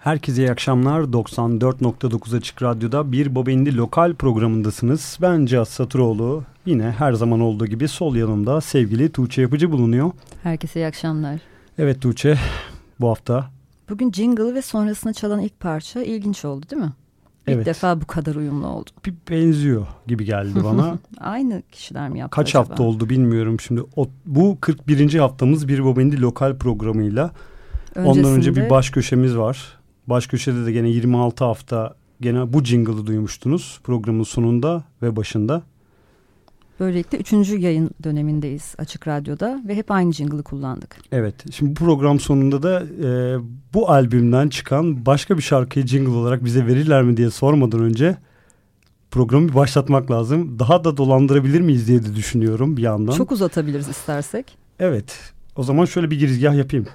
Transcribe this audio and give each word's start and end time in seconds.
Herkese 0.00 0.42
iyi 0.42 0.50
akşamlar. 0.50 1.00
94.9 1.00 2.36
Açık 2.36 2.62
Radyo'da 2.62 3.12
bir 3.12 3.34
Bobendi 3.34 3.76
lokal 3.76 4.14
programındasınız. 4.14 5.18
Ben 5.22 5.46
Cihat 5.46 5.68
Satıroğlu. 5.68 6.44
Yine 6.66 6.90
her 6.98 7.12
zaman 7.12 7.40
olduğu 7.40 7.66
gibi 7.66 7.88
sol 7.88 8.14
yanımda 8.14 8.60
sevgili 8.60 9.12
Tuğçe 9.12 9.42
Yapıcı 9.42 9.72
bulunuyor. 9.72 10.10
Herkese 10.42 10.80
iyi 10.80 10.86
akşamlar. 10.86 11.40
Evet 11.78 12.02
Tuğçe 12.02 12.38
bu 13.00 13.08
hafta. 13.08 13.50
Bugün 13.90 14.12
jingle 14.12 14.54
ve 14.54 14.62
sonrasında 14.62 15.12
çalan 15.12 15.40
ilk 15.40 15.60
parça 15.60 16.02
ilginç 16.02 16.44
oldu 16.44 16.66
değil 16.70 16.82
mi? 16.82 16.92
İlk 17.46 17.56
evet. 17.56 17.66
defa 17.66 18.00
bu 18.00 18.06
kadar 18.06 18.34
uyumlu 18.34 18.66
oldu. 18.66 18.90
Bir 19.06 19.14
benziyor 19.30 19.86
gibi 20.06 20.24
geldi 20.24 20.64
bana. 20.64 20.98
Aynı 21.18 21.62
kişiler 21.72 22.08
mi 22.08 22.18
yaptı 22.18 22.36
Kaç 22.36 22.48
acaba? 22.48 22.68
hafta 22.68 22.82
oldu 22.82 23.08
bilmiyorum 23.08 23.60
şimdi. 23.60 23.82
O, 23.96 24.08
bu 24.26 24.58
41. 24.60 25.14
haftamız 25.14 25.68
bir 25.68 25.84
Bobendi 25.84 26.20
lokal 26.20 26.56
programıyla 26.56 27.30
Öncesinde... 27.94 28.26
Ondan 28.26 28.38
önce 28.38 28.56
bir 28.56 28.70
baş 28.70 28.90
köşemiz 28.90 29.36
var. 29.36 29.79
Baş 30.10 30.26
köşede 30.26 30.66
de 30.66 30.72
gene 30.72 30.88
26 30.88 31.44
hafta 31.44 31.94
gene 32.20 32.52
bu 32.52 32.64
jingle'ı 32.64 33.06
duymuştunuz 33.06 33.80
programın 33.84 34.22
sonunda 34.22 34.84
ve 35.02 35.16
başında. 35.16 35.62
Böylelikle 36.80 37.18
üçüncü 37.18 37.58
yayın 37.58 37.90
dönemindeyiz 38.04 38.74
Açık 38.78 39.08
Radyo'da 39.08 39.62
ve 39.68 39.74
hep 39.74 39.90
aynı 39.90 40.12
jingle'ı 40.12 40.42
kullandık. 40.42 40.96
Evet. 41.12 41.34
Şimdi 41.52 41.70
bu 41.70 41.74
program 41.74 42.20
sonunda 42.20 42.62
da 42.62 42.82
e, 42.82 43.38
bu 43.74 43.90
albümden 43.90 44.48
çıkan 44.48 45.06
başka 45.06 45.36
bir 45.36 45.42
şarkıyı 45.42 45.86
jingle 45.86 46.10
olarak 46.10 46.44
bize 46.44 46.66
verirler 46.66 47.02
mi 47.02 47.16
diye 47.16 47.30
sormadan 47.30 47.80
önce 47.80 48.16
programı 49.10 49.48
bir 49.48 49.54
başlatmak 49.54 50.10
lazım. 50.10 50.58
Daha 50.58 50.84
da 50.84 50.96
dolandırabilir 50.96 51.60
miyiz 51.60 51.88
diye 51.88 52.04
de 52.04 52.16
düşünüyorum 52.16 52.76
bir 52.76 52.82
yandan. 52.82 53.12
Çok 53.12 53.32
uzatabiliriz 53.32 53.88
istersek. 53.88 54.58
Evet. 54.78 55.32
O 55.56 55.62
zaman 55.62 55.84
şöyle 55.84 56.10
bir 56.10 56.18
girizgah 56.18 56.54
yapayım. 56.54 56.86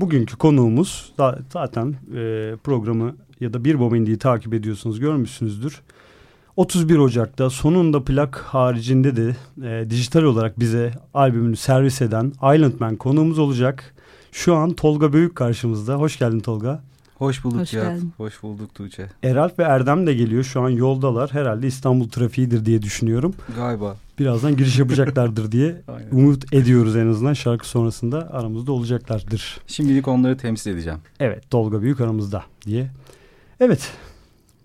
Bugünkü 0.00 0.36
konuğumuz 0.36 1.12
zaten 1.52 1.94
e, 2.14 2.54
programı 2.64 3.16
ya 3.40 3.52
da 3.52 3.64
bir 3.64 3.80
Bomendi'yi 3.80 4.18
takip 4.18 4.54
ediyorsunuz 4.54 5.00
görmüşsünüzdür. 5.00 5.80
31 6.56 6.98
Ocak'ta 6.98 7.50
sonunda 7.50 8.04
plak 8.04 8.36
haricinde 8.38 9.16
de 9.16 9.36
e, 9.62 9.90
dijital 9.90 10.22
olarak 10.22 10.60
bize 10.60 10.92
albümünü 11.14 11.56
servis 11.56 12.02
eden 12.02 12.32
Island 12.54 12.80
Man 12.80 12.96
konuğumuz 12.96 13.38
olacak. 13.38 13.94
Şu 14.32 14.54
an 14.54 14.72
Tolga 14.72 15.12
Büyük 15.12 15.36
karşımızda. 15.36 15.94
Hoş 15.94 16.18
geldin 16.18 16.40
Tolga. 16.40 16.82
Hoş 17.20 17.44
bulduk 17.44 17.60
Hoş 17.60 17.72
ya. 17.72 17.96
Hoş 18.16 18.42
bulduk 18.42 18.74
Tuğçe. 18.74 19.06
Eralp 19.22 19.58
ve 19.58 19.62
Erdem 19.62 20.06
de 20.06 20.14
geliyor. 20.14 20.44
Şu 20.44 20.60
an 20.60 20.68
yoldalar. 20.68 21.32
Herhalde 21.32 21.66
İstanbul 21.66 22.08
trafiğidir 22.08 22.64
diye 22.64 22.82
düşünüyorum. 22.82 23.34
Galiba. 23.56 23.96
Birazdan 24.18 24.56
giriş 24.56 24.78
yapacaklardır 24.78 25.52
diye 25.52 25.82
umut 26.12 26.54
ediyoruz 26.54 26.96
en 26.96 27.06
azından. 27.06 27.32
Şarkı 27.32 27.68
sonrasında 27.68 28.30
aramızda 28.32 28.72
olacaklardır. 28.72 29.60
Şimdilik 29.66 30.08
onları 30.08 30.36
temsil 30.36 30.70
edeceğim. 30.70 30.98
Evet 31.20 31.50
Tolga 31.50 31.82
Büyük 31.82 32.00
aramızda 32.00 32.44
diye. 32.66 32.90
Evet 33.60 33.92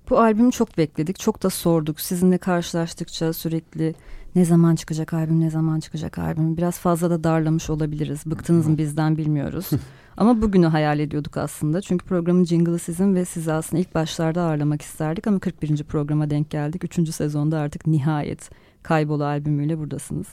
bu 0.10 0.20
albümü 0.20 0.52
çok 0.52 0.78
bekledik, 0.78 1.20
çok 1.20 1.44
da 1.44 1.50
sorduk. 1.50 2.02
Sizinle 2.02 2.38
karşılaştıkça 2.38 3.34
sürekli 3.34 3.96
ne 4.36 4.46
zaman 4.46 4.76
çıkacak 4.76 5.14
albüm, 5.14 5.40
ne 5.40 5.50
zaman 5.50 5.80
çıkacak 5.80 6.20
albüm. 6.20 6.58
Biraz 6.58 6.80
fazla 6.80 7.10
da 7.10 7.24
darlamış 7.24 7.70
olabiliriz. 7.70 8.26
Bıktınız 8.26 8.68
mı 8.68 8.78
bizden 8.78 9.18
bilmiyoruz. 9.18 9.70
ama 10.18 10.42
bugünü 10.42 10.66
hayal 10.66 11.00
ediyorduk 11.00 11.38
aslında. 11.38 11.82
Çünkü 11.82 12.06
programın 12.06 12.46
jingle'ı 12.46 12.80
sizin 12.80 13.16
ve 13.16 13.26
sizi 13.26 13.54
aslında 13.54 13.82
ilk 13.82 13.96
başlarda 13.96 14.42
ağırlamak 14.42 14.82
isterdik. 14.82 15.28
Ama 15.28 15.40
41. 15.40 15.84
programa 15.84 16.30
denk 16.30 16.50
geldik. 16.50 16.84
Üçüncü 16.84 17.12
sezonda 17.12 17.60
artık 17.60 17.88
nihayet 17.88 18.50
Kaybolu 18.84 19.26
albümüyle 19.26 19.78
buradasınız. 19.78 20.28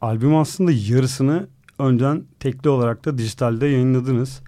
Albüm 0.00 0.36
aslında 0.36 0.72
yarısını 0.72 1.46
önceden 1.78 2.22
tekli 2.40 2.70
olarak 2.70 3.04
da 3.04 3.18
dijitalde 3.18 3.66
yayınladınız. 3.66 4.42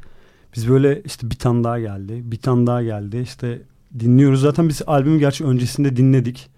Biz 0.57 0.69
böyle 0.69 1.03
işte 1.03 1.31
bir 1.31 1.37
tane 1.37 1.65
daha 1.65 1.81
geldi, 1.81 2.21
bir 2.25 2.37
tane 2.37 2.67
daha 2.67 2.83
geldi. 2.83 3.19
İşte 3.19 3.63
dinliyoruz. 3.99 4.41
Zaten 4.41 4.69
biz 4.69 4.83
albümü 4.87 5.19
gerçi 5.19 5.45
öncesinde 5.45 5.97
dinledik. 5.97 6.51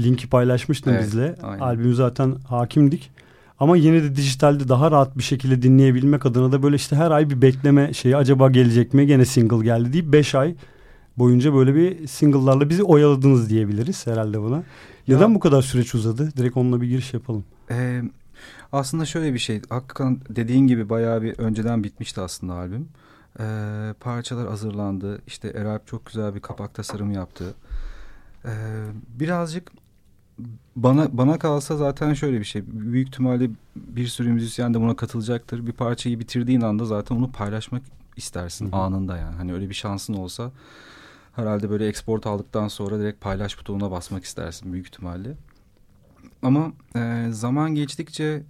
Linki 0.00 0.28
paylaşmıştın 0.28 0.92
evet, 0.92 1.04
bizle. 1.04 1.36
Aynen. 1.42 1.60
Albümü 1.60 1.94
zaten 1.94 2.34
hakimdik. 2.48 3.10
Ama 3.60 3.76
yine 3.76 4.02
de 4.02 4.16
dijitalde 4.16 4.68
daha 4.68 4.90
rahat 4.90 5.18
bir 5.18 5.22
şekilde 5.22 5.62
dinleyebilmek 5.62 6.26
adına 6.26 6.52
da 6.52 6.62
böyle 6.62 6.76
işte 6.76 6.96
her 6.96 7.10
ay 7.10 7.30
bir 7.30 7.42
bekleme 7.42 7.92
şeyi 7.92 8.16
acaba 8.16 8.50
gelecek 8.50 8.94
mi? 8.94 9.06
Gene 9.06 9.24
single 9.24 9.64
geldi 9.64 9.92
deyip 9.92 10.12
beş 10.12 10.34
ay 10.34 10.54
boyunca 11.16 11.54
böyle 11.54 11.74
bir 11.74 12.06
single'larla 12.06 12.70
bizi 12.70 12.82
oyaladınız 12.82 13.50
diyebiliriz 13.50 14.06
herhalde 14.06 14.40
buna. 14.40 14.62
Neden 15.08 15.28
ya, 15.28 15.34
bu 15.34 15.40
kadar 15.40 15.62
süreç 15.62 15.94
uzadı? 15.94 16.36
Direkt 16.36 16.56
onunla 16.56 16.80
bir 16.80 16.88
giriş 16.88 17.14
yapalım. 17.14 17.44
E, 17.70 18.02
aslında 18.72 19.04
şöyle 19.04 19.34
bir 19.34 19.38
şey. 19.38 19.62
Hakikaten 19.68 20.20
dediğin 20.28 20.66
gibi 20.66 20.88
bayağı 20.88 21.22
bir 21.22 21.38
önceden 21.38 21.84
bitmişti 21.84 22.20
aslında 22.20 22.54
albüm. 22.54 22.88
E, 23.40 23.44
parçalar 24.00 24.48
hazırlandı. 24.48 25.22
İşte 25.26 25.48
Eralp 25.48 25.86
çok 25.86 26.06
güzel 26.06 26.34
bir 26.34 26.40
kapak 26.40 26.74
tasarımı 26.74 27.14
yaptı. 27.14 27.54
E, 28.44 28.52
birazcık 29.20 29.72
bana 30.76 31.08
bana 31.12 31.38
kalsa 31.38 31.76
zaten 31.76 32.14
şöyle 32.14 32.40
bir 32.40 32.44
şey. 32.44 32.62
Büyük 32.66 33.08
ihtimalle 33.08 33.50
bir 33.76 34.06
sürü 34.06 34.32
müzisyen 34.32 34.74
de 34.74 34.80
buna 34.80 34.96
katılacaktır. 34.96 35.66
Bir 35.66 35.72
parçayı 35.72 36.20
bitirdiğin 36.20 36.60
anda 36.60 36.84
zaten 36.84 37.16
onu 37.16 37.32
paylaşmak 37.32 37.82
istersin 38.16 38.66
Hı 38.66 38.70
-hı. 38.70 38.76
anında 38.76 39.16
yani. 39.16 39.36
Hani 39.36 39.54
öyle 39.54 39.68
bir 39.68 39.74
şansın 39.74 40.14
olsa 40.14 40.50
herhalde 41.36 41.70
böyle 41.70 41.88
export 41.88 42.26
aldıktan 42.26 42.68
sonra 42.68 42.98
direkt 42.98 43.20
paylaş 43.20 43.58
butonuna 43.58 43.90
basmak 43.90 44.24
istersin 44.24 44.72
büyük 44.72 44.86
ihtimalle. 44.86 45.36
Ama 46.42 46.72
e, 46.96 47.26
zaman 47.30 47.74
geçtikçe 47.74 48.42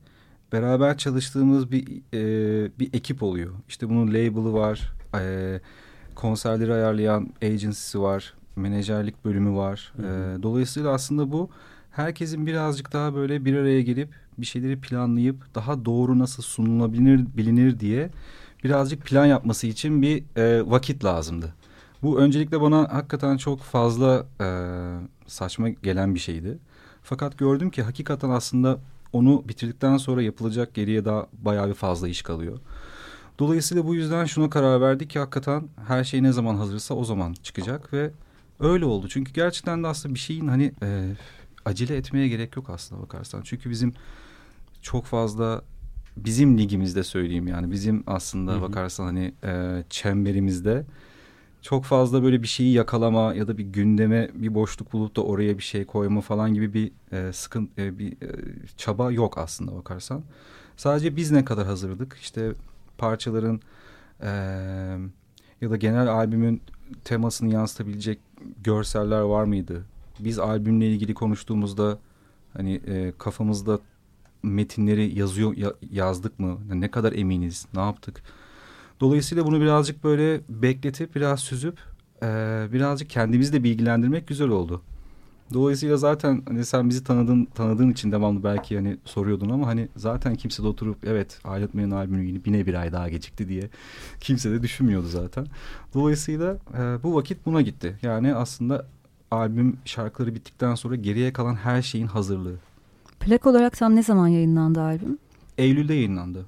beraber 0.52 0.98
çalıştığımız 0.98 1.70
bir 1.70 2.02
e, 2.14 2.70
bir 2.78 2.94
ekip 2.94 3.22
oluyor. 3.22 3.52
İşte 3.68 3.88
bunun 3.88 4.08
label'ı 4.08 4.52
var, 4.52 4.92
e, 5.14 5.60
konserleri 6.14 6.72
ayarlayan 6.72 7.32
agency'si 7.42 8.00
var, 8.00 8.34
menajerlik 8.56 9.24
bölümü 9.24 9.56
var. 9.56 9.92
Hı 9.96 10.02
hı. 10.02 10.38
E, 10.38 10.42
dolayısıyla 10.42 10.90
aslında 10.90 11.32
bu 11.32 11.50
herkesin 11.98 12.46
birazcık 12.46 12.92
daha 12.92 13.14
böyle 13.14 13.44
bir 13.44 13.56
araya 13.56 13.82
gelip 13.82 14.08
bir 14.38 14.46
şeyleri 14.46 14.80
planlayıp 14.80 15.54
daha 15.54 15.84
doğru 15.84 16.18
nasıl 16.18 16.42
sunulabilir 16.42 17.26
bilinir 17.36 17.80
diye 17.80 18.10
birazcık 18.64 19.04
plan 19.04 19.26
yapması 19.26 19.66
için 19.66 20.02
bir 20.02 20.24
e, 20.36 20.70
vakit 20.70 21.04
lazımdı. 21.04 21.54
Bu 22.02 22.20
öncelikle 22.20 22.60
bana 22.60 22.94
hakikaten 22.94 23.36
çok 23.36 23.60
fazla 23.60 24.26
e, 24.40 24.48
saçma 25.26 25.68
gelen 25.68 26.14
bir 26.14 26.20
şeydi. 26.20 26.58
Fakat 27.02 27.38
gördüm 27.38 27.70
ki 27.70 27.82
hakikaten 27.82 28.30
aslında 28.30 28.78
onu 29.12 29.44
bitirdikten 29.48 29.96
sonra 29.96 30.22
yapılacak 30.22 30.74
geriye 30.74 31.04
daha 31.04 31.26
bayağı 31.32 31.68
bir 31.68 31.74
fazla 31.74 32.08
iş 32.08 32.22
kalıyor. 32.22 32.58
Dolayısıyla 33.38 33.86
bu 33.86 33.94
yüzden 33.94 34.24
şuna 34.24 34.50
karar 34.50 34.80
verdik 34.80 35.10
ki 35.10 35.18
hakikaten 35.18 35.68
her 35.88 36.04
şey 36.04 36.22
ne 36.22 36.32
zaman 36.32 36.56
hazırsa 36.56 36.94
o 36.94 37.04
zaman 37.04 37.34
çıkacak 37.42 37.92
ve 37.92 38.10
öyle 38.60 38.84
oldu. 38.84 39.08
Çünkü 39.08 39.32
gerçekten 39.32 39.82
de 39.82 39.86
aslında 39.86 40.14
bir 40.14 40.20
şeyin 40.20 40.48
hani 40.48 40.72
e, 40.82 41.08
acele 41.68 41.96
etmeye 41.96 42.28
gerek 42.28 42.56
yok 42.56 42.70
aslında 42.70 43.02
bakarsan. 43.02 43.42
Çünkü 43.44 43.70
bizim 43.70 43.94
çok 44.82 45.04
fazla 45.04 45.62
bizim 46.16 46.58
ligimizde 46.58 47.02
söyleyeyim 47.02 47.46
yani 47.48 47.70
bizim 47.70 48.04
aslında 48.06 48.52
hı 48.52 48.56
hı. 48.56 48.62
bakarsan 48.62 49.04
hani 49.04 49.34
e, 49.44 49.84
çemberimizde 49.90 50.84
çok 51.62 51.84
fazla 51.84 52.22
böyle 52.22 52.42
bir 52.42 52.46
şeyi 52.46 52.72
yakalama 52.72 53.34
ya 53.34 53.48
da 53.48 53.58
bir 53.58 53.64
gündeme 53.64 54.28
bir 54.34 54.54
boşluk 54.54 54.92
bulup 54.92 55.16
da 55.16 55.22
oraya 55.22 55.58
bir 55.58 55.62
şey 55.62 55.84
koyma 55.84 56.20
falan 56.20 56.54
gibi 56.54 56.74
bir 56.74 56.92
e, 57.12 57.32
sıkıntı 57.32 57.82
e, 57.82 57.98
bir 57.98 58.12
e, 58.12 58.28
çaba 58.76 59.12
yok 59.12 59.38
aslında 59.38 59.76
bakarsan. 59.76 60.22
Sadece 60.76 61.16
biz 61.16 61.30
ne 61.30 61.44
kadar 61.44 61.66
hazırladık 61.66 62.16
işte 62.20 62.52
parçaların 62.98 63.60
e, 64.20 64.28
ya 65.60 65.70
da 65.70 65.76
genel 65.76 66.08
albümün 66.08 66.62
temasını 67.04 67.52
yansıtabilecek 67.52 68.18
görseller 68.64 69.20
var 69.20 69.44
mıydı? 69.44 69.84
Biz 70.20 70.38
albümle 70.38 70.88
ilgili 70.88 71.14
konuştuğumuzda 71.14 71.98
hani 72.52 72.74
e, 72.86 73.12
kafamızda 73.18 73.78
metinleri 74.42 75.18
yazıyor 75.18 75.56
ya, 75.56 75.72
yazdık 75.90 76.38
mı? 76.38 76.58
Ne 76.74 76.90
kadar 76.90 77.12
eminiz? 77.12 77.66
Ne 77.74 77.80
yaptık? 77.80 78.22
Dolayısıyla 79.00 79.46
bunu 79.46 79.60
birazcık 79.60 80.04
böyle 80.04 80.40
bekletip 80.48 81.14
biraz 81.14 81.40
süzüp 81.40 81.78
e, 82.22 82.26
birazcık 82.72 83.10
kendimizi 83.10 83.52
de 83.52 83.64
bilgilendirmek 83.64 84.28
güzel 84.28 84.48
oldu. 84.48 84.82
Dolayısıyla 85.54 85.96
zaten 85.96 86.42
hani 86.48 86.64
sen 86.64 86.88
bizi 86.88 87.04
tanıdığın 87.04 87.44
tanıdığın 87.44 87.90
için 87.90 88.12
devamlı 88.12 88.44
belki 88.44 88.76
hani 88.76 88.96
soruyordun 89.04 89.50
ama 89.50 89.66
hani 89.66 89.88
zaten 89.96 90.34
kimse 90.34 90.62
de 90.62 90.66
oturup 90.66 90.96
evet 91.06 91.40
Alet 91.44 91.74
albümü 91.74 92.24
yine 92.24 92.44
bine 92.44 92.66
bir 92.66 92.74
ay 92.74 92.92
daha 92.92 93.08
gecikti 93.08 93.48
diye 93.48 93.70
kimse 94.20 94.50
de 94.50 94.62
düşünmüyordu 94.62 95.06
zaten. 95.06 95.46
Dolayısıyla 95.94 96.56
e, 96.78 97.02
bu 97.02 97.14
vakit 97.14 97.46
buna 97.46 97.62
gitti. 97.62 97.98
Yani 98.02 98.34
aslında 98.34 98.86
albüm 99.30 99.78
şarkıları 99.84 100.34
bittikten 100.34 100.74
sonra 100.74 100.94
geriye 100.96 101.32
kalan 101.32 101.54
her 101.54 101.82
şeyin 101.82 102.06
hazırlığı. 102.06 102.56
Plak 103.20 103.46
olarak 103.46 103.76
tam 103.76 103.96
ne 103.96 104.02
zaman 104.02 104.28
yayınlandı 104.28 104.80
albüm? 104.80 105.18
Eylül'de 105.58 105.94
yayınlandı. 105.94 106.46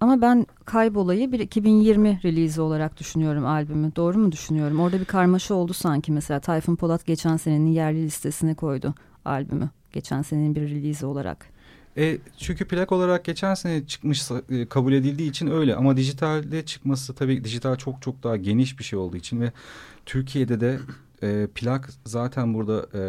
Ama 0.00 0.20
ben 0.20 0.46
Kaybolayı 0.64 1.32
bir 1.32 1.40
2020 1.40 2.20
release 2.24 2.60
olarak 2.60 3.00
düşünüyorum 3.00 3.46
albümü. 3.46 3.96
Doğru 3.96 4.18
mu 4.18 4.32
düşünüyorum? 4.32 4.80
Orada 4.80 5.00
bir 5.00 5.04
karmaşa 5.04 5.54
oldu 5.54 5.72
sanki 5.72 6.12
mesela. 6.12 6.40
Tayfun 6.40 6.76
Polat 6.76 7.06
geçen 7.06 7.36
senenin 7.36 7.72
yerli 7.72 8.02
listesine 8.02 8.54
koydu 8.54 8.94
albümü. 9.24 9.70
Geçen 9.92 10.22
senenin 10.22 10.54
bir 10.54 10.60
release 10.60 11.06
olarak. 11.06 11.46
E, 11.96 12.18
çünkü 12.38 12.64
plak 12.64 12.92
olarak 12.92 13.24
geçen 13.24 13.54
sene 13.54 13.86
çıkmış 13.86 14.30
e, 14.50 14.66
kabul 14.66 14.92
edildiği 14.92 15.30
için 15.30 15.46
öyle 15.46 15.76
ama 15.76 15.96
dijitalde 15.96 16.64
çıkması 16.64 17.14
tabii 17.14 17.44
dijital 17.44 17.76
çok 17.76 18.02
çok 18.02 18.22
daha 18.22 18.36
geniş 18.36 18.78
bir 18.78 18.84
şey 18.84 18.98
olduğu 18.98 19.16
için 19.16 19.40
ve 19.40 19.52
Türkiye'de 20.06 20.60
de 20.60 20.78
e, 21.22 21.46
plak 21.54 21.90
zaten 22.04 22.54
burada 22.54 22.86
e, 22.94 23.02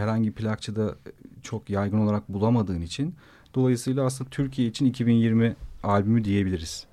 herhangi 0.00 0.32
plakçıda 0.32 0.94
çok 1.42 1.70
yaygın 1.70 1.98
olarak 1.98 2.28
bulamadığın 2.28 2.80
için 2.80 3.14
dolayısıyla 3.54 4.04
aslında 4.04 4.30
Türkiye 4.30 4.68
için 4.68 4.86
2020 4.86 5.56
albümü 5.82 6.24
diyebiliriz. 6.24 6.86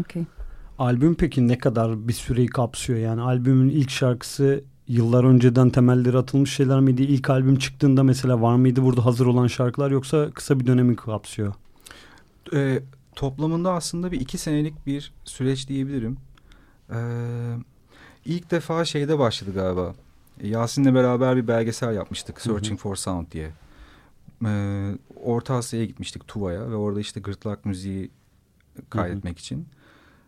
Okay. 0.00 0.24
Albüm 0.78 1.14
peki 1.14 1.48
ne 1.48 1.58
kadar 1.58 2.08
bir 2.08 2.12
süreyi 2.12 2.48
kapsıyor? 2.48 2.98
Yani 2.98 3.20
albümün 3.20 3.68
ilk 3.68 3.90
şarkısı 3.90 4.64
yıllar 4.88 5.24
önceden 5.24 5.70
temelleri 5.70 6.18
atılmış 6.18 6.54
şeyler 6.54 6.80
miydi? 6.80 7.02
İlk 7.02 7.30
albüm 7.30 7.58
çıktığında 7.58 8.02
mesela 8.02 8.42
var 8.42 8.56
mıydı 8.56 8.82
burada 8.82 9.04
hazır 9.04 9.26
olan 9.26 9.46
şarkılar 9.46 9.90
yoksa 9.90 10.30
kısa 10.30 10.60
bir 10.60 10.66
dönemi 10.66 10.96
kapsıyor? 10.96 11.54
Ee, 12.52 12.82
toplamında 13.16 13.72
aslında 13.72 14.12
bir 14.12 14.20
iki 14.20 14.38
senelik 14.38 14.86
bir 14.86 15.12
süreç 15.24 15.68
diyebilirim. 15.68 16.16
Ee, 16.90 16.96
ilk 18.24 18.50
defa 18.50 18.84
şeyde 18.84 19.18
başladı 19.18 19.54
galiba. 19.54 19.94
Yasin'le 20.42 20.94
beraber 20.94 21.36
bir 21.36 21.48
belgesel 21.48 21.94
yapmıştık. 21.94 22.40
Searching 22.40 22.80
hı 22.80 22.82
hı. 22.84 22.88
for 22.88 22.96
Sound 22.96 23.26
diye. 23.32 23.50
Ee, 24.46 24.98
Orta 25.22 25.54
Asya'ya 25.54 25.86
gitmiştik 25.86 26.28
Tuva'ya 26.28 26.70
ve 26.70 26.74
orada 26.74 27.00
işte 27.00 27.20
gırtlak 27.20 27.64
müziği 27.64 28.10
kaydetmek 28.90 29.32
hı 29.32 29.38
hı. 29.38 29.40
için. 29.40 29.66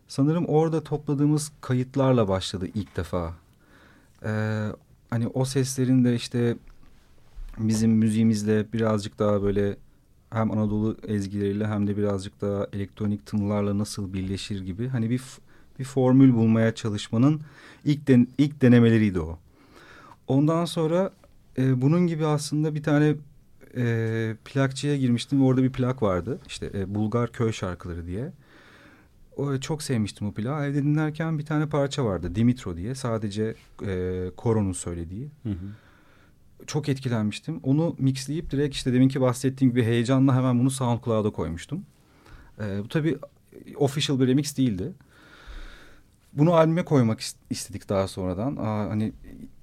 Sanırım 0.07 0.45
orada 0.45 0.83
topladığımız 0.83 1.51
kayıtlarla 1.61 2.27
başladı 2.27 2.67
ilk 2.73 2.97
defa. 2.97 3.33
Ee, 4.23 4.67
hani 5.09 5.27
o 5.27 5.45
seslerin 5.45 6.05
de 6.05 6.15
işte 6.15 6.57
bizim 7.57 7.91
müziğimizle 7.91 8.73
birazcık 8.73 9.19
daha 9.19 9.43
böyle 9.43 9.77
hem 10.29 10.51
Anadolu 10.51 10.97
ezgileriyle 11.07 11.67
hem 11.67 11.87
de 11.87 11.97
birazcık 11.97 12.41
daha 12.41 12.67
elektronik 12.73 13.25
tınılarla 13.25 13.77
nasıl 13.77 14.13
birleşir 14.13 14.65
gibi 14.65 14.87
hani 14.87 15.09
bir 15.09 15.21
bir 15.79 15.83
formül 15.83 16.33
bulmaya 16.33 16.75
çalışmanın 16.75 17.41
ilk 17.87 18.07
den, 18.07 18.27
ilk 18.37 18.61
denemeleriydi 18.61 19.19
o. 19.19 19.39
Ondan 20.27 20.65
sonra 20.65 21.11
e, 21.57 21.81
bunun 21.81 22.07
gibi 22.07 22.25
aslında 22.25 22.75
bir 22.75 22.83
tane 22.83 23.15
e, 23.77 24.35
plakçıya 24.45 24.97
girmiştim. 24.97 25.43
Orada 25.45 25.63
bir 25.63 25.71
plak 25.71 26.03
vardı. 26.03 26.39
İşte 26.47 26.71
e, 26.73 26.95
Bulgar 26.95 27.31
köy 27.31 27.51
şarkıları 27.51 28.07
diye. 28.07 28.31
O, 29.37 29.57
çok 29.57 29.83
sevmiştim 29.83 30.27
o 30.27 30.33
plağı. 30.33 30.65
Evde 30.65 30.83
dinlerken 30.83 31.39
bir 31.39 31.45
tane 31.45 31.69
parça 31.69 32.05
vardı. 32.05 32.35
Dimitro 32.35 32.77
diye. 32.77 32.95
Sadece 32.95 33.55
e, 33.85 34.25
koronun 34.37 34.71
söylediği. 34.71 35.29
Hı 35.43 35.49
hı. 35.49 35.55
Çok 36.67 36.89
etkilenmiştim. 36.89 37.59
Onu 37.63 37.95
mixleyip 37.99 38.51
direkt 38.51 38.75
işte 38.75 38.93
deminki 38.93 39.21
bahsettiğim 39.21 39.71
gibi 39.71 39.83
heyecanla 39.83 40.35
hemen 40.35 40.59
bunu 40.59 40.71
SoundCloud'a 40.71 41.29
koymuştum. 41.29 41.85
E, 42.59 42.83
bu 42.83 42.87
tabii 42.87 43.17
official 43.75 44.19
bir 44.19 44.27
remix 44.27 44.57
değildi. 44.57 44.93
Bunu 46.33 46.53
albüme 46.53 46.85
koymak 46.85 47.19
istedik 47.49 47.89
daha 47.89 48.07
sonradan. 48.07 48.55
Aa, 48.55 48.89
hani 48.89 49.13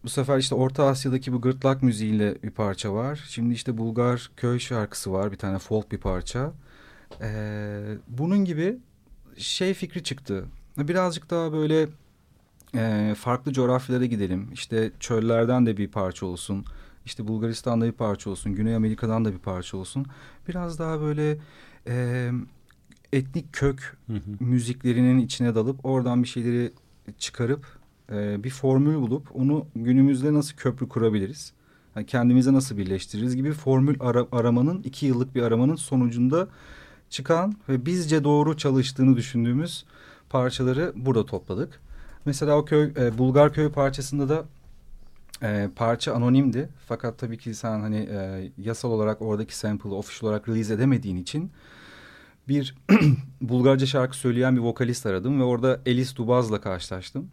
bu 0.04 0.08
sefer 0.08 0.38
işte 0.38 0.54
Orta 0.54 0.86
Asya'daki 0.86 1.32
bu 1.32 1.40
gırtlak 1.40 1.82
müziğiyle 1.82 2.42
bir 2.42 2.50
parça 2.50 2.94
var. 2.94 3.24
Şimdi 3.28 3.54
işte 3.54 3.78
Bulgar 3.78 4.30
köy 4.36 4.58
şarkısı 4.58 5.12
var. 5.12 5.32
Bir 5.32 5.36
tane 5.36 5.58
folk 5.58 5.92
bir 5.92 5.98
parça. 5.98 6.52
Ee, 7.20 7.82
bunun 8.08 8.44
gibi 8.44 8.78
şey 9.36 9.74
fikri 9.74 10.02
çıktı. 10.02 10.44
Birazcık 10.78 11.30
daha 11.30 11.52
böyle 11.52 11.88
e, 12.74 13.14
farklı 13.18 13.52
coğrafyalara 13.52 14.04
gidelim. 14.04 14.50
İşte 14.52 14.90
çöllerden 15.00 15.66
de 15.66 15.76
bir 15.76 15.88
parça 15.88 16.26
olsun. 16.26 16.64
İşte 17.04 17.28
Bulgaristan'da 17.28 17.86
bir 17.86 17.92
parça 17.92 18.30
olsun. 18.30 18.54
Güney 18.54 18.74
Amerika'dan 18.74 19.24
da 19.24 19.32
bir 19.32 19.38
parça 19.38 19.76
olsun. 19.76 20.06
Biraz 20.48 20.78
daha 20.78 21.00
böyle 21.00 21.38
e, 21.86 22.30
etnik 23.12 23.52
kök 23.52 23.96
hı 24.06 24.12
hı. 24.12 24.20
müziklerinin 24.40 25.18
içine 25.18 25.54
dalıp 25.54 25.84
oradan 25.84 26.22
bir 26.22 26.28
şeyleri 26.28 26.72
çıkarıp 27.18 27.66
e, 28.12 28.44
bir 28.44 28.50
formül 28.50 28.94
bulup 28.94 29.36
onu 29.36 29.66
günümüzde 29.76 30.34
nasıl 30.34 30.56
köprü 30.56 30.88
kurabiliriz? 30.88 31.52
Yani 31.96 32.06
kendimize 32.06 32.52
nasıl 32.52 32.76
birleştiririz 32.76 33.36
gibi 33.36 33.52
formül 33.52 33.96
ara, 34.00 34.26
aramanın 34.32 34.82
iki 34.82 35.06
yıllık 35.06 35.34
bir 35.34 35.42
aramanın 35.42 35.76
sonucunda 35.76 36.48
çıkan 37.10 37.54
ve 37.68 37.86
bizce 37.86 38.24
doğru 38.24 38.56
çalıştığını 38.56 39.16
düşündüğümüz 39.16 39.84
parçaları 40.30 40.92
burada 40.96 41.26
topladık. 41.26 41.80
Mesela 42.24 42.58
o 42.58 42.64
köy 42.64 42.92
e, 42.96 43.18
Bulgar 43.18 43.52
köy 43.52 43.68
parçasında 43.70 44.28
da 44.28 44.44
e, 45.42 45.68
parça 45.76 46.14
anonimdi. 46.14 46.68
Fakat 46.86 47.18
tabii 47.18 47.38
ki 47.38 47.54
sen 47.54 47.80
hani 47.80 48.08
e, 48.10 48.50
yasal 48.58 48.90
olarak 48.90 49.22
oradaki 49.22 49.56
sample'ı 49.56 49.94
official 49.94 50.28
olarak 50.28 50.48
release 50.48 50.74
edemediğin 50.74 51.16
için 51.16 51.50
bir 52.48 52.74
Bulgarca 53.40 53.86
şarkı 53.86 54.16
söyleyen 54.16 54.56
bir 54.56 54.60
vokalist 54.60 55.06
aradım 55.06 55.40
ve 55.40 55.44
orada 55.44 55.80
Elis 55.86 56.16
Dubaz'la 56.16 56.60
karşılaştım. 56.60 57.30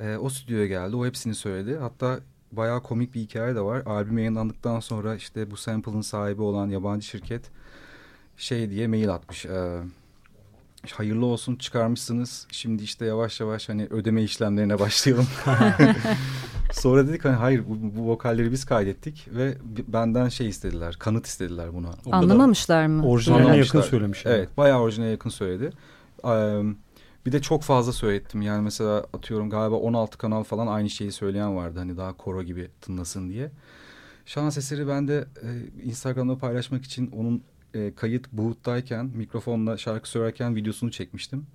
E, 0.00 0.16
o 0.16 0.28
stüdyoya 0.28 0.66
geldi. 0.66 0.96
O 0.96 1.06
hepsini 1.06 1.34
söyledi. 1.34 1.76
Hatta 1.76 2.20
bayağı 2.52 2.82
komik 2.82 3.14
bir 3.14 3.20
hikaye 3.20 3.54
de 3.54 3.60
var. 3.60 3.82
Albüm 3.86 4.18
yayınlandıktan 4.18 4.80
sonra 4.80 5.14
işte 5.14 5.50
bu 5.50 5.56
sample'ın 5.56 6.00
sahibi 6.00 6.42
olan 6.42 6.68
yabancı 6.68 7.06
şirket 7.06 7.50
şey 8.36 8.70
diye 8.70 8.86
mail 8.86 9.14
atmış. 9.14 9.46
E, 9.46 9.78
hayırlı 10.90 11.26
olsun 11.26 11.56
çıkarmışsınız. 11.56 12.46
Şimdi 12.50 12.82
işte 12.82 13.06
yavaş 13.06 13.40
yavaş 13.40 13.68
hani 13.68 13.86
ödeme 13.90 14.22
işlemlerine 14.22 14.78
başlayalım. 14.78 15.26
Sonra 16.72 17.08
dedik 17.08 17.24
hani 17.24 17.34
hayır 17.34 17.64
bu, 17.68 17.96
bu 17.96 18.08
vokalleri 18.10 18.52
biz 18.52 18.64
kaydettik 18.64 19.28
ve 19.30 19.56
benden 19.88 20.28
şey 20.28 20.48
istediler. 20.48 20.96
Kanıt 20.98 21.26
istediler 21.26 21.74
buna. 21.74 21.90
O 22.06 22.14
Anlamamışlar 22.14 22.86
mı? 22.86 23.06
Orijinaline 23.06 23.56
yakın 23.56 23.80
söylemiş. 23.80 24.26
Evet 24.26 24.56
bayağı 24.56 24.80
orijinale 24.80 25.10
yakın 25.10 25.30
söyledi. 25.30 25.70
Bir 27.26 27.32
de 27.32 27.42
çok 27.42 27.62
fazla 27.62 27.92
söylettim. 27.92 28.42
Yani 28.42 28.62
mesela 28.62 29.06
atıyorum 29.12 29.50
galiba 29.50 29.76
16 29.76 30.18
kanal 30.18 30.42
falan 30.42 30.66
aynı 30.66 30.90
şeyi 30.90 31.12
söyleyen 31.12 31.56
vardı. 31.56 31.78
Hani 31.78 31.96
daha 31.96 32.12
koro 32.12 32.42
gibi 32.42 32.68
tınlasın 32.80 33.28
diye. 33.28 33.50
Şans 34.26 34.58
eseri 34.58 34.88
ben 34.88 35.08
de 35.08 35.26
e, 35.42 35.82
Instagram'da 35.82 36.38
paylaşmak 36.38 36.84
için 36.84 37.10
onun 37.10 37.42
e, 37.74 37.94
kayıt 37.94 38.32
buğuttayken 38.32 39.06
mikrofonla 39.06 39.76
şarkı 39.76 40.08
söylerken 40.08 40.56
videosunu 40.56 40.90
çekmiştim. 40.90 41.46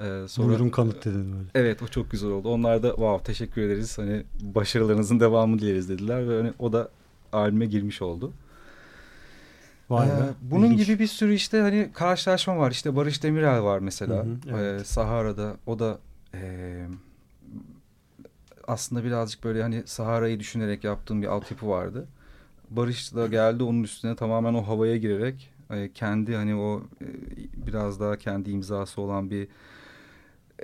Ee, 0.00 0.24
sonra, 0.28 0.48
Buyurun 0.48 0.70
kanıt 0.70 1.04
dedin 1.04 1.32
böyle. 1.32 1.48
Evet 1.54 1.82
o 1.82 1.88
çok 1.88 2.10
güzel 2.10 2.30
oldu. 2.30 2.48
Onlar 2.48 2.82
da 2.82 2.88
wow 2.88 3.32
teşekkür 3.32 3.62
ederiz. 3.62 3.98
Hani 3.98 4.22
başarılarınızın 4.40 5.20
devamı 5.20 5.58
dileriz 5.58 5.88
dediler 5.88 6.28
ve 6.28 6.36
hani 6.36 6.52
o 6.58 6.72
da 6.72 6.88
albüme 7.32 7.66
girmiş 7.66 8.02
oldu. 8.02 8.32
Vay 9.90 10.08
ee, 10.08 10.10
be, 10.10 10.24
bunun 10.42 10.66
ilginç. 10.66 10.86
gibi 10.86 10.98
bir 10.98 11.06
sürü 11.06 11.34
işte 11.34 11.60
hani 11.60 11.90
karşılaşma 11.94 12.58
var. 12.58 12.70
İşte 12.70 12.96
Barış 12.96 13.22
Demirel 13.22 13.62
var 13.62 13.78
mesela. 13.78 14.14
Hı 14.14 14.20
hı, 14.20 14.36
evet. 14.50 14.80
ee, 14.80 14.84
Sahara'da 14.84 15.56
o 15.66 15.78
da 15.78 15.98
e, 16.34 16.80
aslında 18.66 19.04
birazcık 19.04 19.44
böyle 19.44 19.62
hani 19.62 19.82
Sahara'yı 19.86 20.40
düşünerek 20.40 20.84
yaptığım 20.84 21.22
bir 21.22 21.26
altyapı 21.26 21.68
vardı. 21.68 22.06
Barış 22.70 23.14
da 23.14 23.26
geldi 23.26 23.62
onun 23.62 23.82
üstüne 23.82 24.16
tamamen 24.16 24.54
o 24.54 24.62
havaya 24.62 24.96
girerek 24.96 25.50
e, 25.70 25.90
kendi 25.92 26.36
hani 26.36 26.54
o 26.54 26.82
e, 27.02 27.06
biraz 27.66 28.00
daha 28.00 28.16
kendi 28.16 28.50
imzası 28.50 29.00
olan 29.00 29.30
bir 29.30 29.48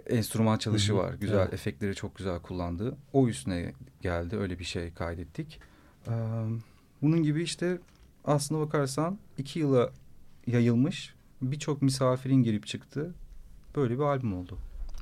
enstrüman 0.07 0.59
çalışı 0.59 0.97
var. 0.97 1.15
Güzel 1.15 1.39
evet. 1.39 1.53
efektleri 1.53 1.95
çok 1.95 2.17
güzel 2.17 2.39
kullandığı. 2.39 2.97
O 3.13 3.29
üstüne 3.29 3.73
geldi. 4.03 4.37
Öyle 4.37 4.59
bir 4.59 4.65
şey 4.65 4.93
kaydettik. 4.95 5.61
Ee, 6.09 6.13
bunun 7.03 7.23
gibi 7.23 7.43
işte 7.43 7.79
aslına 8.25 8.61
bakarsan 8.61 9.19
iki 9.39 9.59
yıla 9.59 9.91
yayılmış 10.47 11.15
birçok 11.43 11.83
misafirin 11.83 12.43
girip 12.43 12.67
çıktı. 12.67 13.15
Böyle 13.77 13.95
bir 13.95 14.03
albüm 14.03 14.35
oldu. 14.35 14.59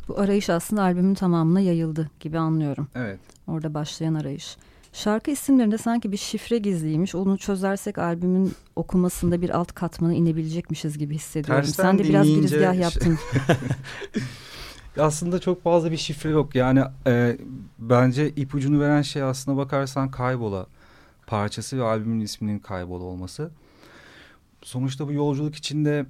Bu 0.09 0.19
arayış 0.19 0.51
aslında 0.51 0.83
albümün 0.83 1.15
tamamına 1.15 1.61
yayıldı 1.61 2.11
gibi 2.21 2.39
anlıyorum. 2.39 2.89
Evet. 2.95 3.21
Orada 3.47 3.75
başlayan 3.75 4.15
arayış. 4.15 4.57
Şarkı 4.93 5.31
isimlerinde 5.31 5.79
sanki 5.79 6.13
bir 6.13 6.17
şifre 6.17 6.59
gizliymiş. 6.59 7.15
Onu 7.15 7.39
çözersek 7.39 7.99
albümün 7.99 8.53
okumasında 8.77 9.43
bir 9.43 9.51
alt 9.51 9.73
katmana 9.73 10.15
inebilecekmişiz 10.15 10.99
gibi 10.99 11.15
hissediyorum. 11.15 11.65
Tersten 11.65 11.83
Sen 11.83 11.99
de 11.99 12.05
biraz 12.05 12.27
girizgah 12.27 12.75
yaptın. 12.75 13.19
aslında 14.99 15.39
çok 15.39 15.63
fazla 15.63 15.91
bir 15.91 15.97
şifre 15.97 16.31
yok. 16.31 16.55
Yani 16.55 16.83
e, 17.07 17.39
bence 17.79 18.29
ipucunu 18.31 18.81
veren 18.81 19.03
şey 19.03 19.23
aslında 19.23 19.57
bakarsan 19.57 20.11
Kaybola 20.11 20.67
parçası 21.27 21.79
ve 21.79 21.83
albümün 21.83 22.21
isminin 22.21 22.59
Kaybola 22.59 23.05
olması. 23.05 23.51
Sonuçta 24.63 25.09
bu 25.09 25.13
yolculuk 25.13 25.55
içinde 25.55 26.07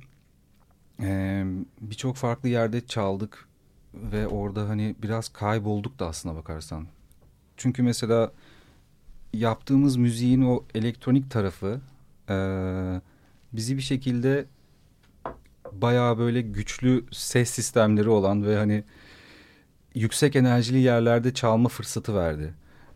e, 1.03 1.45
birçok 1.81 2.17
farklı 2.17 2.49
yerde 2.49 2.87
çaldık 2.87 3.49
ve 3.95 4.29
orada 4.29 4.69
hani 4.69 4.95
biraz 5.03 5.29
kaybolduk 5.29 5.99
da 5.99 6.07
aslında 6.07 6.35
bakarsan. 6.35 6.87
Çünkü 7.57 7.83
mesela 7.83 8.33
yaptığımız 9.33 9.97
müziğin 9.97 10.43
o 10.43 10.65
elektronik 10.75 11.31
tarafı 11.31 11.81
e, 12.31 12.37
bizi 13.53 13.77
bir 13.77 13.83
şekilde 13.83 14.47
bayağı 15.83 16.19
böyle 16.19 16.41
güçlü 16.41 17.05
ses 17.13 17.51
sistemleri 17.51 18.09
olan 18.09 18.47
ve 18.47 18.57
hani 18.57 18.85
yüksek 19.95 20.37
enerjili 20.37 20.79
yerlerde 20.79 21.35
çalma 21.35 21.69
fırsatı 21.69 22.15
verdi. 22.15 22.55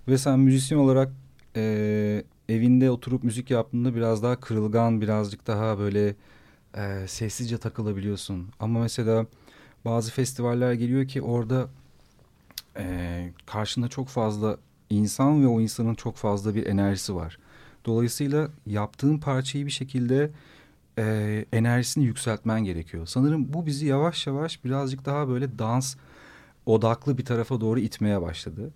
Ve 0.09 0.19
sen 0.19 0.39
müzisyen 0.39 0.79
olarak 0.79 1.13
e, 1.57 2.25
evinde 2.49 2.91
oturup 2.91 3.25
müzik 3.25 3.51
yaptığında 3.51 3.95
biraz 3.95 4.23
daha 4.23 4.41
kırılgan, 4.41 5.01
birazcık 5.01 5.47
daha 5.47 5.79
böyle 5.79 6.15
e, 6.77 7.09
sessizce 7.09 7.59
takılabiliyorsun. 7.59 8.49
Ama 8.61 8.81
mesela 8.81 9.27
bazı 9.85 10.11
festivaller 10.11 10.73
geliyor 10.73 11.09
ki 11.09 11.23
orada 11.23 11.69
e, 12.77 13.33
karşında 13.47 13.89
çok 13.89 14.09
fazla 14.09 14.57
insan 14.91 15.43
ve 15.43 15.47
o 15.47 15.61
insanın 15.61 15.95
çok 15.95 16.17
fazla 16.17 16.55
bir 16.55 16.67
enerjisi 16.67 17.15
var. 17.15 17.39
Dolayısıyla 17.85 18.49
yaptığın 18.67 19.19
parçayı 19.19 19.67
bir 19.67 19.71
şekilde 19.71 20.31
e, 20.99 21.45
enerjisini 21.53 22.05
yükseltmen 22.05 22.65
gerekiyor. 22.65 23.07
Sanırım 23.07 23.53
bu 23.53 23.67
bizi 23.67 23.87
yavaş 23.87 24.27
yavaş 24.27 24.65
birazcık 24.65 25.05
daha 25.05 25.29
böyle 25.29 25.59
dans 25.59 25.97
odaklı 26.67 27.19
bir 27.19 27.25
tarafa 27.25 27.61
doğru 27.61 27.81
itmeye 27.81 28.23
başladı. 28.23 28.71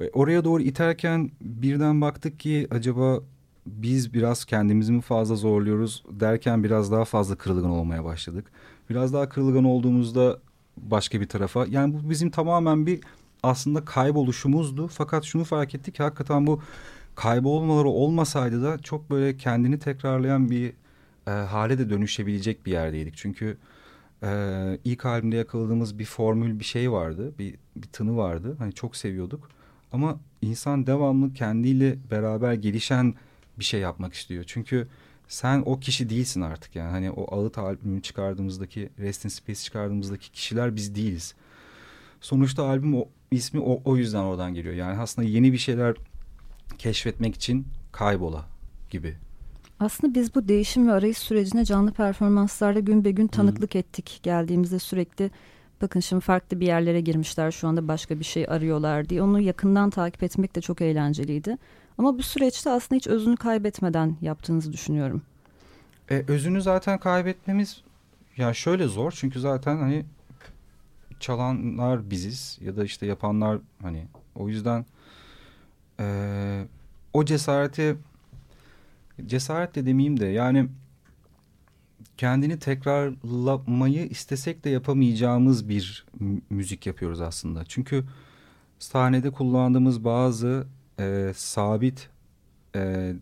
Ve 0.00 0.10
oraya 0.12 0.44
doğru 0.44 0.62
iterken 0.62 1.30
birden 1.40 2.00
baktık 2.00 2.40
ki 2.40 2.68
acaba 2.70 3.20
biz 3.66 4.14
biraz 4.14 4.44
kendimizi 4.44 4.92
mi 4.92 5.00
fazla 5.00 5.36
zorluyoruz 5.36 6.04
derken 6.10 6.64
biraz 6.64 6.92
daha 6.92 7.04
fazla 7.04 7.36
kırılgan 7.36 7.70
olmaya 7.70 8.04
başladık. 8.04 8.46
Biraz 8.90 9.12
daha 9.12 9.28
kırılgan 9.28 9.64
olduğumuzda 9.64 10.38
başka 10.76 11.20
bir 11.20 11.28
tarafa. 11.28 11.66
Yani 11.66 11.94
bu 11.94 12.10
bizim 12.10 12.30
tamamen 12.30 12.86
bir 12.86 13.00
aslında 13.42 13.84
kayboluşumuzdu. 13.84 14.88
Fakat 14.88 15.24
şunu 15.24 15.44
fark 15.44 15.74
ettik 15.74 15.94
ki 15.94 16.02
hakikaten 16.02 16.46
bu 16.46 16.60
kaybolmaları 17.14 17.88
olmasaydı 17.88 18.62
da 18.62 18.78
çok 18.78 19.10
böyle 19.10 19.36
kendini 19.36 19.78
tekrarlayan 19.78 20.50
bir 20.50 20.72
e, 21.28 21.30
hale 21.30 21.78
de 21.78 21.90
dönüşebilecek 21.90 22.66
bir 22.66 22.72
yerdeydik. 22.72 23.16
Çünkü 23.16 23.56
e, 24.22 24.30
ilk 24.84 25.06
albümde 25.06 25.36
yakaladığımız 25.36 25.98
bir 25.98 26.04
formül 26.04 26.58
bir 26.58 26.64
şey 26.64 26.92
vardı. 26.92 27.32
Bir, 27.38 27.54
bir 27.76 27.88
tını 27.88 28.16
vardı. 28.16 28.56
Hani 28.58 28.72
çok 28.72 28.96
seviyorduk. 28.96 29.50
Ama 29.92 30.20
insan 30.42 30.86
devamlı 30.86 31.34
kendiyle 31.34 31.96
beraber 32.10 32.52
gelişen 32.52 33.14
bir 33.58 33.64
şey 33.64 33.80
yapmak 33.80 34.14
istiyor. 34.14 34.44
Çünkü 34.46 34.88
sen 35.28 35.62
o 35.66 35.80
kişi 35.80 36.10
değilsin 36.10 36.40
artık 36.40 36.76
yani. 36.76 36.90
Hani 36.90 37.10
o 37.10 37.36
ağıt 37.36 37.58
albümü 37.58 38.02
çıkardığımızdaki, 38.02 38.88
Rest 38.98 39.24
in 39.24 39.28
Space 39.28 39.60
çıkardığımızdaki 39.60 40.32
kişiler 40.32 40.76
biz 40.76 40.94
değiliz. 40.94 41.34
Sonuçta 42.20 42.64
albüm 42.64 42.94
o, 42.94 43.08
ismi 43.30 43.60
o, 43.60 43.82
o 43.84 43.96
yüzden 43.96 44.22
oradan 44.22 44.54
geliyor. 44.54 44.74
Yani 44.74 44.98
aslında 45.00 45.28
yeni 45.28 45.52
bir 45.52 45.58
şeyler 45.58 45.96
keşfetmek 46.78 47.34
için 47.34 47.66
kaybola 47.92 48.46
gibi. 48.90 49.16
Aslında 49.80 50.14
biz 50.14 50.34
bu 50.34 50.48
değişim 50.48 50.88
ve 50.88 50.92
arayış 50.92 51.18
sürecine 51.18 51.64
canlı 51.64 51.92
performanslarla 51.92 52.80
gün 52.80 53.04
be 53.04 53.10
gün 53.10 53.26
tanıklık 53.26 53.74
Hı. 53.74 53.78
ettik. 53.78 54.20
Geldiğimizde 54.22 54.78
sürekli 54.78 55.30
bakın 55.82 56.00
şimdi 56.00 56.24
farklı 56.24 56.60
bir 56.60 56.66
yerlere 56.66 57.00
girmişler 57.00 57.50
şu 57.50 57.68
anda 57.68 57.88
başka 57.88 58.18
bir 58.18 58.24
şey 58.24 58.46
arıyorlar 58.48 59.08
diye. 59.08 59.22
Onu 59.22 59.40
yakından 59.40 59.90
takip 59.90 60.22
etmek 60.22 60.54
de 60.56 60.60
çok 60.60 60.80
eğlenceliydi. 60.80 61.56
Ama 61.98 62.18
bu 62.18 62.22
süreçte 62.22 62.70
aslında 62.70 62.96
hiç 62.96 63.06
özünü 63.06 63.36
kaybetmeden 63.36 64.16
yaptığınızı 64.20 64.72
düşünüyorum. 64.72 65.22
E, 66.10 66.24
özünü 66.28 66.62
zaten 66.62 66.98
kaybetmemiz 66.98 67.82
ya 68.36 68.54
şöyle 68.54 68.86
zor 68.86 69.12
çünkü 69.16 69.40
zaten 69.40 69.76
hani 69.76 70.04
çalanlar 71.20 72.10
biziz 72.10 72.58
ya 72.60 72.76
da 72.76 72.84
işte 72.84 73.06
yapanlar 73.06 73.58
hani 73.82 74.04
o 74.34 74.48
yüzden 74.48 74.86
e, 76.00 76.64
o 77.12 77.24
cesareti 77.24 77.96
cesaret 79.26 79.74
de 79.74 79.86
demeyeyim 79.86 80.20
de 80.20 80.26
yani 80.26 80.68
kendini 82.16 82.58
tekrarlamayı 82.58 84.06
istesek 84.06 84.64
de 84.64 84.70
yapamayacağımız 84.70 85.68
bir 85.68 86.06
müzik 86.50 86.86
yapıyoruz 86.86 87.20
aslında. 87.20 87.64
Çünkü 87.64 88.04
sahnede 88.78 89.30
kullandığımız 89.30 90.04
bazı 90.04 90.66
e, 91.00 91.32
sabit 91.34 92.10
e, 92.76 93.14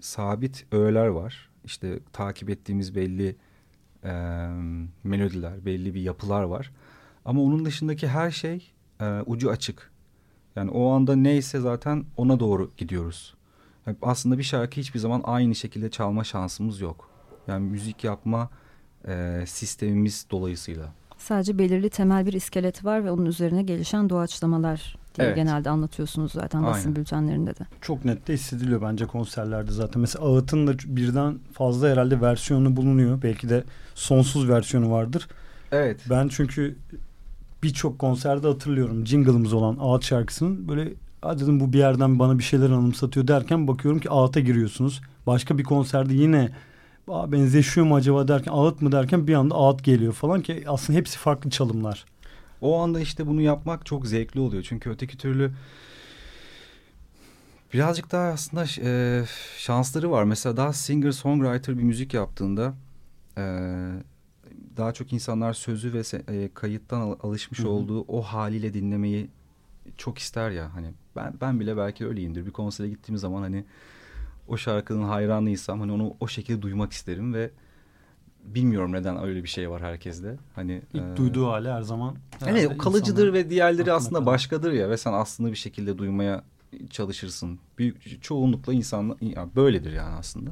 sabit 0.00 0.66
öğeler 0.72 1.06
var. 1.06 1.48
İşte 1.64 1.98
takip 2.12 2.50
ettiğimiz 2.50 2.94
belli 2.94 3.36
e, 4.04 4.12
melodiler, 5.04 5.64
belli 5.64 5.94
bir 5.94 6.00
yapılar 6.00 6.42
var. 6.42 6.72
Ama 7.24 7.42
onun 7.42 7.64
dışındaki 7.64 8.08
her 8.08 8.30
şey 8.30 8.72
e, 9.00 9.20
ucu 9.26 9.50
açık. 9.50 9.92
Yani 10.56 10.70
o 10.70 10.90
anda 10.90 11.16
neyse 11.16 11.60
zaten 11.60 12.04
ona 12.16 12.40
doğru 12.40 12.70
gidiyoruz. 12.76 13.35
Aslında 14.02 14.38
bir 14.38 14.42
şarkı 14.42 14.80
hiçbir 14.80 14.98
zaman 14.98 15.20
aynı 15.24 15.54
şekilde 15.54 15.90
çalma 15.90 16.24
şansımız 16.24 16.80
yok. 16.80 17.10
Yani 17.46 17.70
müzik 17.70 18.04
yapma 18.04 18.50
e, 19.08 19.44
sistemimiz 19.46 20.26
dolayısıyla. 20.30 20.92
Sadece 21.18 21.58
belirli 21.58 21.90
temel 21.90 22.26
bir 22.26 22.32
iskelet 22.32 22.84
var 22.84 23.04
ve 23.04 23.10
onun 23.10 23.26
üzerine 23.26 23.62
gelişen 23.62 24.10
doğaçlamalar 24.10 24.96
diye 25.14 25.26
evet. 25.26 25.36
genelde 25.36 25.70
anlatıyorsunuz 25.70 26.32
zaten 26.32 26.64
basın 26.64 26.88
Aynen. 26.88 26.96
bültenlerinde 26.96 27.50
de. 27.56 27.66
Çok 27.80 28.04
net 28.04 28.28
de 28.28 28.32
hissediliyor 28.32 28.82
bence 28.82 29.06
konserlerde 29.06 29.72
zaten. 29.72 30.00
Mesela 30.00 30.24
Ağıt'ın 30.24 30.66
da 30.66 30.72
birden 30.78 31.38
fazla 31.52 31.88
herhalde 31.88 32.20
versiyonu 32.20 32.76
bulunuyor. 32.76 33.22
Belki 33.22 33.48
de 33.48 33.64
sonsuz 33.94 34.48
versiyonu 34.48 34.90
vardır. 34.90 35.28
Evet. 35.72 36.00
Ben 36.10 36.28
çünkü 36.28 36.76
birçok 37.62 37.98
konserde 37.98 38.48
hatırlıyorum 38.48 39.06
jingle'ımız 39.06 39.52
olan 39.52 39.76
Ağıt 39.80 40.04
şarkısının 40.04 40.68
böyle 40.68 40.92
dedim 41.38 41.60
bu 41.60 41.72
bir 41.72 41.78
yerden 41.78 42.18
bana 42.18 42.38
bir 42.38 42.44
şeyler 42.44 42.70
anımsatıyor 42.70 43.28
derken 43.28 43.68
bakıyorum 43.68 44.00
ki 44.00 44.10
Ağıt'a 44.10 44.40
giriyorsunuz. 44.40 45.00
Başka 45.26 45.58
bir 45.58 45.64
konserde 45.64 46.14
yine 46.14 46.50
benzeşiyor 47.08 47.86
mu 47.86 47.94
acaba 47.94 48.28
derken 48.28 48.52
ağıt 48.52 48.82
mı 48.82 48.92
derken 48.92 49.26
bir 49.26 49.34
anda 49.34 49.54
ağıt 49.54 49.84
geliyor 49.84 50.12
falan 50.12 50.40
ki 50.42 50.64
aslında 50.66 50.98
hepsi 50.98 51.18
farklı 51.18 51.50
çalımlar. 51.50 52.04
O 52.60 52.80
anda 52.80 53.00
işte 53.00 53.26
bunu 53.26 53.40
yapmak 53.40 53.86
çok 53.86 54.06
zevkli 54.06 54.40
oluyor. 54.40 54.62
Çünkü 54.62 54.90
öteki 54.90 55.18
türlü 55.18 55.52
birazcık 57.72 58.12
daha 58.12 58.28
aslında 58.28 58.64
e, 58.82 59.24
şansları 59.58 60.10
var. 60.10 60.24
Mesela 60.24 60.56
daha 60.56 60.72
singer 60.72 61.12
songwriter 61.12 61.78
bir 61.78 61.82
müzik 61.82 62.14
yaptığında 62.14 62.74
e, 63.38 63.42
daha 64.76 64.92
çok 64.92 65.12
insanlar 65.12 65.52
sözü 65.52 65.92
ve 65.92 66.02
e, 66.28 66.50
kayıttan 66.54 67.00
al, 67.00 67.16
alışmış 67.22 67.60
Hı-hı. 67.60 67.68
olduğu 67.68 68.00
o 68.00 68.22
haliyle 68.22 68.74
dinlemeyi 68.74 69.28
çok 69.96 70.18
ister 70.18 70.50
ya. 70.50 70.74
Hani 70.74 70.92
ben 71.16 71.34
ben 71.40 71.60
bile 71.60 71.76
belki 71.76 72.06
öyleyimdir. 72.06 72.46
Bir 72.46 72.50
konsere 72.50 72.88
gittiğim 72.88 73.18
zaman 73.18 73.42
hani 73.42 73.64
o 74.48 74.56
şarkının 74.56 75.02
hayranıysam 75.02 75.80
hani 75.80 75.92
onu 75.92 76.16
o 76.20 76.28
şekilde 76.28 76.62
duymak 76.62 76.92
isterim 76.92 77.34
ve 77.34 77.50
bilmiyorum 78.44 78.92
neden 78.92 79.22
öyle 79.22 79.42
bir 79.42 79.48
şey 79.48 79.70
var 79.70 79.82
herkeste. 79.82 80.36
Hani 80.54 80.82
ilk 80.94 81.02
e, 81.02 81.16
duyduğu 81.16 81.48
hali 81.48 81.68
her 81.68 81.82
zaman. 81.82 82.16
Evet 82.46 82.70
o 82.74 82.78
kalıcıdır 82.78 83.32
ve 83.32 83.50
diğerleri 83.50 83.92
aslında 83.92 84.18
kadar. 84.18 84.26
başkadır 84.26 84.72
ya 84.72 84.90
ve 84.90 84.96
sen 84.96 85.12
aslında 85.12 85.50
bir 85.50 85.56
şekilde 85.56 85.98
duymaya 85.98 86.44
çalışırsın. 86.90 87.58
Büyük 87.78 88.22
çoğunlukla 88.22 88.72
insanlar 88.72 89.16
yani 89.20 89.50
böyledir 89.56 89.92
yani 89.92 90.14
aslında. 90.14 90.50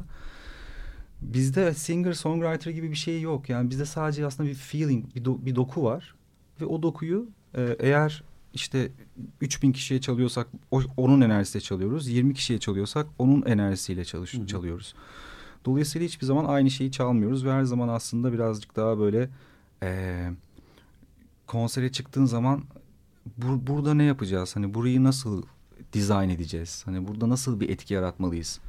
Bizde 1.20 1.74
singer 1.74 2.12
songwriter 2.12 2.70
gibi 2.70 2.90
bir 2.90 2.96
şey 2.96 3.20
yok. 3.20 3.48
Yani 3.48 3.70
bizde 3.70 3.86
sadece 3.86 4.26
aslında 4.26 4.48
bir 4.48 4.54
feeling, 4.54 5.14
bir, 5.14 5.24
do, 5.24 5.38
bir 5.46 5.56
doku 5.56 5.84
var 5.84 6.14
ve 6.60 6.64
o 6.66 6.82
dokuyu 6.82 7.28
e, 7.54 7.76
eğer 7.78 8.22
işte 8.54 8.92
3000 9.40 9.72
kişiye 9.72 10.00
çalıyorsak 10.00 10.48
onun 10.96 11.20
enerjisiyle 11.20 11.62
çalıyoruz. 11.62 12.08
20 12.08 12.34
kişiye 12.34 12.58
çalıyorsak 12.58 13.06
onun 13.18 13.42
enerjisiyle 13.42 14.04
çalış, 14.04 14.34
Hı-hı. 14.34 14.46
çalıyoruz. 14.46 14.94
Dolayısıyla 15.64 16.06
hiçbir 16.06 16.26
zaman 16.26 16.44
aynı 16.44 16.70
şeyi 16.70 16.92
çalmıyoruz 16.92 17.44
ve 17.44 17.52
her 17.52 17.64
zaman 17.64 17.88
aslında 17.88 18.32
birazcık 18.32 18.76
daha 18.76 18.98
böyle 18.98 19.30
e, 19.82 20.30
konsere 21.46 21.92
çıktığın 21.92 22.24
zaman 22.24 22.62
bur, 23.36 23.66
burada 23.66 23.94
ne 23.94 24.04
yapacağız? 24.04 24.56
Hani 24.56 24.74
burayı 24.74 25.04
nasıl 25.04 25.42
dizayn 25.92 26.28
edeceğiz? 26.28 26.82
Hani 26.84 27.08
burada 27.08 27.28
nasıl 27.28 27.60
bir 27.60 27.68
etki 27.68 27.94
yaratmalıyız? 27.94 28.60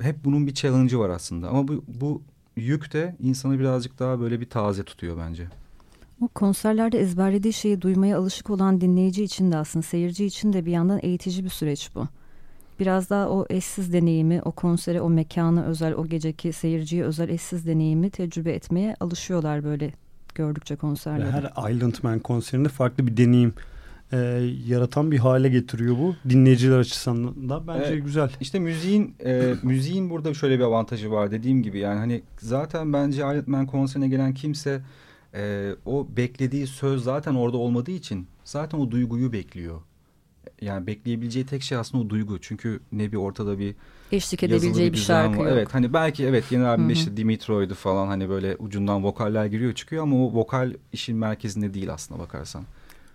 Hep 0.00 0.24
bunun 0.24 0.46
bir 0.46 0.54
challenge'ı 0.54 0.98
var 0.98 1.10
aslında 1.10 1.48
ama 1.48 1.68
bu, 1.68 1.84
bu 1.88 2.22
yük 2.56 2.92
de 2.92 3.16
insanı 3.20 3.58
birazcık 3.58 3.98
daha 3.98 4.20
böyle 4.20 4.40
bir 4.40 4.50
taze 4.50 4.84
tutuyor 4.84 5.18
bence. 5.18 5.48
O 6.20 6.28
konserlerde 6.28 6.98
ezberlediği 6.98 7.52
şeyi 7.52 7.82
duymaya 7.82 8.18
alışık 8.18 8.50
olan 8.50 8.80
dinleyici 8.80 9.24
için 9.24 9.52
de 9.52 9.56
aslında 9.56 9.82
seyirci 9.82 10.24
için 10.24 10.52
de 10.52 10.66
bir 10.66 10.72
yandan 10.72 11.00
eğitici 11.02 11.44
bir 11.44 11.50
süreç 11.50 11.90
bu 11.94 12.06
biraz 12.80 13.10
daha 13.10 13.28
o 13.28 13.46
eşsiz 13.50 13.92
deneyimi, 13.92 14.42
o 14.44 14.52
konsere, 14.52 15.00
o 15.00 15.10
mekana 15.10 15.64
özel, 15.64 15.94
o 15.94 16.06
geceki 16.06 16.52
seyirciye 16.52 17.04
özel 17.04 17.28
eşsiz 17.28 17.66
deneyimi 17.66 18.10
tecrübe 18.10 18.52
etmeye 18.52 18.96
alışıyorlar 19.00 19.64
böyle 19.64 19.92
gördükçe 20.34 20.76
konserlerde. 20.76 21.30
Her 21.30 21.72
Island 21.72 21.94
Man 22.02 22.18
konserinde 22.18 22.68
farklı 22.68 23.06
bir 23.06 23.16
deneyim 23.16 23.54
e, 24.12 24.16
yaratan 24.66 25.10
bir 25.10 25.18
hale 25.18 25.48
getiriyor 25.48 25.96
bu. 25.98 26.16
Dinleyiciler 26.28 26.78
açısından 26.78 27.48
da 27.48 27.66
bence 27.66 27.84
evet, 27.88 28.04
güzel. 28.04 28.30
İşte 28.40 28.58
müziğin 28.58 29.14
e, 29.24 29.54
müziğin 29.62 30.10
burada 30.10 30.34
şöyle 30.34 30.58
bir 30.58 30.64
avantajı 30.64 31.10
var 31.10 31.30
dediğim 31.30 31.62
gibi 31.62 31.78
yani 31.78 31.98
hani 31.98 32.22
zaten 32.38 32.92
bence 32.92 33.18
Island 33.18 33.46
Man 33.46 33.66
konserine 33.66 34.08
gelen 34.08 34.34
kimse 34.34 34.80
e, 35.36 35.74
o 35.86 36.06
beklediği 36.16 36.66
söz 36.66 37.04
zaten 37.04 37.34
orada 37.34 37.56
olmadığı 37.56 37.90
için 37.90 38.26
zaten 38.44 38.78
o 38.78 38.90
duyguyu 38.90 39.32
bekliyor 39.32 39.80
yani 40.60 40.86
bekleyebileceği 40.86 41.46
tek 41.46 41.62
şey 41.62 41.78
aslında 41.78 42.04
o 42.04 42.10
duygu. 42.10 42.38
Çünkü 42.40 42.80
ne 42.92 43.12
bir 43.12 43.16
ortada 43.16 43.58
bir 43.58 43.74
eşlik 44.12 44.42
edebileceği 44.42 44.88
bir, 44.88 44.96
bir 44.96 45.02
şarkı 45.02 45.38
yok. 45.38 45.48
Evet 45.50 45.74
hani 45.74 45.92
belki 45.92 46.24
evet 46.24 46.44
yeni 46.50 46.66
abimde 46.66 46.92
işte 46.92 47.16
Dimitro'ydu 47.16 47.74
falan 47.74 48.06
hani 48.06 48.28
böyle 48.28 48.56
ucundan 48.56 49.04
vokaller 49.04 49.46
giriyor 49.46 49.72
çıkıyor 49.72 50.02
ama 50.02 50.16
o 50.16 50.32
vokal 50.32 50.72
işin 50.92 51.16
merkezinde 51.16 51.74
değil 51.74 51.92
aslında 51.92 52.20
bakarsan. 52.20 52.64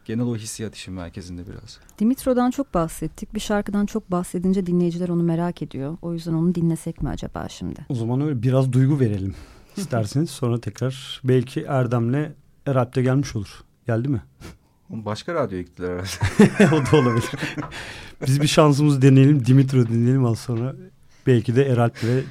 Genel 0.06 0.26
o 0.26 0.36
hissiyat 0.36 0.76
işin 0.76 0.94
merkezinde 0.94 1.42
biraz. 1.48 1.80
Dimitro'dan 2.00 2.52
çok 2.52 2.74
bahsettik. 2.74 3.34
Bir 3.36 3.40
şarkıdan 3.40 3.86
çok 3.86 4.12
bahsedince 4.12 4.66
dinleyiciler 4.66 5.10
onu 5.10 5.24
merak 5.24 5.62
ediyor. 5.62 5.98
O 6.02 6.14
yüzden 6.14 6.34
onu 6.34 6.56
dinlesek 6.56 7.02
mi 7.02 7.10
acaba 7.10 7.50
şimdi? 7.50 7.86
O 7.90 7.96
zaman 7.96 8.22
öyle 8.22 8.44
biraz 8.44 8.74
duygu 8.74 9.00
verelim 9.00 9.36
isterseniz. 9.78 10.30
Sonra 10.30 10.62
tekrar 10.62 11.22
belki 11.24 11.62
Erdem'le 11.62 12.32
Eralp'te 12.66 13.02
gelmiş 13.02 13.36
olur. 13.36 13.64
Geldi 13.88 14.08
mi? 14.08 14.22
Başka 14.90 15.34
radyoya 15.34 15.62
gittiler 15.62 15.90
herhalde. 15.90 16.76
o 16.76 16.92
da 16.92 16.98
olabilir. 16.98 17.30
Biz 18.28 18.42
bir 18.42 18.48
şansımızı 18.48 19.02
deneyelim. 19.02 19.46
Dimitro 19.46 19.88
dinleyelim 19.88 20.26
az 20.26 20.40
sonra. 20.40 20.76
Belki 21.28 21.56
de 21.56 21.66
Eralp 21.66 22.04
ve 22.04 22.24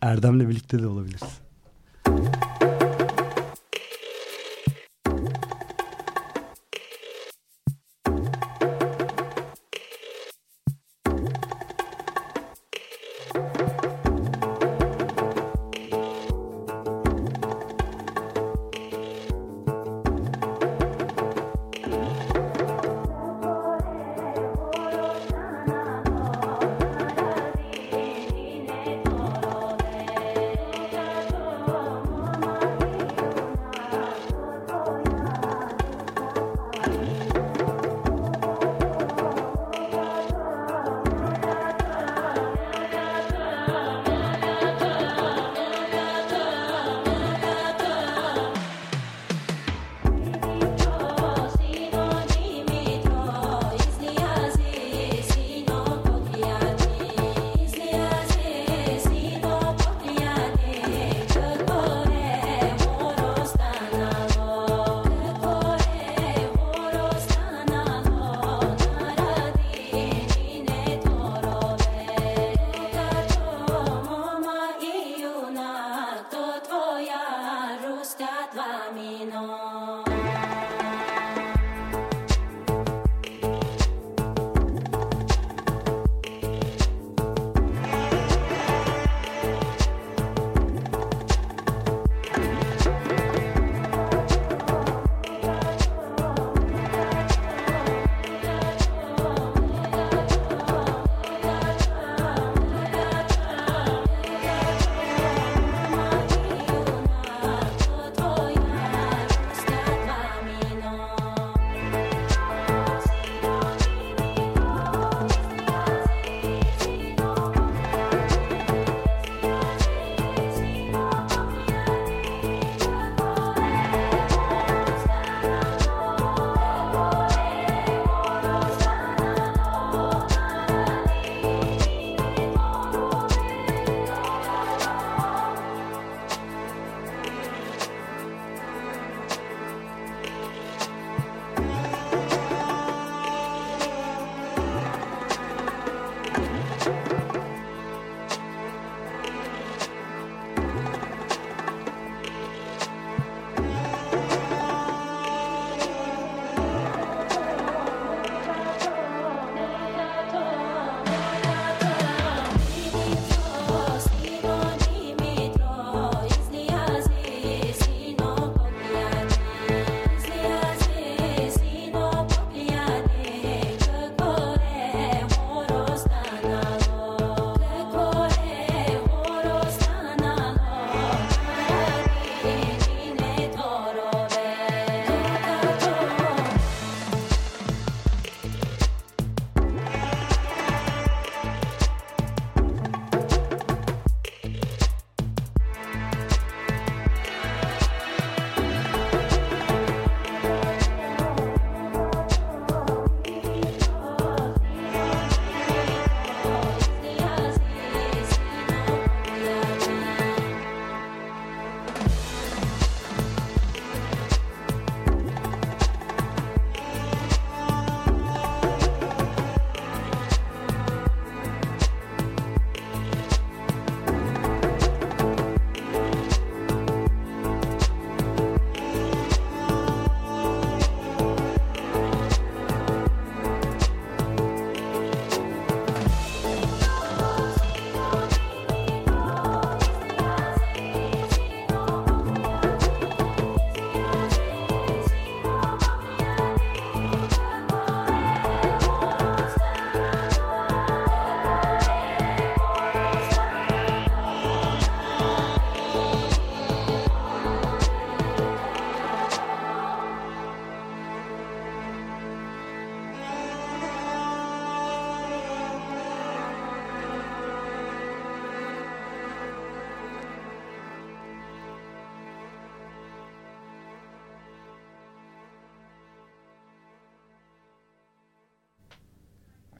Erdem'le 0.00 0.48
birlikte 0.48 0.78
de 0.78 0.86
olabiliriz. 0.86 1.22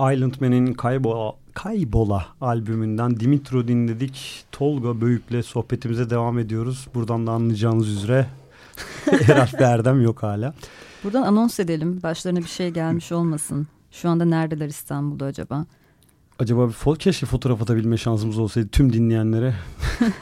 Island 0.00 0.34
Man'in 0.40 0.74
Kaybola, 0.74 1.34
Kaybola 1.54 2.26
albümünden 2.40 3.20
Dimitro 3.20 3.68
dinledik. 3.68 4.44
Tolga 4.52 5.00
Böyük'le 5.00 5.44
sohbetimize 5.44 6.11
devam 6.11 6.38
ediyoruz. 6.38 6.88
Buradan 6.94 7.26
da 7.26 7.32
anlayacağınız 7.32 7.88
üzere 7.88 8.26
Eraf 9.28 9.54
Erdem 9.54 10.02
yok 10.02 10.22
hala. 10.22 10.54
Buradan 11.04 11.22
anons 11.22 11.61
edelim. 11.61 12.02
Başlarına 12.02 12.38
bir 12.38 12.48
şey 12.48 12.70
gelmiş 12.70 13.12
olmasın. 13.12 13.66
Şu 13.90 14.08
anda 14.08 14.24
neredeler 14.24 14.68
İstanbul'da 14.68 15.24
acaba? 15.24 15.66
Acaba 16.38 16.68
bir 16.68 16.72
fo 16.72 16.94
keşke 16.94 17.26
fotoğraf 17.26 17.62
atabilme 17.62 17.96
şansımız 17.96 18.38
olsaydı 18.38 18.68
tüm 18.68 18.92
dinleyenlere. 18.92 19.54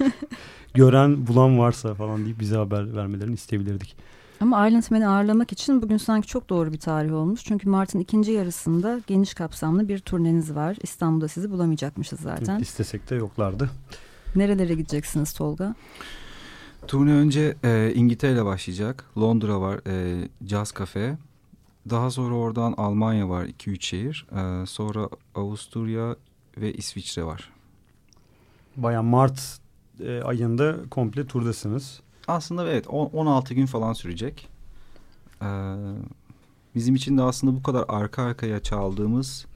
Gören 0.74 1.26
bulan 1.26 1.58
varsa 1.58 1.94
falan 1.94 2.24
deyip 2.24 2.40
bize 2.40 2.56
haber 2.56 2.96
vermelerini 2.96 3.34
isteyebilirdik. 3.34 3.96
Ama 4.40 4.68
Island 4.68 4.84
Man'i 4.90 5.08
ağırlamak 5.08 5.52
için 5.52 5.82
bugün 5.82 5.96
sanki 5.96 6.28
çok 6.28 6.48
doğru 6.48 6.72
bir 6.72 6.78
tarih 6.78 7.12
olmuş. 7.12 7.44
Çünkü 7.44 7.68
Mart'ın 7.68 7.98
ikinci 7.98 8.32
yarısında 8.32 9.00
geniş 9.06 9.34
kapsamlı 9.34 9.88
bir 9.88 9.98
turneniz 9.98 10.54
var. 10.54 10.76
İstanbul'da 10.82 11.28
sizi 11.28 11.50
bulamayacakmışız 11.50 12.20
zaten. 12.20 12.58
İstesek 12.58 13.10
de 13.10 13.14
yoklardı. 13.14 13.70
Nerelere 14.36 14.74
gideceksiniz 14.74 15.32
Tolga? 15.32 15.74
Turne 16.86 17.12
önce 17.12 17.56
e, 17.64 17.92
İngiltere 17.94 18.32
ile 18.32 18.44
başlayacak. 18.44 19.04
Londra 19.18 19.60
var, 19.60 19.80
e, 19.86 20.28
Jazz 20.46 20.74
Cafe. 20.78 21.18
Daha 21.90 22.10
sonra 22.10 22.34
oradan 22.34 22.74
Almanya 22.76 23.28
var 23.28 23.44
2-3 23.44 23.80
şehir. 23.80 24.26
E, 24.36 24.66
sonra 24.66 25.08
Avusturya 25.34 26.16
ve 26.56 26.72
İsviçre 26.72 27.24
var. 27.24 27.50
Baya 28.76 29.02
Mart 29.02 29.58
e, 30.00 30.22
ayında 30.22 30.76
komple 30.90 31.26
turdasınız. 31.26 32.00
Aslında 32.28 32.70
evet 32.70 32.86
16 32.88 33.54
gün 33.54 33.66
falan 33.66 33.92
sürecek. 33.92 34.48
Ee, 35.42 35.46
bizim 36.74 36.94
için 36.94 37.18
de 37.18 37.22
aslında 37.22 37.56
bu 37.56 37.62
kadar 37.62 37.84
arka 37.88 38.22
arkaya 38.22 38.60
çaldığımız 38.60 39.46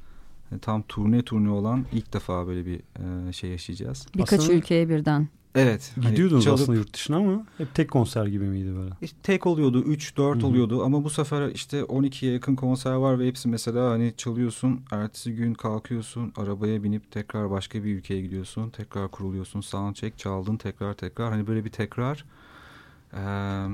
yani 0.50 0.60
tam 0.60 0.82
turne 0.82 1.22
turne 1.22 1.50
olan 1.50 1.86
ilk 1.92 2.12
defa 2.12 2.46
böyle 2.46 2.66
bir 2.66 2.80
e, 3.28 3.32
şey 3.32 3.50
yaşayacağız. 3.50 4.06
Birkaç 4.16 4.40
aslında, 4.40 4.52
ülkeye 4.52 4.88
birden. 4.88 5.28
Evet. 5.54 5.92
Hani 6.02 6.10
Gidiyordunuz 6.10 6.46
hani 6.46 6.56
çalıp, 6.56 6.60
aslında 6.60 6.78
yurt 6.78 6.94
dışına 6.94 7.16
ama 7.16 7.46
hep 7.58 7.74
tek 7.74 7.90
konser 7.90 8.26
gibi 8.26 8.44
miydi 8.44 8.76
böyle? 8.76 8.90
İşte 9.02 9.16
tek 9.22 9.46
oluyordu. 9.46 9.82
3-4 9.82 10.44
oluyordu 10.44 10.84
ama 10.84 11.04
bu 11.04 11.10
sefer 11.10 11.48
işte 11.48 11.80
12'ye 11.80 12.32
yakın 12.32 12.56
konser 12.56 12.92
var 12.92 13.18
ve 13.18 13.26
hepsi 13.26 13.48
mesela 13.48 13.90
hani 13.90 14.14
çalıyorsun. 14.16 14.80
Ertesi 14.90 15.34
gün 15.34 15.54
kalkıyorsun. 15.54 16.32
Arabaya 16.36 16.82
binip 16.82 17.10
tekrar 17.10 17.50
başka 17.50 17.84
bir 17.84 17.94
ülkeye 17.94 18.20
gidiyorsun. 18.22 18.70
Tekrar 18.70 19.08
kuruluyorsun. 19.08 19.60
Soundcheck 19.60 20.18
çaldın 20.18 20.56
tekrar 20.56 20.94
tekrar. 20.94 21.32
Hani 21.32 21.46
böyle 21.46 21.64
bir 21.64 21.70
tekrar 21.70 22.24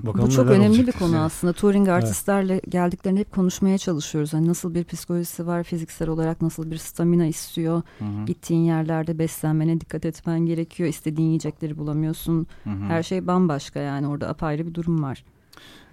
bu 0.03 0.31
çok 0.31 0.46
önemli 0.46 0.87
bir 0.87 0.92
konu 0.92 1.18
aslında. 1.18 1.53
Touring 1.53 1.88
artistlerle 1.88 2.53
evet. 2.53 2.64
geldiklerini 2.68 3.20
hep 3.20 3.33
konuşmaya 3.33 3.79
çalışıyoruz. 3.79 4.33
Hani 4.33 4.49
nasıl 4.49 4.75
bir 4.75 4.85
psikolojisi 4.85 5.46
var, 5.46 5.62
fiziksel 5.62 6.09
olarak 6.09 6.42
nasıl 6.42 6.70
bir 6.70 6.77
stamina 6.77 7.27
istiyor. 7.27 7.83
Hı 7.99 8.05
hı. 8.05 8.25
Gittiğin 8.27 8.64
yerlerde 8.64 9.18
beslenmene 9.18 9.81
dikkat 9.81 10.05
etmen 10.05 10.40
gerekiyor. 10.40 10.88
İstediğin 10.88 11.29
yiyecekleri 11.29 11.79
bulamıyorsun. 11.79 12.46
Hı 12.64 12.70
hı. 12.70 12.85
Her 12.85 13.03
şey 13.03 13.27
bambaşka 13.27 13.81
yani 13.81 14.07
orada 14.07 14.29
apayrı 14.29 14.66
bir 14.66 14.75
durum 14.75 15.03
var. 15.03 15.25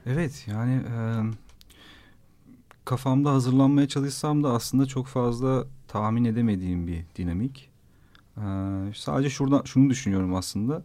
Evet 0.06 0.46
yani 0.48 0.74
e, 0.74 0.98
kafamda 2.86 3.32
hazırlanmaya 3.32 3.88
çalışsam 3.88 4.44
da 4.44 4.52
aslında 4.52 4.86
çok 4.86 5.08
fazla 5.08 5.66
tahmin 5.88 6.26
edemediğim 6.26 6.88
bir 6.88 7.06
dinamik. 7.16 7.70
E, 8.38 8.44
sadece 8.96 9.30
şuradan 9.30 9.62
şunu 9.66 9.90
düşünüyorum 9.90 10.36
aslında 10.36 10.84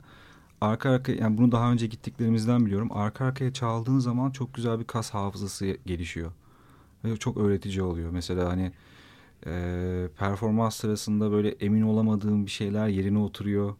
arka 0.60 0.90
arka 0.90 1.12
yani 1.12 1.38
bunu 1.38 1.52
daha 1.52 1.72
önce 1.72 1.86
gittiklerimizden 1.86 2.66
biliyorum. 2.66 2.88
Arka 2.92 3.24
arkaya 3.24 3.52
çaldığın 3.52 3.98
zaman 3.98 4.30
çok 4.30 4.54
güzel 4.54 4.80
bir 4.80 4.84
kas 4.84 5.10
hafızası 5.10 5.76
gelişiyor. 5.86 6.32
Ve 7.04 7.16
çok 7.16 7.36
öğretici 7.36 7.82
oluyor. 7.82 8.10
Mesela 8.10 8.50
hani 8.50 8.72
e, 9.46 10.08
performans 10.18 10.76
sırasında 10.76 11.30
böyle 11.30 11.48
emin 11.50 11.82
olamadığın 11.82 12.46
bir 12.46 12.50
şeyler 12.50 12.88
yerine 12.88 13.18
oturuyor. 13.18 13.74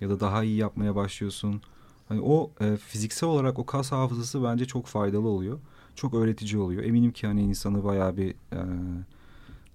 Ya 0.00 0.10
da 0.10 0.20
daha 0.20 0.44
iyi 0.44 0.56
yapmaya 0.56 0.94
başlıyorsun. 0.96 1.62
Hani 2.08 2.20
o 2.20 2.50
e, 2.60 2.76
fiziksel 2.76 3.28
olarak 3.28 3.58
o 3.58 3.66
kas 3.66 3.92
hafızası 3.92 4.44
bence 4.44 4.64
çok 4.64 4.86
faydalı 4.86 5.28
oluyor. 5.28 5.58
Çok 5.94 6.14
öğretici 6.14 6.58
oluyor. 6.58 6.84
Eminim 6.84 7.12
ki 7.12 7.26
hani 7.26 7.42
insanı 7.42 7.84
bayağı 7.84 8.16
bir 8.16 8.30
e, 8.30 8.60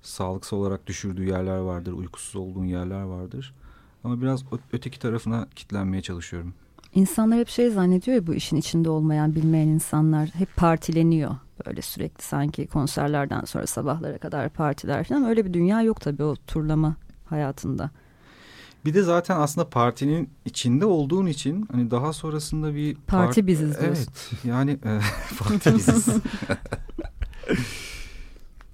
sağlıksal 0.01 0.57
olarak 0.57 0.87
düşürdüğü 0.87 1.25
yerler 1.25 1.57
vardır. 1.57 1.93
Uykusuz 1.93 2.35
olduğun 2.35 2.65
yerler 2.65 3.01
vardır. 3.01 3.53
Ama 4.05 4.21
biraz 4.21 4.43
öteki 4.73 4.99
tarafına 4.99 5.47
kitlenmeye 5.55 6.01
çalışıyorum. 6.01 6.53
İnsanlar 6.93 7.39
hep 7.39 7.49
şey 7.49 7.69
zannediyor 7.69 8.15
ya 8.15 8.27
bu 8.27 8.33
işin 8.33 8.57
içinde 8.57 8.89
olmayan, 8.89 9.35
bilmeyen 9.35 9.67
insanlar 9.67 10.29
hep 10.29 10.55
partileniyor. 10.55 11.35
Böyle 11.65 11.81
sürekli 11.81 12.23
sanki 12.23 12.67
konserlerden 12.67 13.41
sonra 13.41 13.67
sabahlara 13.67 14.17
kadar 14.17 14.49
partiler 14.49 15.03
falan. 15.03 15.19
Ama 15.19 15.29
öyle 15.29 15.45
bir 15.45 15.53
dünya 15.53 15.81
yok 15.81 16.01
tabii 16.01 16.23
o 16.23 16.35
turlama 16.35 16.95
hayatında. 17.25 17.89
Bir 18.85 18.93
de 18.93 19.01
zaten 19.03 19.39
aslında 19.39 19.69
partinin 19.69 20.29
içinde 20.45 20.85
olduğun 20.85 21.25
için 21.25 21.67
hani 21.71 21.91
daha 21.91 22.13
sonrasında 22.13 22.75
bir 22.75 22.95
parti 22.95 23.35
part... 23.35 23.47
biziz 23.47 23.79
diyorsun. 23.79 24.07
Evet. 24.07 24.43
Yani 24.43 24.71
e, 24.71 24.99
parti 25.39 25.75
biziz. 25.75 26.07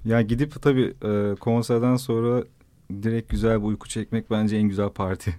ya 0.05 0.21
gidip 0.21 0.61
tabii 0.61 0.93
e, 1.03 1.35
konserden 1.35 1.95
sonra 1.95 2.43
direkt 3.03 3.29
güzel 3.29 3.61
bir 3.61 3.65
uyku 3.65 3.89
çekmek 3.89 4.31
bence 4.31 4.57
en 4.57 4.63
güzel 4.63 4.89
parti. 4.89 5.35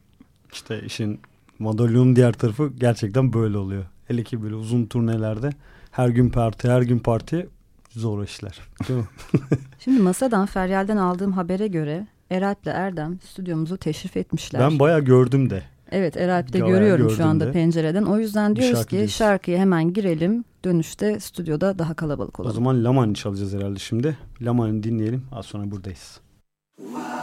İşte 0.52 0.80
işin 0.86 1.20
madalyonun 1.58 2.16
diğer 2.16 2.32
tarafı 2.32 2.72
gerçekten 2.78 3.32
böyle 3.32 3.58
oluyor. 3.58 3.84
Hele 4.08 4.22
ki 4.22 4.42
böyle 4.42 4.54
uzun 4.54 4.86
turnelerde 4.86 5.50
her 5.90 6.08
gün 6.08 6.30
parti 6.30 6.70
her 6.70 6.82
gün 6.82 6.98
parti 6.98 7.48
zor 7.90 8.24
işler. 8.24 8.60
Değil 8.88 9.00
mi? 9.00 9.06
Şimdi 9.78 10.00
masadan 10.00 10.46
Feryal'den 10.46 10.96
aldığım 10.96 11.32
habere 11.32 11.66
göre 11.66 12.06
Eralp'le 12.30 12.66
Erdem 12.66 13.18
stüdyomuzu 13.24 13.76
teşrif 13.76 14.16
etmişler. 14.16 14.60
Ben 14.60 14.78
bayağı 14.78 15.00
gördüm 15.00 15.50
de. 15.50 15.62
Evet 15.90 16.16
Eralp'te 16.16 16.58
görüyorum 16.58 17.10
şu 17.10 17.24
anda 17.24 17.46
de. 17.46 17.52
pencereden. 17.52 18.02
O 18.02 18.18
yüzden 18.18 18.56
diyoruz 18.56 18.76
şarkı 18.76 18.90
ki 18.90 18.96
diyorsun. 18.96 19.16
şarkıya 19.16 19.58
hemen 19.58 19.92
girelim. 19.92 20.44
Dönüşte 20.64 21.20
stüdyoda 21.20 21.78
daha 21.78 21.94
kalabalık 21.94 22.40
olalım. 22.40 22.50
O 22.50 22.54
zaman 22.54 22.84
Laman'ı 22.84 23.14
çalacağız 23.14 23.54
herhalde 23.54 23.78
şimdi. 23.78 24.18
Laman'ı 24.40 24.82
dinleyelim. 24.82 25.24
Az 25.32 25.46
sonra 25.46 25.70
buradayız. 25.70 26.20
Wow. 26.78 27.15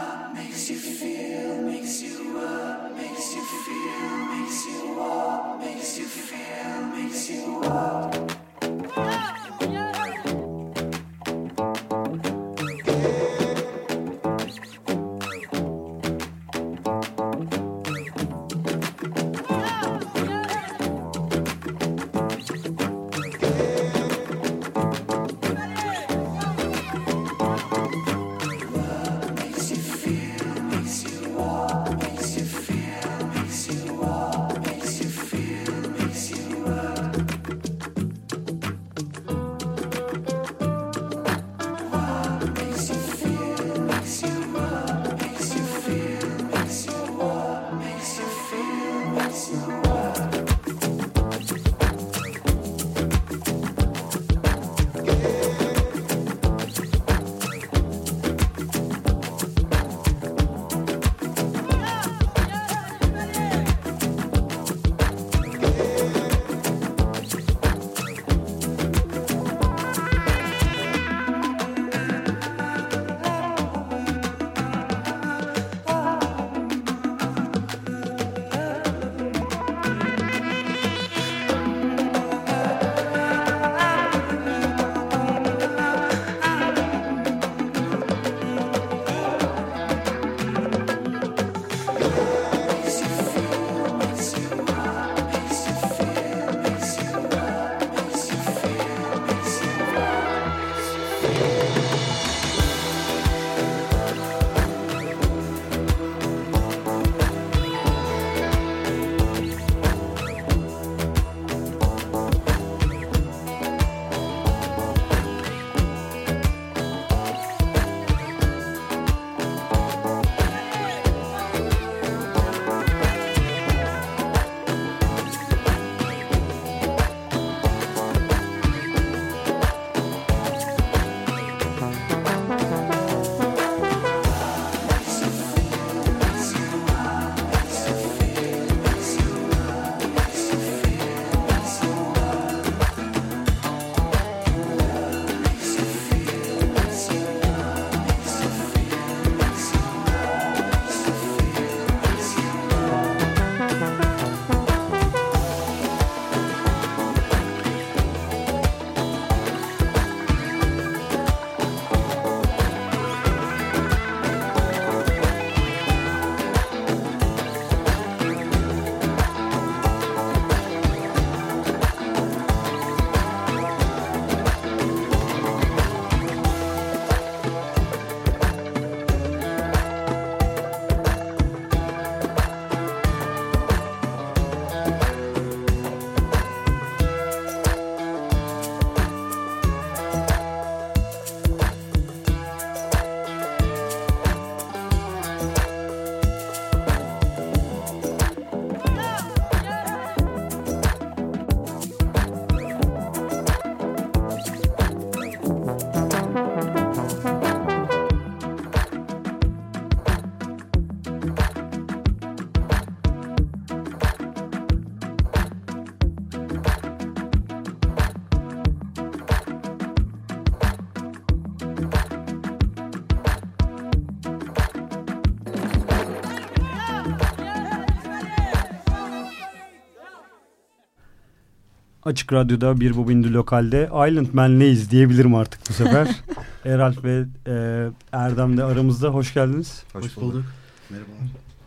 Açık 232.04 232.32
Radyo'da 232.32 232.80
bir 232.80 232.96
bobindi 232.96 233.32
lokalde 233.32 233.84
Island 233.84 234.26
Man'leyiz 234.32 234.90
diyebilirim 234.90 235.34
artık 235.34 235.60
bu 235.68 235.72
sefer. 235.72 236.08
Eralp 236.64 237.04
ve 237.04 237.24
e, 237.46 237.86
Erdem 238.12 238.56
de 238.56 238.64
aramızda. 238.64 239.08
Hoş 239.08 239.34
geldiniz. 239.34 239.82
Hoş, 239.92 240.04
Hoş 240.04 240.16
bulduk. 240.16 240.44
Merhabalar. 240.90 241.18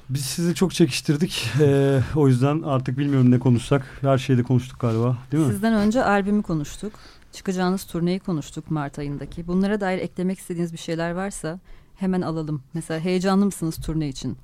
Biz 0.10 0.26
sizi 0.26 0.56
çok 0.56 0.73
çekiştirdik. 0.73 1.50
E, 1.62 2.00
o 2.15 2.28
yüzden 2.28 2.62
artık 2.62 2.97
bilmiyorum 2.97 3.32
ne 3.32 3.39
konuşsak. 3.39 3.86
Her 4.02 4.17
şeyde 4.17 4.43
konuştuk 4.43 4.80
galiba 4.80 5.17
değil 5.32 5.45
mi? 5.45 5.52
Sizden 5.52 5.73
önce 5.73 6.04
albümü 6.04 6.43
konuştuk. 6.43 6.93
Çıkacağınız 7.32 7.84
turneyi 7.84 8.19
konuştuk 8.19 8.71
Mart 8.71 9.00
ayındaki. 9.00 9.47
Bunlara 9.47 9.82
dair 9.82 9.97
eklemek 10.00 10.39
istediğiniz 10.39 10.73
bir 10.73 10.78
şeyler 10.78 11.12
varsa 11.12 11.60
hemen 11.95 12.21
alalım. 12.21 12.62
Mesela 12.73 13.00
heyecanlı 13.00 13.45
mısınız 13.45 13.76
turne 13.76 14.10
için? 14.10 14.38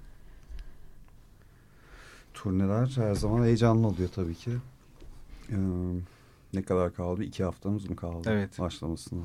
Turneler 2.33 2.93
her 2.95 3.15
zaman 3.15 3.43
heyecanlı 3.45 3.87
oluyor 3.87 4.09
tabii 4.15 4.35
ki. 4.35 4.51
Ee, 5.49 5.55
ne 6.53 6.61
kadar 6.61 6.93
kaldı? 6.93 7.23
İki 7.23 7.43
haftamız 7.43 7.89
mı 7.89 7.95
kaldı? 7.95 8.29
Evet. 8.31 8.59
Başlamasına. 8.59 9.23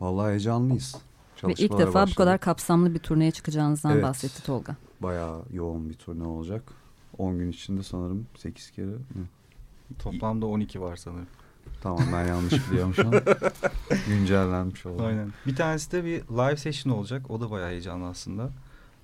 Vallahi 0.00 0.30
heyecanlıyız. 0.30 0.96
Ve 1.44 1.52
ilk 1.52 1.78
defa 1.78 1.94
başladı. 1.94 2.10
bu 2.10 2.14
kadar 2.14 2.38
kapsamlı 2.38 2.94
bir 2.94 2.98
turneye 2.98 3.30
çıkacağınızdan 3.30 3.92
evet. 3.92 4.02
bahsetti 4.02 4.42
Tolga. 4.42 4.76
Bayağı 5.00 5.42
yoğun 5.52 5.90
bir 5.90 5.94
turne 5.94 6.24
olacak. 6.24 6.62
10 7.18 7.38
gün 7.38 7.50
içinde 7.50 7.82
sanırım 7.82 8.26
8 8.36 8.70
kere. 8.70 8.90
Toplamda 9.98 10.46
12 10.46 10.80
var 10.80 10.96
sanırım. 10.96 11.26
Tamam 11.82 12.02
ben 12.12 12.26
yanlış 12.26 12.52
biliyorum 12.70 12.94
şu 12.94 13.08
an. 13.08 13.14
Güncellenmiş 14.08 14.86
oldu. 14.86 15.02
Aynen. 15.02 15.32
Bir 15.46 15.56
tanesi 15.56 15.92
de 15.92 16.04
bir 16.04 16.22
live 16.22 16.56
session 16.56 16.92
olacak. 16.92 17.30
O 17.30 17.40
da 17.40 17.50
bayağı 17.50 17.70
heyecanlı 17.70 18.06
aslında. 18.06 18.50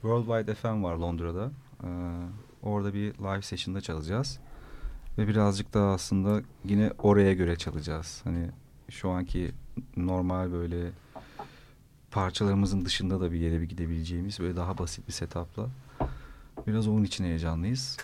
Worldwide 0.02 0.54
FM 0.54 0.82
var 0.82 0.96
Londra'da. 0.96 1.50
Ee, 1.84 1.88
orada 2.62 2.94
bir 2.94 3.14
live 3.14 3.42
session'da 3.42 3.80
çalacağız. 3.80 4.38
Ve 5.18 5.28
birazcık 5.28 5.74
daha 5.74 5.92
aslında 5.92 6.42
yine 6.64 6.92
oraya 6.98 7.34
göre 7.34 7.56
çalacağız. 7.56 8.20
Hani 8.24 8.50
şu 8.90 9.10
anki 9.10 9.52
normal 9.96 10.52
böyle 10.52 10.90
parçalarımızın 12.10 12.84
dışında 12.84 13.20
da 13.20 13.32
bir 13.32 13.40
yere 13.40 13.60
bir 13.60 13.68
gidebileceğimiz 13.68 14.40
böyle 14.40 14.56
daha 14.56 14.78
basit 14.78 15.08
bir 15.08 15.12
setupla. 15.12 15.68
Biraz 16.66 16.88
onun 16.88 17.04
için 17.04 17.24
heyecanlıyız. 17.24 17.96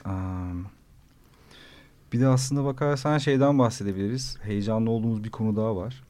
Bir 2.12 2.20
de 2.20 2.27
aslında 2.27 2.64
bakarsan 2.64 3.18
şeyden 3.18 3.59
bahsedebiliriz. 3.59 4.38
Heyecanlı 4.42 4.90
olduğumuz 4.90 5.25
bir 5.25 5.31
konu 5.31 5.57
daha 5.57 5.77
var. 5.77 6.03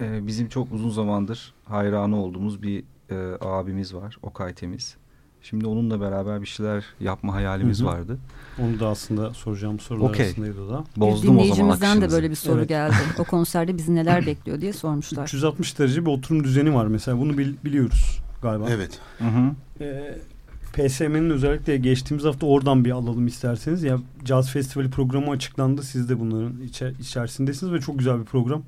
Ee, 0.00 0.26
bizim 0.26 0.48
çok 0.48 0.72
uzun 0.72 0.90
zamandır 0.90 1.54
hayranı 1.64 2.22
olduğumuz 2.22 2.62
bir 2.62 2.84
e, 3.10 3.38
abimiz 3.40 3.94
var. 3.94 4.18
Okay 4.22 4.54
Temiz. 4.54 4.96
Şimdi 5.42 5.66
onunla 5.66 6.00
beraber 6.00 6.42
bir 6.42 6.46
şeyler 6.46 6.84
yapma 7.00 7.34
hayalimiz 7.34 7.80
hı 7.80 7.84
hı. 7.84 7.86
vardı. 7.86 8.18
Onu 8.58 8.80
da 8.80 8.88
aslında 8.88 9.34
soracağım 9.34 9.80
sorular 9.80 10.08
okay. 10.08 10.26
arasındaydı 10.26 10.62
o 10.62 10.68
da. 10.68 10.84
Bozdum 10.96 11.34
bir 11.34 11.38
dinleyicimizden 11.38 12.00
de 12.00 12.10
böyle 12.10 12.30
bir 12.30 12.34
soru 12.34 12.58
evet. 12.58 12.68
geldi. 12.68 12.94
O 13.18 13.24
konserde 13.24 13.78
bizi 13.78 13.94
neler 13.94 14.26
bekliyor 14.26 14.60
diye 14.60 14.72
sormuşlar. 14.72 15.22
360 15.22 15.78
derece 15.78 16.06
bir 16.06 16.10
oturum 16.10 16.44
düzeni 16.44 16.74
var 16.74 16.86
mesela. 16.86 17.18
Bunu 17.18 17.38
bil, 17.38 17.54
biliyoruz 17.64 18.20
galiba. 18.42 18.66
Evet. 18.70 18.98
Hı 19.18 19.24
hı. 19.24 19.54
Ee, 19.80 20.18
PSM'nin 20.72 21.30
özellikle 21.30 21.76
geçtiğimiz 21.76 22.24
hafta 22.24 22.46
oradan 22.46 22.84
bir 22.84 22.90
alalım 22.90 23.26
isterseniz. 23.26 23.82
Ya 23.82 23.98
Jazz 24.24 24.50
Festivali 24.50 24.90
programı 24.90 25.30
açıklandı. 25.30 25.82
Siz 25.82 26.08
de 26.08 26.20
bunların 26.20 26.60
içer, 26.60 26.92
içerisindesiniz 27.00 27.72
ve 27.72 27.80
çok 27.80 27.98
güzel 27.98 28.20
bir 28.20 28.24
program. 28.24 28.62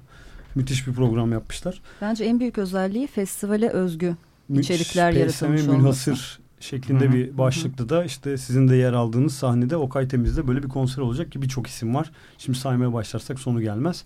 Müthiş 0.54 0.86
bir 0.86 0.92
program 0.92 1.32
yapmışlar. 1.32 1.82
Bence 2.00 2.24
en 2.24 2.40
büyük 2.40 2.58
özelliği 2.58 3.06
festivale 3.06 3.68
özgü 3.68 4.16
içerikler 4.58 5.12
PSM 5.12 5.18
yaratılmış 5.18 5.62
olması. 5.62 5.76
münhasır 5.76 6.39
şeklinde 6.60 7.04
Hı-hı. 7.04 7.12
bir 7.12 7.38
başlıkta 7.38 7.88
da 7.88 8.04
işte 8.04 8.38
sizin 8.38 8.68
de 8.68 8.76
yer 8.76 8.92
aldığınız 8.92 9.34
sahnede 9.34 9.76
Okay 9.76 10.08
Temiz'de 10.08 10.48
böyle 10.48 10.62
bir 10.62 10.68
konser 10.68 11.02
olacak 11.02 11.32
ki 11.32 11.42
birçok 11.42 11.66
isim 11.66 11.94
var. 11.94 12.10
Şimdi 12.38 12.58
saymaya 12.58 12.92
başlarsak 12.92 13.38
sonu 13.38 13.60
gelmez. 13.60 14.04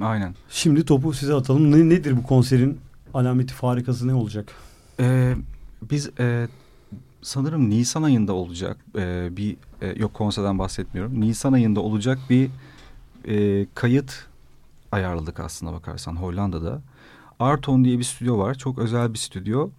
Aynen. 0.00 0.34
Şimdi 0.50 0.84
topu 0.84 1.12
size 1.12 1.34
atalım. 1.34 1.72
Ne, 1.72 1.94
nedir 1.94 2.16
bu 2.16 2.22
konserin 2.22 2.78
alameti 3.14 3.54
farikası 3.54 4.08
ne 4.08 4.14
olacak? 4.14 4.52
Ee, 5.00 5.34
biz 5.90 6.10
e, 6.18 6.48
sanırım 7.22 7.70
Nisan 7.70 8.02
ayında 8.02 8.32
olacak 8.32 8.76
e, 8.96 9.36
bir 9.36 9.56
e, 9.82 9.86
yok 9.86 10.14
konserden 10.14 10.58
bahsetmiyorum. 10.58 11.20
Nisan 11.20 11.52
ayında 11.52 11.80
olacak 11.80 12.18
bir 12.30 12.50
e, 13.28 13.66
kayıt 13.74 14.26
ayarladık 14.92 15.40
aslında 15.40 15.72
bakarsan 15.72 16.16
Hollanda'da. 16.16 16.80
Arton 17.40 17.84
diye 17.84 17.98
bir 17.98 18.04
stüdyo 18.04 18.38
var. 18.38 18.54
Çok 18.54 18.78
özel 18.78 19.12
bir 19.12 19.18
stüdyo. 19.18 19.70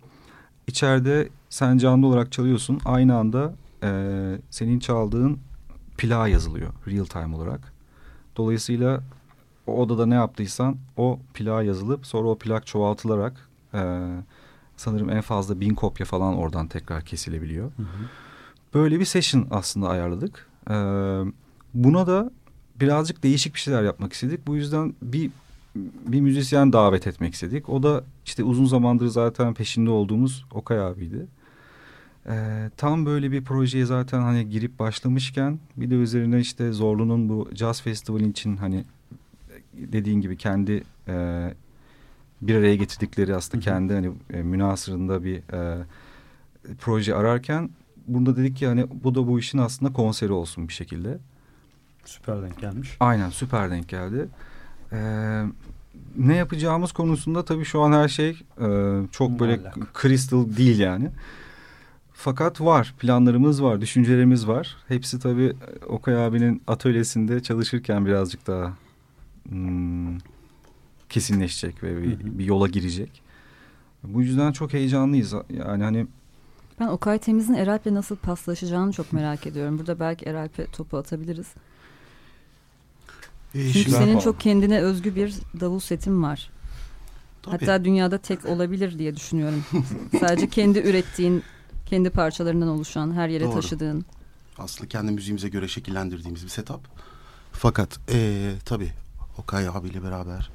İçeride 0.68 1.30
sen 1.50 1.78
canlı 1.78 2.08
olarak 2.08 2.32
çalıyorsun. 2.32 2.80
Aynı 2.86 3.18
anda 3.18 3.54
e, 3.84 3.92
senin 4.50 4.80
çaldığın 4.80 5.40
plağa 5.98 6.28
yazılıyor 6.28 6.70
real 6.88 7.06
time 7.06 7.36
olarak. 7.36 7.74
Dolayısıyla 8.38 9.02
o 9.68 9.82
odada 9.82 10.06
ne 10.06 10.16
yaptıysan 10.16 10.78
o 10.98 11.20
plağa 11.34 11.64
yazılıp 11.64 12.06
sonra 12.06 12.28
o 12.28 12.38
plak 12.38 12.68
çoğaltılarak 12.68 13.50
e, 13.74 14.08
sanırım 14.78 15.10
en 15.10 15.22
fazla 15.22 15.60
bin 15.60 15.76
kopya 15.76 16.06
falan 16.06 16.38
oradan 16.38 16.68
tekrar 16.68 17.02
kesilebiliyor. 17.06 17.66
Hı 17.78 17.84
hı. 17.84 18.06
Böyle 18.74 19.00
bir 19.00 19.06
session 19.06 19.48
aslında 19.52 19.90
ayarladık. 19.90 20.48
E, 20.70 20.76
buna 21.74 22.08
da 22.08 22.32
birazcık 22.80 23.24
değişik 23.24 23.54
bir 23.54 23.60
şeyler 23.60 23.84
yapmak 23.84 24.14
istedik. 24.14 24.48
Bu 24.48 24.56
yüzden 24.56 24.94
bir 25.02 25.32
bir 26.06 26.22
müzisyen 26.22 26.74
davet 26.74 27.08
etmek 27.08 27.34
istedik. 27.34 27.70
O 27.70 27.84
da 27.84 28.04
işte 28.26 28.44
uzun 28.44 28.66
zamandır 28.66 29.08
zaten 29.08 29.54
peşinde 29.54 29.90
olduğumuz 29.90 30.46
Okay 30.52 30.80
abiydi. 30.80 31.28
Ee, 32.30 32.70
tam 32.78 33.06
böyle 33.06 33.32
bir 33.32 33.44
projeye 33.44 33.86
zaten 33.86 34.22
hani 34.22 34.50
girip 34.50 34.80
başlamışken 34.80 35.60
bir 35.78 35.90
de 35.90 35.96
üzerine 35.96 36.40
işte 36.40 36.72
Zorlu'nun 36.72 37.30
bu 37.30 37.50
Jazz 37.54 37.82
Festival 37.82 38.22
için 38.22 38.58
hani 38.58 38.86
dediğin 39.74 40.22
gibi 40.22 40.38
kendi 40.38 40.84
e, 41.08 41.48
bir 42.42 42.56
araya 42.56 42.76
getirdikleri 42.76 43.36
aslında 43.36 43.64
kendi 43.64 43.94
hani 43.94 44.12
e, 44.34 44.42
münasırında 44.44 45.24
bir 45.24 45.38
e, 45.54 45.86
proje 46.80 47.16
ararken 47.16 47.70
burada 48.08 48.36
dedik 48.38 48.58
ki 48.58 48.68
hani 48.68 48.88
bu 49.04 49.16
da 49.16 49.28
bu 49.28 49.40
işin 49.40 49.58
aslında 49.58 49.94
konseri 49.94 50.32
olsun 50.32 50.68
bir 50.68 50.74
şekilde. 50.74 51.18
Süper 52.06 52.42
denk 52.42 52.60
gelmiş. 52.60 52.98
Aynen 53.00 53.30
süper 53.30 53.72
denk 53.72 53.90
geldi. 53.90 54.28
Ee, 54.92 55.44
ne 56.18 56.36
yapacağımız 56.36 56.92
konusunda 56.92 57.46
tabii 57.46 57.66
şu 57.66 57.82
an 57.82 57.92
her 57.92 58.08
şey 58.08 58.30
e, 58.30 58.68
çok 59.12 59.40
böyle 59.40 59.62
crystal 60.02 60.58
değil 60.58 60.80
yani. 60.80 61.10
Fakat 62.22 62.62
var 62.62 62.94
planlarımız 63.00 63.64
var, 63.64 63.82
düşüncelerimiz 63.82 64.48
var. 64.48 64.78
Hepsi 64.88 65.20
tabii 65.20 65.54
Okay 65.88 66.26
abinin 66.26 66.62
atölyesinde 66.68 67.44
çalışırken 67.44 68.06
birazcık 68.06 68.48
daha 68.48 68.74
hmm, 69.50 70.18
kesinleşecek 71.10 71.84
ve 71.84 72.04
bir, 72.04 72.20
bir 72.40 72.46
yola 72.46 72.68
girecek. 72.68 73.22
Bu 74.04 74.22
yüzden 74.22 74.52
çok 74.52 74.74
heyecanlıyız. 74.74 75.34
Yani 75.50 75.84
hani 75.84 76.08
ben 76.80 76.88
Okay 76.88 77.18
Temiz'in 77.18 77.54
Eralp'le 77.54 77.92
nasıl 77.92 78.16
paslaşacağını 78.16 78.94
çok 78.94 79.14
merak 79.14 79.48
ediyorum. 79.48 79.80
Burada 79.80 80.00
belki 80.00 80.26
Eralp'e 80.26 80.66
topu 80.66 80.98
atabiliriz. 80.98 81.48
Ee, 83.56 83.74
Çünkü 83.74 83.92
senin 83.92 84.08
falan. 84.08 84.20
çok 84.20 84.40
kendine 84.40 84.80
özgü 84.80 85.16
bir 85.16 85.36
davul 85.60 85.80
setin 85.80 86.24
var. 86.24 86.50
Tabii. 87.42 87.58
Hatta 87.58 87.86
dünyada 87.86 88.18
tek 88.18 88.46
olabilir 88.46 89.00
diye 89.00 89.16
düşünüyorum. 89.16 89.64
Sadece 90.20 90.50
kendi 90.50 90.80
ürettiğin, 90.80 91.44
kendi 91.90 92.10
parçalarından 92.10 92.68
oluşan, 92.68 93.14
her 93.14 93.30
yere 93.30 93.44
Doğru. 93.44 93.54
taşıdığın. 93.54 94.06
Aslında 94.58 94.90
kendi 94.90 95.12
müziğimize 95.12 95.50
göre 95.50 95.68
şekillendirdiğimiz 95.68 96.44
bir 96.44 96.50
setup. 96.50 96.82
Fakat 97.52 98.00
ee, 98.12 98.54
tabii 98.66 98.94
Okay 99.38 99.68
abiyle 99.68 100.04
beraber 100.04 100.50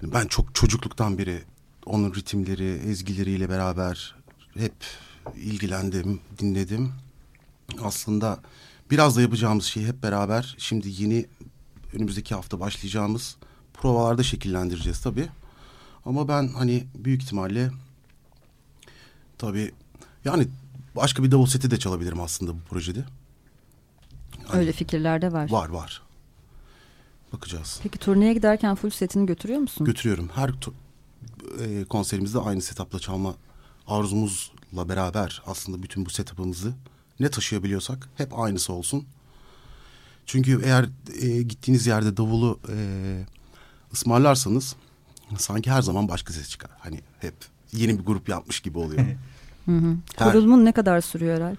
hani 0.00 0.12
ben 0.12 0.26
çok 0.26 0.54
çocukluktan 0.54 1.18
beri 1.18 1.42
onun 1.86 2.14
ritimleri, 2.14 2.80
ezgileriyle 2.88 3.48
beraber 3.48 4.14
hep 4.58 4.74
ilgilendim, 5.36 6.20
dinledim. 6.38 6.92
Aslında 7.82 8.40
biraz 8.90 9.16
da 9.16 9.22
yapacağımız 9.22 9.64
şey 9.64 9.84
hep 9.84 10.02
beraber 10.02 10.54
şimdi 10.58 11.02
yeni 11.02 11.26
önümüzdeki 11.92 12.34
hafta 12.34 12.60
başlayacağımız 12.60 13.36
provalarda 13.74 14.22
şekillendireceğiz 14.22 15.00
tabii. 15.00 15.28
Ama 16.04 16.28
ben 16.28 16.48
hani 16.48 16.84
büyük 16.94 17.22
ihtimalle 17.22 17.70
tabii 19.38 19.72
yani 20.26 20.48
başka 20.96 21.22
bir 21.22 21.30
davul 21.30 21.46
seti 21.46 21.70
de 21.70 21.78
çalabilirim 21.78 22.20
aslında 22.20 22.54
bu 22.54 22.60
projede. 22.60 23.04
Hani, 24.46 24.60
Öyle 24.60 24.72
fikirler 24.72 25.22
de 25.22 25.32
var. 25.32 25.50
Var 25.50 25.68
var. 25.68 26.02
Bakacağız. 27.32 27.80
Peki 27.82 27.98
turneye 27.98 28.34
giderken 28.34 28.74
full 28.74 28.90
setini 28.90 29.26
götürüyor 29.26 29.60
musun? 29.60 29.84
Götürüyorum. 29.84 30.30
Her 30.34 30.50
e, 31.60 31.84
konserimizde 31.84 32.38
aynı 32.38 32.62
setupla 32.62 32.98
çalma 32.98 33.34
arzumuzla 33.86 34.88
beraber 34.88 35.42
aslında 35.46 35.82
bütün 35.82 36.06
bu 36.06 36.10
setup'ımızı 36.10 36.74
ne 37.20 37.30
taşıyabiliyorsak 37.30 38.08
hep 38.16 38.38
aynısı 38.38 38.72
olsun. 38.72 39.06
Çünkü 40.26 40.62
eğer 40.64 40.88
e, 41.20 41.42
gittiğiniz 41.42 41.86
yerde 41.86 42.16
davulu 42.16 42.60
e, 42.68 42.76
ısmarlarsanız 43.92 44.76
sanki 45.38 45.70
her 45.70 45.82
zaman 45.82 46.08
başka 46.08 46.32
ses 46.32 46.50
çıkar. 46.50 46.70
Hani 46.78 47.00
hep 47.20 47.34
yeni 47.72 47.98
bir 47.98 48.04
grup 48.04 48.28
yapmış 48.28 48.60
gibi 48.60 48.78
oluyor. 48.78 49.06
hı 49.66 49.72
hı. 49.72 49.96
Kurulumun 50.18 50.64
ne 50.64 50.72
kadar 50.72 51.00
sürüyor 51.00 51.36
herhalde? 51.36 51.56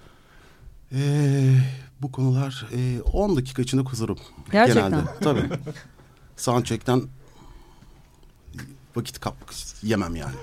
Ee, 0.94 1.56
bu 2.02 2.12
konular 2.12 2.68
e, 2.76 3.02
10 3.02 3.38
dakika 3.38 3.62
içinde 3.62 3.84
kuzurum. 3.84 4.18
Gerçekten. 4.52 4.92
Genelde. 4.92 5.10
Tabii. 5.22 5.44
Soundcheck'ten 6.38 7.02
vakit 8.96 9.20
kap 9.20 9.36
yemem 9.84 10.16
yani. 10.16 10.36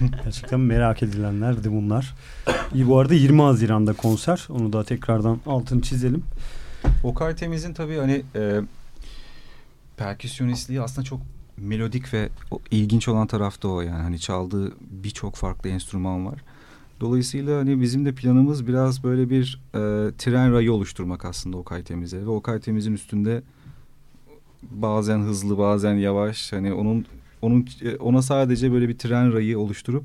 Gerçekten 0.24 0.60
merak 0.60 1.02
edilenlerdi 1.02 1.72
bunlar. 1.72 2.14
İyi 2.74 2.88
bu 2.88 2.98
arada 2.98 3.14
20 3.14 3.42
Haziran'da 3.42 3.92
konser. 3.92 4.46
Onu 4.48 4.72
da 4.72 4.84
tekrardan 4.84 5.40
altını 5.46 5.82
çizelim. 5.82 6.24
Okay 7.04 7.36
Temiz'in 7.36 7.74
tabii 7.74 7.96
hani 7.96 8.22
e, 8.34 8.60
perküsyonistliği 9.96 10.80
aslında 10.80 11.04
çok 11.04 11.20
melodik 11.58 12.14
ve 12.14 12.28
ilginç 12.70 13.08
olan 13.08 13.26
tarafta 13.26 13.68
o 13.68 13.80
yani. 13.80 14.02
Hani 14.02 14.18
çaldığı 14.18 14.72
birçok 14.80 15.34
farklı 15.34 15.70
enstrüman 15.70 16.26
var. 16.26 16.40
Dolayısıyla 17.00 17.58
hani 17.58 17.80
bizim 17.80 18.04
de 18.04 18.14
planımız 18.14 18.66
biraz 18.66 19.04
böyle 19.04 19.30
bir 19.30 19.60
e, 19.74 19.78
tren 20.18 20.52
rayı 20.52 20.72
oluşturmak 20.72 21.24
aslında 21.24 21.56
Okay 21.56 21.82
Temiz'e. 21.82 22.20
Ve 22.20 22.30
Okay 22.30 22.60
Temiz'in 22.60 22.94
üstünde 22.94 23.42
bazen 24.62 25.18
hızlı 25.18 25.58
bazen 25.58 25.94
yavaş 25.94 26.52
hani 26.52 26.72
onun 26.72 27.06
onun 27.42 27.68
e, 27.82 27.96
ona 27.96 28.22
sadece 28.22 28.72
böyle 28.72 28.88
bir 28.88 28.98
tren 28.98 29.32
rayı 29.32 29.58
oluşturup 29.58 30.04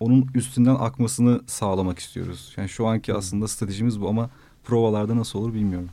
onun 0.00 0.26
üstünden 0.34 0.74
akmasını 0.74 1.40
sağlamak 1.46 1.98
istiyoruz. 1.98 2.54
Yani 2.56 2.68
şu 2.68 2.86
anki 2.86 3.14
aslında 3.14 3.48
stratejimiz 3.48 4.00
bu 4.00 4.08
ama 4.08 4.30
provalarda 4.64 5.16
nasıl 5.16 5.38
olur 5.38 5.54
bilmiyorum. 5.54 5.88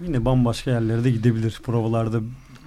Yine 0.00 0.24
bambaşka 0.24 0.70
yerlere 0.70 1.04
de 1.04 1.10
gidebilir. 1.10 1.60
Provalarda 1.64 2.20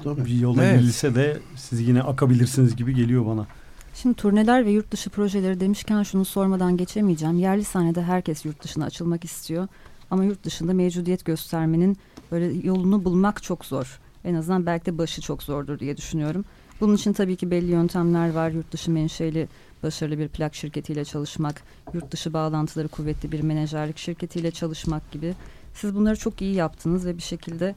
Tabii. 0.04 0.26
bir 0.26 0.40
yola 0.40 0.64
Evet. 0.64 0.80
girilse 0.80 1.16
de 1.16 1.38
siz 1.56 1.88
yine 1.88 2.02
akabilirsiniz 2.02 2.76
gibi 2.76 2.96
geliyor 2.96 3.26
bana. 3.26 3.48
Şimdi 3.96 4.16
turneler 4.16 4.66
ve 4.66 4.72
yurt 4.72 4.92
dışı 4.92 5.10
projeleri 5.10 5.60
demişken 5.60 6.04
şunu 6.04 6.26
sormadan 6.26 6.78
geçemeyeceğim. 6.78 7.38
Yerli 7.40 7.64
sahnede 7.64 8.04
herkes 8.04 8.46
yurt 8.46 8.64
dışına 8.64 8.86
açılmak 8.86 9.26
istiyor. 9.26 9.68
Ama 10.12 10.24
yurt 10.24 10.44
dışında 10.44 10.74
mevcudiyet 10.74 11.26
göstermenin 11.26 11.98
böyle 12.32 12.68
yolunu 12.68 13.06
bulmak 13.06 13.44
çok 13.44 13.66
zor. 13.66 14.00
En 14.26 14.34
azından 14.34 14.66
belki 14.66 14.86
de 14.86 14.98
başı 14.98 15.22
çok 15.22 15.44
zordur 15.44 15.80
diye 15.80 15.98
düşünüyorum. 15.98 16.46
Bunun 16.82 16.96
için 16.96 17.14
tabii 17.14 17.36
ki 17.36 17.52
belli 17.52 17.72
yöntemler 17.72 18.32
var. 18.34 18.50
Yurt 18.50 18.72
dışı 18.72 18.92
menşeli 18.92 19.48
başarılı 19.84 20.18
bir 20.20 20.28
plak 20.28 20.56
şirketiyle 20.56 21.06
çalışmak, 21.06 21.62
yurt 21.94 22.12
dışı 22.12 22.34
bağlantıları 22.34 22.88
kuvvetli 22.88 23.32
bir 23.32 23.42
menajerlik 23.42 23.98
şirketiyle 23.98 24.52
çalışmak 24.52 25.12
gibi. 25.12 25.34
Siz 25.74 25.96
bunları 25.96 26.16
çok 26.16 26.42
iyi 26.42 26.56
yaptınız 26.56 27.06
ve 27.06 27.18
bir 27.18 27.22
şekilde 27.24 27.76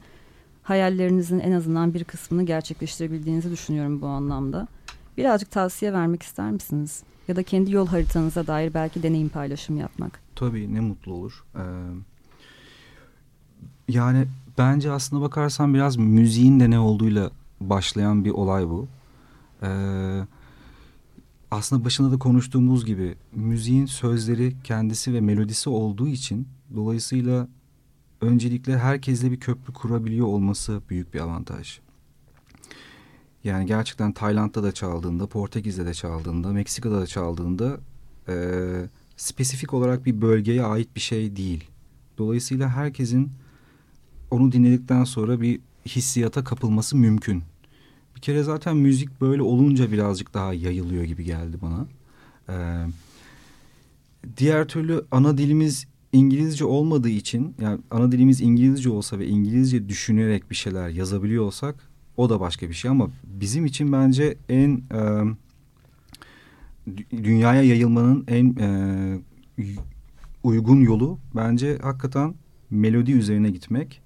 hayallerinizin 0.71 1.39
en 1.39 1.51
azından 1.51 1.93
bir 1.93 2.03
kısmını 2.03 2.43
gerçekleştirebildiğinizi 2.43 3.51
düşünüyorum 3.51 4.01
bu 4.01 4.07
anlamda. 4.07 4.67
Birazcık 5.17 5.51
tavsiye 5.51 5.93
vermek 5.93 6.23
ister 6.23 6.51
misiniz? 6.51 7.03
Ya 7.27 7.35
da 7.35 7.43
kendi 7.43 7.71
yol 7.71 7.87
haritanıza 7.87 8.47
dair 8.47 8.73
belki 8.73 9.03
deneyim 9.03 9.29
paylaşımı 9.29 9.79
yapmak. 9.79 10.19
Tabii 10.35 10.73
ne 10.73 10.79
mutlu 10.79 11.13
olur. 11.13 11.43
Ee, 11.55 11.61
yani 13.87 14.27
bence 14.57 14.91
aslına 14.91 15.21
bakarsan 15.21 15.73
biraz 15.73 15.97
müziğin 15.97 16.59
de 16.59 16.69
ne 16.69 16.79
olduğuyla 16.79 17.31
başlayan 17.61 18.25
bir 18.25 18.31
olay 18.31 18.67
bu. 18.69 18.87
Ee, 19.63 20.21
aslında 21.51 21.85
başında 21.85 22.11
da 22.11 22.19
konuştuğumuz 22.19 22.85
gibi 22.85 23.15
müziğin 23.35 23.85
sözleri 23.85 24.55
kendisi 24.63 25.13
ve 25.13 25.21
melodisi 25.21 25.69
olduğu 25.69 26.07
için 26.07 26.47
dolayısıyla 26.75 27.47
öncelikle 28.21 28.77
herkesle 28.77 29.31
bir 29.31 29.39
köprü 29.39 29.73
kurabiliyor 29.73 30.27
olması 30.27 30.81
büyük 30.89 31.13
bir 31.13 31.19
avantaj. 31.19 31.79
Yani 33.43 33.65
gerçekten 33.65 34.11
Tayland'da 34.11 34.63
da 34.63 34.71
çaldığında, 34.71 35.27
Portekiz'de 35.27 35.85
de 35.85 35.93
çaldığında, 35.93 36.49
Meksika'da 36.49 37.01
da 37.01 37.07
çaldığında 37.07 37.77
e, 38.27 38.35
spesifik 39.17 39.73
olarak 39.73 40.05
bir 40.05 40.21
bölgeye 40.21 40.63
ait 40.63 40.95
bir 40.95 41.01
şey 41.01 41.35
değil. 41.35 41.63
Dolayısıyla 42.17 42.69
herkesin 42.69 43.31
onu 44.31 44.51
dinledikten 44.51 45.03
sonra 45.03 45.41
bir 45.41 45.59
hissiyata 45.85 46.43
kapılması 46.43 46.97
mümkün. 46.97 47.43
Bir 48.15 48.21
kere 48.21 48.43
zaten 48.43 48.77
müzik 48.77 49.21
böyle 49.21 49.41
olunca 49.41 49.91
birazcık 49.91 50.33
daha 50.33 50.53
yayılıyor 50.53 51.03
gibi 51.03 51.23
geldi 51.23 51.57
bana. 51.61 51.87
Ee, 52.49 52.85
diğer 54.37 54.67
türlü 54.67 55.05
ana 55.11 55.37
dilimiz 55.37 55.87
İngilizce 56.13 56.65
olmadığı 56.65 57.09
için 57.09 57.55
yani 57.61 57.79
ana 57.91 58.11
dilimiz 58.11 58.41
İngilizce 58.41 58.89
olsa 58.89 59.19
ve 59.19 59.27
İngilizce 59.27 59.89
düşünerek 59.89 60.49
bir 60.49 60.55
şeyler 60.55 60.89
yazabiliyor 60.89 61.43
olsak 61.43 61.75
o 62.17 62.29
da 62.29 62.39
başka 62.39 62.69
bir 62.69 62.73
şey 62.73 62.91
ama 62.91 63.09
bizim 63.23 63.65
için 63.65 63.91
bence 63.91 64.37
en 64.49 64.69
e, 64.91 64.95
dü- 66.89 67.23
dünyaya 67.23 67.63
yayılmanın 67.63 68.23
en 68.27 68.55
e, 68.59 68.67
uygun 70.43 70.81
yolu 70.81 71.17
bence 71.35 71.77
hakikaten 71.77 72.33
melodi 72.69 73.11
üzerine 73.11 73.49
gitmek 73.51 74.01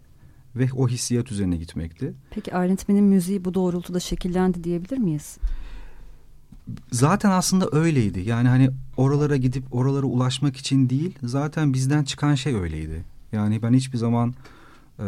ve 0.55 0.67
o 0.75 0.87
hissiyat 0.87 1.31
üzerine 1.31 1.57
gitmekti. 1.57 2.13
Peki 2.31 2.55
ayrıntmenin 2.55 3.03
müziği 3.03 3.45
bu 3.45 3.53
doğrultuda 3.53 3.99
şekillendi 3.99 4.63
diyebilir 4.63 4.97
miyiz? 4.97 5.37
Zaten 6.91 7.29
aslında 7.29 7.69
öyleydi. 7.71 8.19
Yani 8.19 8.47
hani 8.47 8.69
oralara 8.97 9.35
gidip 9.37 9.75
oralara 9.75 10.05
ulaşmak 10.05 10.57
için 10.57 10.89
değil, 10.89 11.19
zaten 11.23 11.73
bizden 11.73 12.03
çıkan 12.03 12.35
şey 12.35 12.55
öyleydi. 12.55 13.03
Yani 13.31 13.61
ben 13.61 13.73
hiçbir 13.73 13.97
zaman 13.97 14.33
e, 14.99 15.05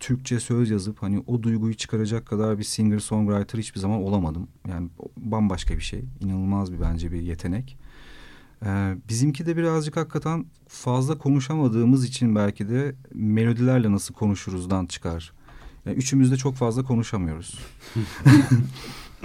Türkçe 0.00 0.40
söz 0.40 0.70
yazıp 0.70 1.02
hani 1.02 1.24
o 1.26 1.42
duyguyu 1.42 1.74
çıkaracak 1.74 2.26
kadar 2.26 2.58
bir 2.58 2.64
singer 2.64 2.98
songwriter 2.98 3.58
hiçbir 3.58 3.80
zaman 3.80 4.02
olamadım. 4.02 4.48
Yani 4.68 4.88
bambaşka 5.16 5.76
bir 5.76 5.82
şey. 5.82 6.04
İnanılmaz 6.20 6.72
bir 6.72 6.80
bence 6.80 7.12
bir 7.12 7.20
yetenek. 7.20 7.76
Bizimki 9.08 9.46
de 9.46 9.56
birazcık 9.56 9.96
hakikaten 9.96 10.46
fazla 10.68 11.18
konuşamadığımız 11.18 12.04
için 12.04 12.34
belki 12.34 12.68
de 12.68 12.94
melodilerle 13.14 13.92
nasıl 13.92 14.14
konuşuruzdan 14.14 14.86
çıkar. 14.86 15.32
Yani 15.86 15.96
üçümüz 15.96 16.32
de 16.32 16.36
çok 16.36 16.54
fazla 16.54 16.84
konuşamıyoruz. 16.84 17.58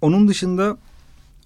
Onun 0.00 0.28
dışında 0.28 0.78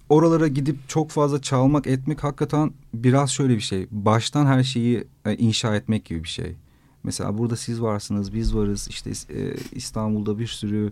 oralara 0.09 0.47
gidip 0.47 0.89
çok 0.89 1.09
fazla 1.09 1.41
çalmak 1.41 1.87
etmek 1.87 2.23
hakikaten 2.23 2.71
biraz 2.93 3.29
şöyle 3.31 3.55
bir 3.55 3.61
şey. 3.61 3.87
Baştan 3.91 4.45
her 4.45 4.63
şeyi 4.63 5.03
e, 5.25 5.35
inşa 5.35 5.75
etmek 5.75 6.05
gibi 6.05 6.23
bir 6.23 6.29
şey. 6.29 6.55
Mesela 7.03 7.37
burada 7.37 7.55
siz 7.55 7.81
varsınız, 7.81 8.33
biz 8.33 8.55
varız. 8.55 8.87
İşte 8.87 9.09
e, 9.09 9.55
İstanbul'da 9.71 10.39
bir 10.39 10.47
sürü 10.47 10.91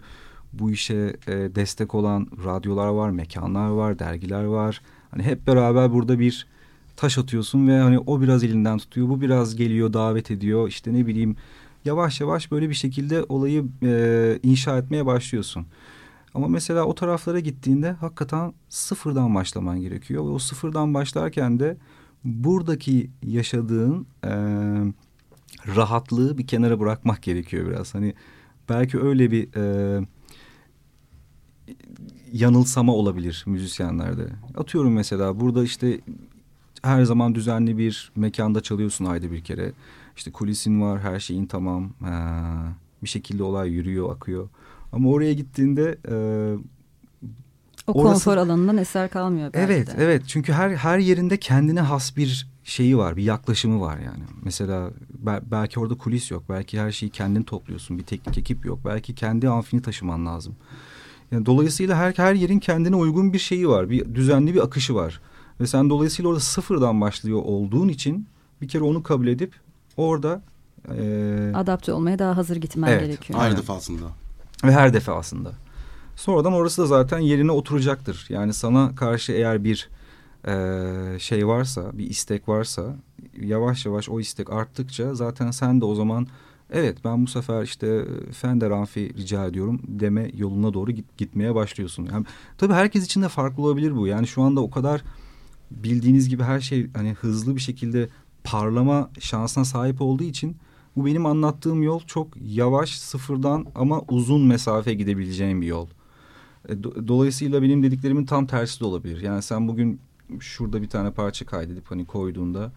bu 0.54 0.72
işe 0.72 1.16
e, 1.28 1.32
destek 1.32 1.96
olan 1.96 2.28
radyolar 2.46 2.88
var, 2.88 3.10
mekanlar 3.10 3.70
var, 3.70 4.00
dergiler 4.00 4.44
var. 4.44 4.82
Hani 5.12 5.24
hep 5.24 5.48
beraber 5.48 5.94
burada 5.94 6.20
bir 6.20 6.48
taş 6.96 7.18
atıyorsun 7.18 7.68
ve 7.68 7.80
hani 7.80 8.00
o 8.00 8.22
biraz 8.22 8.44
elinden 8.44 8.78
tutuyor, 8.78 9.10
bu 9.10 9.22
biraz 9.22 9.56
geliyor, 9.56 9.94
davet 9.94 10.32
ediyor. 10.32 10.68
İşte 10.68 10.94
ne 10.94 11.08
bileyim 11.08 11.36
yavaş 11.86 12.22
yavaş 12.22 12.52
böyle 12.52 12.70
bir 12.70 12.74
şekilde 12.76 13.24
olayı 13.30 13.66
e, 13.84 14.40
inşa 14.44 14.78
etmeye 14.78 15.06
başlıyorsun. 15.06 15.66
Ama 16.34 16.48
mesela 16.48 16.84
o 16.84 16.96
taraflara 16.96 17.40
gittiğinde 17.40 17.92
hakikaten 17.92 18.54
sıfırdan 18.70 19.36
başlaman 19.36 19.82
gerekiyor. 19.82 20.26
Ve 20.26 20.30
o 20.30 20.40
sıfırdan 20.40 20.94
başlarken 20.94 21.60
de 21.60 21.78
buradaki 22.24 23.10
yaşadığın 23.24 24.08
e, 24.24 24.32
rahatlığı 25.76 26.38
bir 26.38 26.48
kenara 26.48 26.80
bırakmak 26.80 27.24
gerekiyor 27.24 27.68
biraz. 27.68 27.96
Hani 27.96 28.14
belki 28.70 29.00
öyle 29.00 29.32
bir 29.32 29.50
e, 29.56 30.06
yanılsama 32.32 32.94
olabilir 32.94 33.44
müzisyenlerde. 33.48 34.28
Atıyorum 34.58 34.94
mesela 34.94 35.40
burada 35.40 35.64
işte 35.64 36.00
her 36.82 37.04
zaman 37.04 37.36
düzenli 37.36 37.78
bir 37.78 38.12
mekanda 38.16 38.62
çalıyorsun 38.62 39.06
ayda 39.06 39.32
bir 39.32 39.42
kere. 39.42 39.72
İşte 40.18 40.32
kulisin 40.32 40.82
var, 40.82 41.00
her 41.00 41.20
şeyin 41.20 41.46
tamam. 41.46 41.94
Ee, 42.04 42.14
bir 43.04 43.08
şekilde 43.08 43.44
olay 43.44 43.70
yürüyor, 43.70 44.16
akıyor. 44.16 44.50
Ama 44.94 45.10
oraya 45.10 45.34
gittiğinde 45.34 45.98
e, 46.10 46.16
O 47.88 47.92
Orası- 47.94 48.14
konfor 48.14 48.38
alanından 48.38 48.78
eser 48.78 49.10
kalmıyor 49.10 49.54
belki 49.54 49.74
evet 49.74 49.88
de. 49.88 49.94
evet 49.98 50.24
çünkü 50.28 50.54
her 50.54 50.70
her 50.72 50.98
yerinde 51.00 51.38
kendine 51.38 51.82
has 51.82 52.18
bir 52.18 52.48
şeyi 52.64 52.98
var, 52.98 53.18
bir 53.18 53.24
yaklaşımı 53.24 53.82
var 53.82 53.98
yani. 53.98 54.24
Mesela 54.44 54.90
be- 55.14 55.42
belki 55.52 55.80
orada 55.80 55.98
kulis 55.98 56.32
yok, 56.32 56.44
belki 56.50 56.80
her 56.80 56.92
şeyi 56.92 57.10
kendin 57.10 57.44
topluyorsun, 57.44 57.98
bir 57.98 58.04
teknik 58.04 58.38
ekip 58.38 58.66
yok, 58.66 58.80
belki 58.86 59.16
kendi 59.16 59.50
amfini 59.50 59.82
taşıman 59.82 60.26
lazım. 60.26 60.56
Yani 61.32 61.46
dolayısıyla 61.46 61.98
her 61.98 62.14
her 62.18 62.34
yerin 62.34 62.60
kendine 62.60 62.96
uygun 62.96 63.34
bir 63.34 63.40
şeyi 63.40 63.70
var, 63.70 63.90
bir 63.90 64.16
düzenli 64.16 64.54
bir 64.54 64.64
akışı 64.64 64.96
var. 64.96 65.22
Ve 65.60 65.68
sen 65.68 65.90
dolayısıyla 65.90 66.30
orada 66.30 66.40
sıfırdan 66.40 67.02
başlıyor 67.02 67.42
olduğun 67.44 67.88
için 67.90 68.28
bir 68.62 68.68
kere 68.68 68.84
onu 68.84 69.04
kabul 69.04 69.28
edip 69.28 69.54
orada 69.98 70.42
e, 70.98 71.52
Adapte 71.56 71.94
olmaya 71.94 72.20
daha 72.20 72.38
hazır 72.38 72.56
gitmen 72.56 72.88
Evet, 72.92 73.02
gerekiyor. 73.08 73.40
Her 73.40 73.58
defasında. 73.58 74.04
Ve 74.64 74.72
her 74.72 74.94
defasında. 74.94 75.54
Sonradan 76.16 76.54
orası 76.54 76.82
da 76.82 76.86
zaten 76.86 77.20
yerine 77.20 77.52
oturacaktır. 77.52 78.26
Yani 78.30 78.54
sana 78.54 78.96
karşı 78.96 79.32
eğer 79.32 79.64
bir 79.64 79.90
e, 80.48 81.20
şey 81.20 81.48
varsa, 81.48 81.98
bir 81.98 82.10
istek 82.10 82.50
varsa 82.50 82.96
yavaş 83.42 83.86
yavaş 83.86 84.10
o 84.10 84.20
istek 84.20 84.54
arttıkça 84.54 85.16
zaten 85.16 85.52
sen 85.52 85.82
de 85.82 85.86
o 85.86 85.96
zaman 85.96 86.28
evet 86.72 86.98
ben 87.06 87.24
bu 87.26 87.28
sefer 87.28 87.64
işte 87.64 88.06
Fender 88.32 88.72
amfi 88.72 89.14
rica 89.18 89.46
ediyorum 89.46 89.82
deme 89.88 90.32
yoluna 90.38 90.74
doğru 90.74 90.92
git, 90.92 91.18
gitmeye 91.18 91.56
başlıyorsun. 91.56 92.08
Yani, 92.12 92.26
tabii 92.58 92.74
herkes 92.74 93.06
için 93.06 93.22
de 93.22 93.30
farklı 93.30 93.64
olabilir 93.64 93.96
bu. 93.96 94.08
Yani 94.08 94.28
şu 94.28 94.42
anda 94.42 94.62
o 94.62 94.70
kadar 94.70 95.04
bildiğiniz 95.72 96.30
gibi 96.30 96.44
her 96.44 96.60
şey 96.60 96.90
hani 96.96 97.14
hızlı 97.14 97.56
bir 97.56 97.62
şekilde 97.62 98.10
parlama 98.44 99.10
şansına 99.20 99.66
sahip 99.66 100.02
olduğu 100.02 100.24
için 100.24 100.58
bu 100.96 101.06
benim 101.06 101.26
anlattığım 101.26 101.84
yol 101.84 102.00
çok 102.00 102.28
yavaş 102.42 103.00
sıfırdan 103.00 103.66
ama 103.76 104.02
uzun 104.08 104.42
mesafe 104.42 104.94
gidebileceğim 104.94 105.62
bir 105.62 105.68
yol. 105.68 105.88
E, 106.70 106.84
dolayısıyla 106.84 107.62
benim 107.62 107.84
dediklerimin 107.84 108.26
tam 108.26 108.46
tersi 108.46 108.80
de 108.80 108.86
olabilir. 108.86 109.22
Yani 109.22 109.42
sen 109.42 109.68
bugün 109.68 110.00
şurada 110.40 110.82
bir 110.82 110.90
tane 110.90 111.12
parça 111.12 111.46
kaydedip 111.46 111.92
hani 111.92 112.06
koyduğunda 112.06 112.72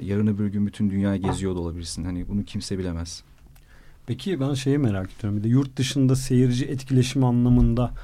yarın 0.00 0.26
öbür 0.26 0.46
gün 0.46 0.66
bütün 0.66 0.90
dünyayı 0.90 1.22
geziyor 1.22 1.56
da 1.56 1.60
olabilirsin. 1.60 2.04
Hani 2.04 2.28
bunu 2.28 2.44
kimse 2.44 2.78
bilemez. 2.78 3.22
Peki 4.06 4.40
ben 4.40 4.54
şeyi 4.54 4.78
merak 4.78 5.10
ediyorum. 5.18 5.38
Bir 5.38 5.44
de 5.44 5.48
yurt 5.48 5.76
dışında 5.76 6.16
seyirci 6.16 6.64
etkileşim 6.64 7.24
anlamında 7.24 7.94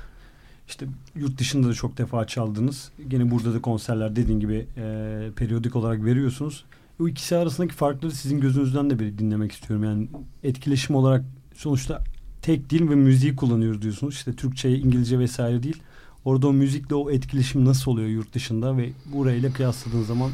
işte 0.69 0.87
yurt 1.17 1.39
dışında 1.39 1.69
da 1.69 1.75
çok 1.75 1.99
defa 1.99 2.27
çaldınız. 2.27 2.93
Gene 3.09 3.31
burada 3.31 3.55
da 3.55 3.61
konserler 3.63 4.17
dediğin 4.17 4.41
gibi 4.41 4.67
e, 4.77 5.29
periyodik 5.37 5.77
olarak 5.77 6.05
veriyorsunuz. 6.05 6.65
Bu 7.01 7.09
ikisi 7.09 7.37
arasındaki 7.37 7.75
farkları 7.75 8.13
sizin 8.13 8.41
gözünüzden 8.41 8.91
de 8.91 8.99
bir 8.99 9.19
dinlemek 9.19 9.53
istiyorum. 9.53 9.85
Yani 9.85 10.09
etkileşim 10.43 10.97
olarak 10.97 11.25
sonuçta 11.55 12.05
tek 12.43 12.71
dil 12.71 12.91
ve 12.91 12.95
müziği 12.95 13.37
kullanıyoruz 13.37 13.83
diyorsunuz. 13.83 14.15
İşte 14.15 14.33
Türkçe, 14.37 14.79
İngilizce 14.79 15.19
vesaire 15.19 15.63
değil. 15.63 15.83
Orada 16.25 16.49
o 16.49 16.53
müzikle 16.53 16.95
o 16.95 17.11
etkileşim 17.11 17.65
nasıl 17.65 17.91
oluyor 17.91 18.09
yurt 18.09 18.35
dışında 18.35 18.77
ve 18.77 18.91
burayla 19.13 19.53
kıyasladığın 19.53 20.03
zaman 20.03 20.31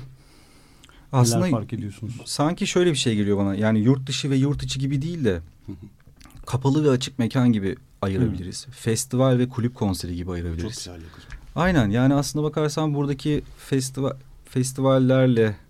aslında 1.12 1.38
neler 1.38 1.50
fark 1.50 1.72
ediyorsunuz? 1.72 2.14
Sanki 2.24 2.66
şöyle 2.66 2.90
bir 2.90 2.96
şey 2.96 3.16
geliyor 3.16 3.38
bana. 3.38 3.54
Yani 3.54 3.78
yurt 3.78 4.06
dışı 4.06 4.30
ve 4.30 4.36
yurt 4.36 4.62
içi 4.62 4.78
gibi 4.78 5.02
değil 5.02 5.24
de 5.24 5.40
kapalı 6.46 6.84
ve 6.84 6.90
açık 6.90 7.18
mekan 7.18 7.52
gibi 7.52 7.76
ayırabiliriz. 8.02 8.66
Hı. 8.66 8.70
Festival 8.70 9.38
ve 9.38 9.48
kulüp 9.48 9.74
konseri 9.74 10.16
gibi 10.16 10.30
ayırabiliriz. 10.30 10.84
Çok 10.84 10.94
güzel. 10.94 11.10
Aynen 11.56 11.90
yani 11.90 12.14
aslında 12.14 12.44
bakarsan 12.44 12.94
buradaki 12.94 13.42
festival 13.58 14.12
festivallerle 14.44 15.65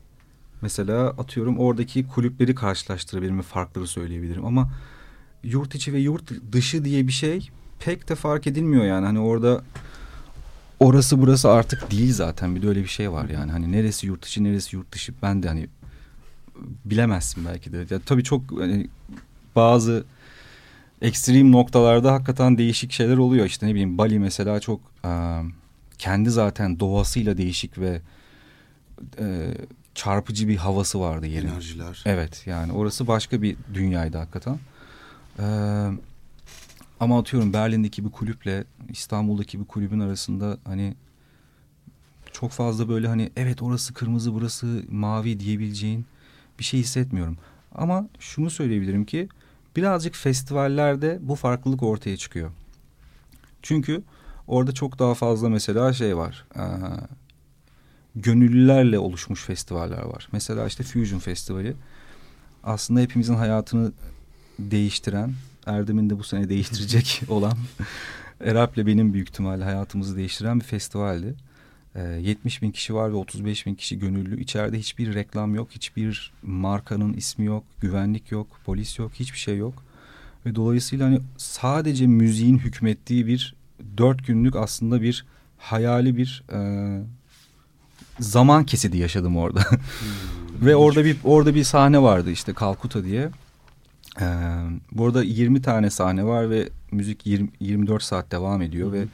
mesela 0.63 1.09
atıyorum 1.09 1.59
oradaki 1.59 2.09
kulüpleri 2.09 2.55
karşılaştırabilirim 2.55 3.39
ve 3.39 3.43
farkları 3.43 3.87
söyleyebilirim 3.87 4.45
ama 4.45 4.71
yurt 5.45 5.75
içi 5.75 5.93
ve 5.93 5.99
yurt 5.99 6.53
dışı 6.53 6.85
diye 6.85 7.07
bir 7.07 7.13
şey 7.13 7.51
pek 7.79 8.09
de 8.09 8.15
fark 8.15 8.47
edilmiyor 8.47 8.85
yani. 8.85 9.07
Hani 9.07 9.19
orada 9.19 9.63
orası 10.81 11.23
burası 11.23 11.51
artık 11.51 11.91
değil 11.91 12.13
zaten. 12.13 12.57
Bir 12.57 12.63
de 12.63 12.69
öyle 12.69 12.83
bir 12.83 12.89
şey 12.89 13.13
var 13.13 13.29
yani. 13.29 13.53
Hani 13.53 13.73
neresi 13.73 14.07
yurt 14.07 14.27
içi 14.27 14.45
neresi 14.45 14.77
yurt 14.77 14.93
dışı? 14.93 15.15
Ben 15.23 15.43
de 15.43 15.49
hani 15.49 15.69
bilemezsin 16.85 17.45
belki 17.45 17.73
de. 17.73 17.87
Ya, 17.91 18.01
tabii 18.07 18.25
çok 18.25 18.61
hani, 18.61 18.89
bazı 19.57 20.05
ekstrem 21.03 21.53
noktalarda 21.53 22.13
hakikaten 22.13 22.59
değişik 22.59 22.93
şeyler 22.93 23.17
oluyor. 23.17 23.47
İşte 23.47 23.67
ne 23.67 23.71
bileyim 23.71 23.99
Bali 23.99 24.19
mesela 24.19 24.61
çok 24.61 24.81
kendi 25.99 26.31
zaten 26.31 26.81
doğasıyla 26.81 27.39
değişik 27.39 27.79
ve 27.79 28.01
çarpıcı 29.97 30.49
bir 30.49 30.57
havası 30.57 31.01
vardı 31.01 31.26
yerin. 31.26 31.49
Enerjiler. 31.49 32.03
Evet 32.07 32.42
yani 32.47 32.72
orası 32.72 33.07
başka 33.07 33.42
bir 33.42 33.57
dünyaydı 33.74 34.18
hakikaten. 34.18 34.59
Ee, 35.38 35.42
ama 37.01 37.18
atıyorum 37.18 37.53
Berlin'deki 37.53 38.05
bir 38.05 38.11
kulüple 38.11 38.64
İstanbul'daki 38.88 39.61
bir 39.61 39.64
kulübün 39.64 40.01
arasında 40.01 40.59
hani 40.64 40.94
çok 42.32 42.51
fazla 42.51 42.88
böyle 42.88 43.09
hani 43.09 43.30
evet 43.36 43.62
orası 43.62 43.94
kırmızı 43.94 44.34
burası 44.34 44.82
mavi 44.90 45.40
diyebileceğin 45.40 46.07
bir 46.59 46.64
şey 46.64 46.80
hissetmiyorum. 46.80 47.38
Ama 47.74 48.09
şunu 48.18 48.51
söyleyebilirim 48.51 49.05
ki 49.05 49.28
birazcık 49.76 50.14
festivallerde 50.14 51.18
bu 51.20 51.34
farklılık 51.34 51.82
ortaya 51.82 52.16
çıkıyor. 52.16 52.51
Çünkü 53.62 54.03
orada 54.47 54.72
çok 54.72 54.99
daha 54.99 55.14
fazla 55.14 55.49
mesela 55.49 55.92
şey 55.92 56.16
var. 56.16 56.44
Ee, 56.57 56.61
gönüllülerle 58.17 58.99
oluşmuş 58.99 59.45
festivaller 59.45 60.03
var. 60.03 60.29
Mesela 60.33 60.67
işte 60.67 60.85
Fusion 60.85 61.19
Festivali 61.19 61.75
aslında 62.64 63.01
hepimizin 63.01 63.35
hayatını 63.35 63.93
değiştiren, 64.59 65.33
Erdem'in 65.67 66.11
de 66.11 66.19
bu 66.19 66.25
sene 66.25 66.49
değiştirecek 66.49 67.23
olan 67.29 67.59
Erap'le 68.41 68.77
benim 68.77 69.14
büyük 69.14 69.29
ihtimalle 69.29 69.64
hayatımızı 69.64 70.17
değiştiren 70.17 70.61
bir 70.61 70.64
festivaldi. 70.64 71.35
E, 71.95 72.03
ee, 72.03 72.21
70 72.21 72.62
bin 72.62 72.71
kişi 72.71 72.95
var 72.95 73.11
ve 73.11 73.17
35 73.17 73.67
bin 73.67 73.75
kişi 73.75 73.99
gönüllü. 73.99 74.41
İçeride 74.41 74.79
hiçbir 74.79 75.14
reklam 75.14 75.55
yok, 75.55 75.69
hiçbir 75.71 76.33
markanın 76.43 77.12
ismi 77.12 77.45
yok, 77.45 77.64
güvenlik 77.81 78.33
yok, 78.33 78.61
polis 78.64 78.99
yok, 78.99 79.12
hiçbir 79.14 79.39
şey 79.39 79.57
yok. 79.57 79.83
Ve 80.47 80.55
dolayısıyla 80.55 81.07
hani 81.07 81.21
sadece 81.37 82.07
müziğin 82.07 82.59
hükmettiği 82.59 83.27
bir 83.27 83.55
dört 83.99 84.27
günlük 84.27 84.57
aslında 84.57 85.03
bir 85.03 85.27
hayali 85.59 86.17
bir 86.17 86.43
e, 86.53 86.59
zaman 88.19 88.64
kesidi 88.64 88.99
yaşadım 88.99 89.37
orada. 89.37 89.61
Hmm, 90.59 90.67
Ve 90.67 90.77
orada 90.77 91.05
bir 91.05 91.17
orada 91.25 91.55
bir 91.55 91.64
sahne 91.64 92.03
vardı 92.03 92.31
işte 92.31 92.53
Kalkuta 92.53 93.05
diye. 93.05 93.31
Ee, 94.21 94.25
bu 94.93 95.07
arada 95.07 95.23
20 95.23 95.62
tane 95.62 95.91
sahne 95.91 96.25
var 96.25 96.51
ve 96.51 96.69
müzik 96.93 97.27
20, 97.27 97.49
24 97.61 98.03
saat 98.03 98.33
devam 98.33 98.62
ediyor 98.62 98.89
Hı-hı. 98.93 99.01
ve 99.01 99.07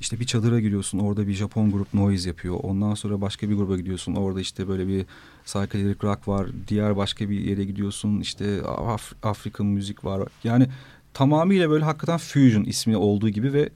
işte 0.00 0.20
bir 0.20 0.24
çadıra 0.24 0.60
giriyorsun 0.60 0.98
orada 0.98 1.26
bir 1.26 1.32
Japon 1.32 1.70
grup 1.70 1.94
noise 1.94 2.28
yapıyor. 2.28 2.56
Ondan 2.62 2.94
sonra 2.94 3.20
başka 3.20 3.50
bir 3.50 3.54
gruba 3.54 3.76
gidiyorsun 3.76 4.14
orada 4.14 4.40
işte 4.40 4.68
böyle 4.68 4.88
bir 4.88 5.06
psychedelic 5.44 5.96
rock 6.02 6.28
var. 6.28 6.46
Diğer 6.68 6.96
başka 6.96 7.30
bir 7.30 7.40
yere 7.40 7.64
gidiyorsun 7.64 8.20
işte 8.20 8.62
Af 8.62 9.12
Afrika 9.22 9.64
müzik 9.64 10.04
var. 10.04 10.28
Yani 10.44 10.66
tamamıyla 11.14 11.70
böyle 11.70 11.84
hakikaten 11.84 12.18
fusion 12.18 12.64
ismi 12.64 12.96
olduğu 12.96 13.28
gibi 13.28 13.52
ve 13.52 13.68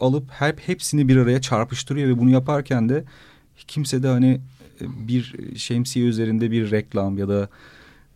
alıp 0.00 0.30
hep 0.30 0.60
hepsini 0.68 1.08
bir 1.08 1.16
araya 1.16 1.40
çarpıştırıyor 1.40 2.08
ve 2.08 2.18
bunu 2.18 2.30
yaparken 2.30 2.88
de 2.88 3.04
kimse 3.68 4.02
de 4.02 4.08
hani 4.08 4.40
bir 4.80 5.34
şemsiye 5.56 6.06
üzerinde 6.06 6.50
bir 6.50 6.70
reklam 6.70 7.18
ya 7.18 7.28
da 7.28 7.48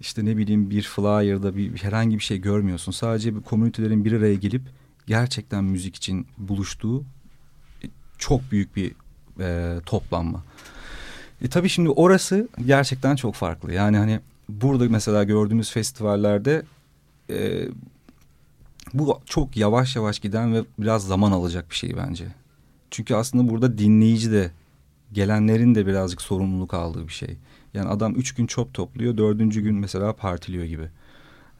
işte 0.00 0.24
ne 0.24 0.36
bileyim 0.36 0.70
bir 0.70 0.82
flyer'da 0.82 1.56
bir 1.56 1.76
herhangi 1.76 2.18
bir 2.18 2.22
şey 2.24 2.38
görmüyorsun. 2.38 2.92
Sadece 2.92 3.36
bir 3.36 3.40
komünitelerin 3.40 4.04
bir 4.04 4.12
araya 4.12 4.34
gelip 4.34 4.62
gerçekten 5.06 5.64
müzik 5.64 5.96
için 5.96 6.26
buluştuğu 6.38 7.04
çok 8.18 8.50
büyük 8.50 8.76
bir 8.76 8.92
e, 9.40 9.80
toplanma. 9.86 10.44
E, 11.42 11.48
tabii 11.48 11.68
şimdi 11.68 11.90
orası 11.90 12.48
gerçekten 12.66 13.16
çok 13.16 13.34
farklı. 13.34 13.72
Yani 13.72 13.96
hani 13.96 14.20
burada 14.48 14.88
mesela 14.88 15.24
gördüğümüz 15.24 15.70
festivallerde 15.70 16.62
e, 17.30 17.68
bu 18.94 19.20
çok 19.26 19.56
yavaş 19.56 19.96
yavaş 19.96 20.18
giden 20.18 20.54
ve 20.54 20.64
biraz 20.78 21.06
zaman 21.06 21.32
alacak 21.32 21.70
bir 21.70 21.74
şey 21.74 21.96
bence. 21.96 22.24
Çünkü 22.90 23.14
aslında 23.14 23.50
burada 23.50 23.78
dinleyici 23.78 24.32
de 24.32 24.50
gelenlerin 25.16 25.74
de 25.74 25.86
birazcık 25.86 26.22
sorumluluk 26.22 26.74
aldığı 26.74 27.08
bir 27.08 27.12
şey. 27.12 27.36
Yani 27.74 27.88
adam 27.88 28.14
üç 28.14 28.34
gün 28.34 28.46
çöp 28.46 28.74
topluyor, 28.74 29.16
dördüncü 29.16 29.60
gün 29.60 29.74
mesela 29.74 30.12
partiliyor 30.12 30.64
gibi. 30.64 30.88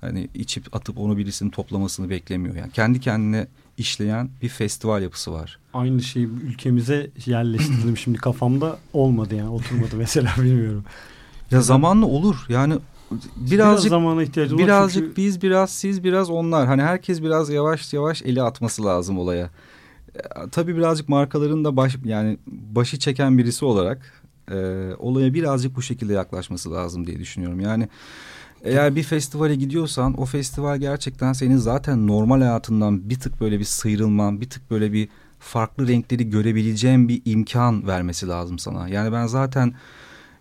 Hani 0.01 0.29
içip 0.35 0.77
atıp 0.77 0.99
onu 0.99 1.17
birisinin 1.17 1.51
toplamasını 1.51 2.11
beklemiyor. 2.11 2.55
Yani 2.55 2.73
kendi 2.73 3.01
kendine 3.01 3.47
işleyen 3.79 4.31
bir 4.43 4.49
festival 4.49 5.03
yapısı 5.03 5.33
var. 5.33 5.59
Aynı 5.75 6.03
şeyi 6.03 6.27
ülkemize 6.27 7.11
yerleştirdim 7.27 7.97
şimdi 7.97 8.19
kafamda 8.19 8.79
olmadı 8.93 9.35
yani 9.35 9.49
oturmadı 9.49 9.97
mesela 9.97 10.31
bilmiyorum. 10.39 10.85
Ya 11.51 11.61
zamanla 11.61 12.07
olur 12.07 12.47
yani 12.49 12.75
birazcık 13.37 13.53
biraz 13.53 13.83
zamana 13.83 14.23
ihtiyacımız 14.23 14.65
birazcık 14.65 15.05
çünkü... 15.05 15.17
biz 15.17 15.43
biraz 15.43 15.71
siz 15.71 16.05
biraz 16.05 16.31
onlar 16.31 16.67
hani 16.67 16.83
herkes 16.83 17.23
biraz 17.23 17.51
yavaş 17.51 17.93
yavaş 17.93 18.23
eli 18.23 18.43
atması 18.43 18.85
lazım 18.85 19.19
olaya. 19.19 19.51
Tabii 20.53 20.77
birazcık 20.77 21.09
markaların 21.09 21.65
da 21.65 21.77
baş 21.77 21.97
yani 22.05 22.39
başı 22.47 22.99
çeken 22.99 23.39
birisi 23.39 23.65
olarak 23.65 24.23
e, 24.51 24.57
olaya 24.99 25.35
birazcık 25.35 25.77
bu 25.77 25.83
şekilde 25.83 26.13
yaklaşması 26.13 26.73
lazım 26.73 27.07
diye 27.07 27.19
düşünüyorum. 27.19 27.61
Yani 27.61 27.89
eğer 28.63 28.97
bir 28.97 29.03
festivale 29.03 29.55
gidiyorsan 29.55 30.21
o 30.21 30.25
festival 30.25 30.79
gerçekten 30.79 31.33
senin 31.33 31.57
zaten 31.57 32.07
normal 32.07 32.41
hayatından 32.41 33.11
bir 33.11 33.21
tık 33.21 33.41
böyle 33.41 33.59
bir 33.59 33.65
sıyrılman, 33.65 34.41
bir 34.41 34.51
tık 34.51 34.71
böyle 34.71 34.93
bir 34.93 35.09
farklı 35.39 35.89
renkleri 35.89 36.31
görebileceğin 36.31 37.09
bir 37.09 37.23
imkan 37.25 37.87
vermesi 37.87 38.29
lazım 38.29 38.59
sana. 38.59 38.89
Yani 38.89 39.13
ben 39.13 39.27
zaten 39.27 39.75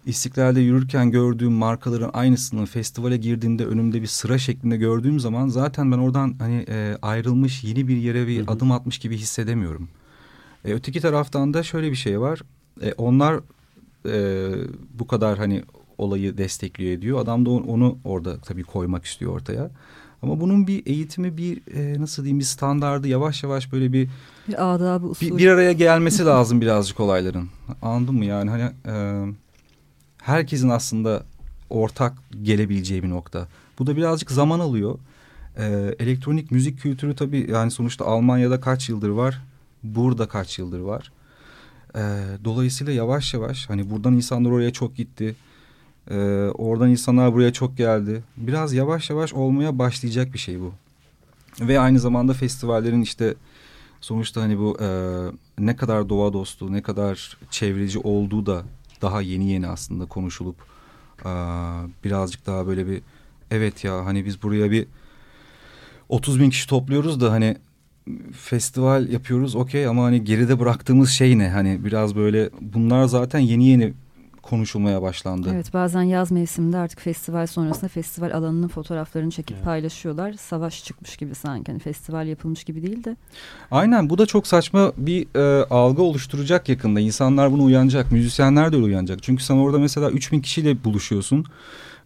İstiklal'de 0.06 0.60
yürürken 0.60 1.12
gördüğüm 1.12 1.52
markaların 1.52 2.10
aynısını 2.14 2.66
festivale 2.66 3.18
girdiğimde 3.18 3.66
önümde 3.66 4.02
bir 4.02 4.08
sıra 4.08 4.38
şeklinde 4.38 4.78
gördüğüm 4.78 5.20
zaman 5.20 5.48
zaten 5.48 5.92
ben 5.92 5.98
oradan 5.98 6.36
hani 6.40 6.66
e, 6.70 6.98
ayrılmış 7.02 7.64
yeni 7.64 7.88
bir 7.88 7.98
yere 7.98 8.28
bir 8.28 8.40
hı 8.40 8.42
hı. 8.42 8.52
adım 8.52 8.72
atmış 8.72 8.98
gibi 8.98 9.18
hissedemiyorum. 9.18 9.90
E, 10.66 10.74
öteki 10.74 11.02
taraftan 11.02 11.54
da 11.54 11.64
şöyle 11.64 11.92
bir 11.92 11.96
şey 11.96 12.20
var. 12.20 12.42
E, 12.82 12.94
onlar 12.94 13.40
e, 14.06 14.52
bu 14.94 15.08
kadar 15.08 15.38
hani 15.38 15.64
olayı 15.98 16.38
destekliyor 16.38 16.92
ediyor. 16.92 17.20
Adam 17.20 17.46
da 17.46 17.50
onu 17.50 17.98
orada 18.04 18.38
tabii 18.40 18.64
koymak 18.64 19.06
istiyor 19.06 19.34
ortaya. 19.34 19.72
Ama 20.22 20.42
bunun 20.42 20.68
bir 20.68 20.86
eğitimi 20.86 21.38
bir 21.38 21.62
e, 21.76 22.02
nasıl 22.02 22.24
diyeyim 22.24 22.40
bir 22.40 22.44
standardı 22.44 23.08
yavaş 23.08 23.44
yavaş 23.44 23.72
böyle 23.72 23.94
bir 23.94 24.10
bir 24.48 24.74
adabı 24.74 25.08
usul. 25.08 25.28
Bir, 25.28 25.38
bir 25.38 25.48
araya 25.48 25.72
gelmesi 25.72 26.26
lazım 26.26 26.62
birazcık 26.62 27.00
olayların. 27.00 27.50
Anladın 27.82 28.16
mı 28.16 28.26
yani 28.26 28.50
hani 28.50 28.64
e, 28.86 28.94
herkesin 30.26 30.70
aslında 30.70 31.24
ortak 31.70 32.14
gelebileceği 32.44 33.04
bir 33.04 33.10
nokta. 33.10 33.48
Bu 33.80 33.88
da 33.88 33.98
birazcık 33.98 34.32
zaman 34.32 34.60
alıyor. 34.60 35.00
E, 35.58 35.96
elektronik 36.00 36.52
müzik 36.52 36.80
kültürü 36.80 37.16
tabii 37.16 37.52
yani 37.52 37.72
sonuçta 37.72 38.06
Almanya'da 38.06 38.60
kaç 38.60 38.90
yıldır 38.90 39.10
var? 39.10 39.42
Burada 39.84 40.28
kaç 40.28 40.60
yıldır 40.60 40.80
var? 40.80 41.12
E, 41.96 42.02
dolayısıyla 42.46 42.94
yavaş 42.94 43.34
yavaş 43.34 43.70
hani 43.70 43.90
buradan 43.90 44.14
insanlar 44.14 44.52
oraya 44.52 44.74
çok 44.74 44.96
gitti. 44.96 45.36
Ee, 46.12 46.16
oradan 46.54 46.90
insanlar 46.90 47.34
buraya 47.34 47.54
çok 47.54 47.78
geldi. 47.78 48.24
Biraz 48.38 48.74
yavaş 48.74 49.10
yavaş 49.10 49.34
olmaya 49.34 49.80
başlayacak 49.80 50.34
bir 50.34 50.40
şey 50.40 50.60
bu. 50.60 50.74
Ve 51.62 51.80
aynı 51.80 52.00
zamanda 52.00 52.34
festivallerin 52.34 53.02
işte 53.02 53.36
sonuçta 54.02 54.42
hani 54.42 54.60
bu 54.60 54.78
e, 54.82 54.88
ne 55.60 55.76
kadar 55.76 56.10
doğa 56.10 56.34
dostu, 56.34 56.74
ne 56.74 56.82
kadar 56.82 57.38
çevreci 57.50 58.00
olduğu 58.00 58.46
da 58.46 58.64
daha 59.02 59.22
yeni 59.22 59.52
yeni 59.52 59.68
aslında 59.68 60.06
konuşulup 60.06 60.56
birazcık 62.04 62.46
daha 62.46 62.68
böyle 62.68 62.88
bir 62.88 63.02
evet 63.52 63.84
ya 63.84 64.06
hani 64.06 64.26
biz 64.26 64.44
buraya 64.44 64.72
bir 64.72 64.88
30 66.10 66.40
bin 66.40 66.50
kişi 66.50 66.70
topluyoruz 66.70 67.22
da 67.22 67.32
hani 67.32 67.58
festival 68.32 69.10
yapıyoruz 69.10 69.56
okey 69.56 69.88
ama 69.88 70.04
hani 70.04 70.24
geride 70.24 70.60
bıraktığımız 70.60 71.10
şey 71.10 71.38
ne? 71.38 71.50
Hani 71.50 71.86
biraz 71.86 72.16
böyle 72.16 72.50
bunlar 72.62 73.06
zaten 73.06 73.40
yeni 73.40 73.68
yeni 73.68 73.94
konuşulmaya 74.46 75.02
başlandı. 75.02 75.50
Evet 75.54 75.74
bazen 75.74 76.02
yaz 76.02 76.32
mevsiminde 76.32 76.78
artık 76.78 77.02
festival 77.02 77.48
sonrasında 77.48 77.88
festival 77.88 78.32
alanının 78.32 78.68
fotoğraflarını 78.68 79.32
çekip 79.32 79.56
evet. 79.56 79.66
paylaşıyorlar. 79.66 80.34
Savaş 80.34 80.84
çıkmış 80.84 81.18
gibi 81.18 81.36
sanki 81.36 81.72
hani 81.72 81.80
festival 81.80 82.28
yapılmış 82.28 82.64
gibi 82.64 82.82
değil 82.82 83.04
de. 83.04 83.16
Aynen 83.72 84.10
bu 84.10 84.18
da 84.18 84.26
çok 84.26 84.48
saçma 84.48 84.92
bir 84.98 85.28
e, 85.36 85.66
algı 85.66 86.02
oluşturacak 86.02 86.70
yakında. 86.70 87.00
İnsanlar 87.00 87.52
bunu 87.52 87.64
uyanacak. 87.64 88.12
Müzisyenler 88.12 88.72
de 88.72 88.78
uyanacak. 88.78 89.24
Çünkü 89.24 89.44
sen 89.44 89.56
orada 89.56 89.80
mesela 89.80 90.10
3000 90.10 90.42
kişiyle 90.42 90.84
buluşuyorsun 90.84 91.46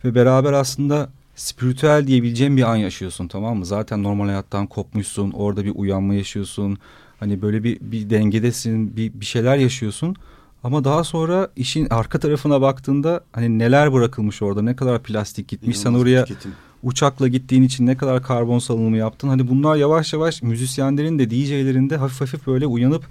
ve 0.06 0.16
beraber 0.16 0.54
aslında 0.54 1.10
spiritüel 1.36 2.08
diyebileceğim 2.08 2.58
bir 2.58 2.72
an 2.72 2.76
yaşıyorsun 2.76 3.28
tamam 3.28 3.58
mı? 3.58 3.66
Zaten 3.66 4.04
normal 4.04 4.26
hayattan 4.26 4.68
kopmuşsun. 4.68 5.32
Orada 5.32 5.66
bir 5.66 5.72
uyanma 5.76 6.14
yaşıyorsun. 6.14 6.78
Hani 7.20 7.42
böyle 7.42 7.64
bir, 7.64 7.78
bir 7.82 8.10
dengedesin. 8.10 8.98
Bir, 8.98 9.14
bir 9.14 9.26
şeyler 9.26 9.58
yaşıyorsun. 9.58 10.16
Ama 10.64 10.84
daha 10.84 11.04
sonra 11.04 11.50
işin 11.56 11.88
arka 11.90 12.20
tarafına 12.20 12.62
baktığında 12.62 13.24
hani 13.32 13.60
neler 13.60 13.94
bırakılmış 13.94 14.42
orada 14.42 14.62
ne 14.62 14.76
kadar 14.76 15.04
plastik 15.04 15.48
gitmiş 15.48 15.80
sen 15.80 15.94
oraya 15.94 16.26
tüketim. 16.26 16.52
uçakla 16.84 17.28
gittiğin 17.28 17.64
için 17.64 17.86
ne 17.86 17.98
kadar 17.98 18.24
karbon 18.24 18.60
salınımı 18.60 18.98
yaptın 18.98 19.28
hani 19.28 19.48
bunlar 19.48 19.76
yavaş 19.76 20.14
yavaş 20.14 20.42
müzisyenlerin 20.42 21.20
de 21.20 21.30
DJ'lerin 21.30 21.90
de 21.90 21.98
hafif 21.98 22.22
hafif 22.22 22.48
böyle 22.48 22.66
uyanıp 22.66 23.06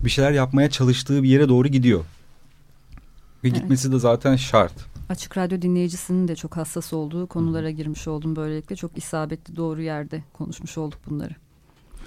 bir 0.00 0.10
şeyler 0.10 0.32
yapmaya 0.32 0.70
çalıştığı 0.70 1.22
bir 1.22 1.28
yere 1.28 1.48
doğru 1.48 1.68
gidiyor. 1.68 2.00
Ve 3.44 3.48
evet. 3.48 3.54
gitmesi 3.54 3.92
de 3.92 3.98
zaten 3.98 4.36
şart. 4.36 4.72
Açık 5.08 5.36
Radyo 5.36 5.62
dinleyicisinin 5.62 6.28
de 6.28 6.36
çok 6.36 6.56
hassas 6.56 6.92
olduğu 6.92 7.26
konulara 7.26 7.70
girmiş 7.70 8.08
oldum 8.08 8.36
böylelikle. 8.36 8.76
Çok 8.76 8.98
isabetli 8.98 9.56
doğru 9.56 9.82
yerde 9.82 10.22
konuşmuş 10.32 10.78
olduk 10.78 10.98
bunları. 11.10 11.34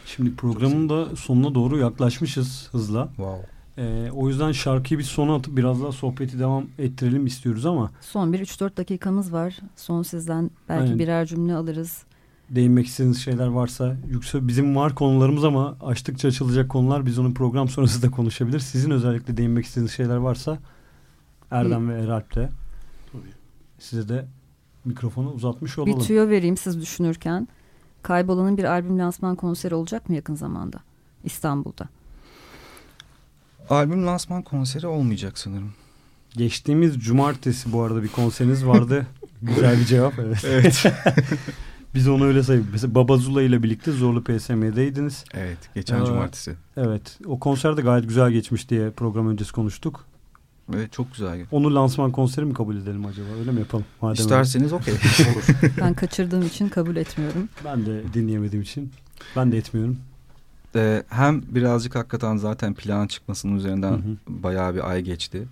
Şimdi 0.05 0.35
programın 0.35 0.89
da 0.89 1.15
sonuna 1.15 1.55
doğru 1.55 1.77
yaklaşmışız 1.77 2.69
hızla. 2.71 3.07
Wow. 3.07 3.41
Ee, 3.81 4.11
o 4.11 4.27
yüzden 4.27 4.51
şarkıyı 4.51 4.99
bir 4.99 5.03
sona 5.03 5.35
atıp 5.35 5.57
biraz 5.57 5.81
daha 5.81 5.91
sohbeti 5.91 6.39
devam 6.39 6.65
ettirelim 6.79 7.25
istiyoruz 7.25 7.65
ama. 7.65 7.91
Son 8.01 8.33
bir 8.33 8.39
3-4 8.39 8.77
dakikamız 8.77 9.33
var. 9.33 9.59
Son 9.75 10.03
sizden 10.03 10.51
belki 10.69 10.83
Aynen. 10.83 10.99
birer 10.99 11.25
cümle 11.25 11.55
alırız. 11.55 12.03
Değinmek 12.49 12.87
istediğiniz 12.87 13.21
şeyler 13.21 13.47
varsa. 13.47 13.95
Yüksel 14.09 14.47
bizim 14.47 14.75
var 14.75 14.95
konularımız 14.95 15.43
ama 15.43 15.77
açtıkça 15.81 16.27
açılacak 16.27 16.69
konular 16.69 17.05
biz 17.05 17.19
onu 17.19 17.33
program 17.33 17.69
sonrası 17.69 18.01
da 18.01 18.11
konuşabiliriz. 18.11 18.63
Sizin 18.63 18.91
özellikle 18.91 19.37
değinmek 19.37 19.65
istediğiniz 19.65 19.91
şeyler 19.91 20.15
varsa 20.15 20.57
Erdem 21.51 21.89
bir, 21.89 21.93
ve 21.93 22.01
Eralp'te. 22.01 22.49
Size 23.79 24.09
de 24.09 24.25
mikrofonu 24.85 25.31
uzatmış 25.31 25.77
olalım. 25.77 25.99
Bir 25.99 26.05
tüyo 26.05 26.29
vereyim 26.29 26.57
siz 26.57 26.81
düşünürken. 26.81 27.47
Kaybolan'ın 28.01 28.57
bir 28.57 28.63
albüm 28.63 28.99
lansman 28.99 29.35
konseri 29.35 29.75
olacak 29.75 30.09
mı 30.09 30.15
yakın 30.15 30.35
zamanda? 30.35 30.79
İstanbul'da. 31.23 31.89
Albüm 33.71 34.07
lansman 34.07 34.41
konseri 34.41 34.87
olmayacak 34.87 35.37
sanırım. 35.37 35.73
Geçtiğimiz 36.37 36.99
cumartesi 36.99 37.73
bu 37.73 37.81
arada 37.81 38.03
bir 38.03 38.07
konseriniz 38.07 38.65
vardı. 38.65 39.07
Güzel 39.41 39.79
bir 39.79 39.85
cevap 39.85 40.13
evet. 40.19 40.45
evet. 40.45 40.85
Biz 41.95 42.07
onu 42.07 42.25
öyle 42.25 42.43
sayıyoruz. 42.43 42.71
Mesela 42.71 42.95
Babazula 42.95 43.41
ile 43.41 43.63
birlikte 43.63 43.91
Zorlu 43.91 44.23
PSM'deydiniz. 44.23 45.25
Evet 45.33 45.57
geçen 45.75 46.01
ee, 46.01 46.05
cumartesi. 46.05 46.55
Evet 46.77 47.19
o 47.25 47.39
konser 47.39 47.77
de 47.77 47.81
gayet 47.81 48.07
güzel 48.07 48.31
geçmiş 48.31 48.69
diye 48.69 48.91
program 48.91 49.29
öncesi 49.29 49.51
konuştuk. 49.51 50.05
Evet 50.73 50.93
çok 50.93 51.11
güzel. 51.11 51.45
Onu 51.51 51.75
lansman 51.75 52.11
konseri 52.11 52.45
mi 52.45 52.53
kabul 52.53 52.77
edelim 52.77 53.05
acaba? 53.05 53.27
Öyle 53.39 53.51
mi 53.51 53.59
yapalım? 53.59 53.85
Madem 54.01 54.13
İsterseniz 54.21 54.73
okey. 54.73 54.93
ben 55.81 55.93
kaçırdığım 55.93 56.41
için 56.41 56.69
kabul 56.69 56.95
etmiyorum. 56.95 57.49
Ben 57.65 57.85
de 57.85 58.13
dinleyemediğim 58.13 58.63
için. 58.63 58.91
Ben 59.35 59.51
de 59.51 59.57
etmiyorum 59.57 59.97
e, 60.75 61.03
hem 61.09 61.41
birazcık 61.47 61.95
hakikaten 61.95 62.37
zaten 62.37 62.73
plan 62.73 63.07
çıkmasının 63.07 63.55
üzerinden 63.55 63.91
hı 63.91 63.95
hı. 63.95 64.17
bayağı 64.27 64.75
bir 64.75 64.89
ay 64.89 65.01
geçti. 65.01 65.47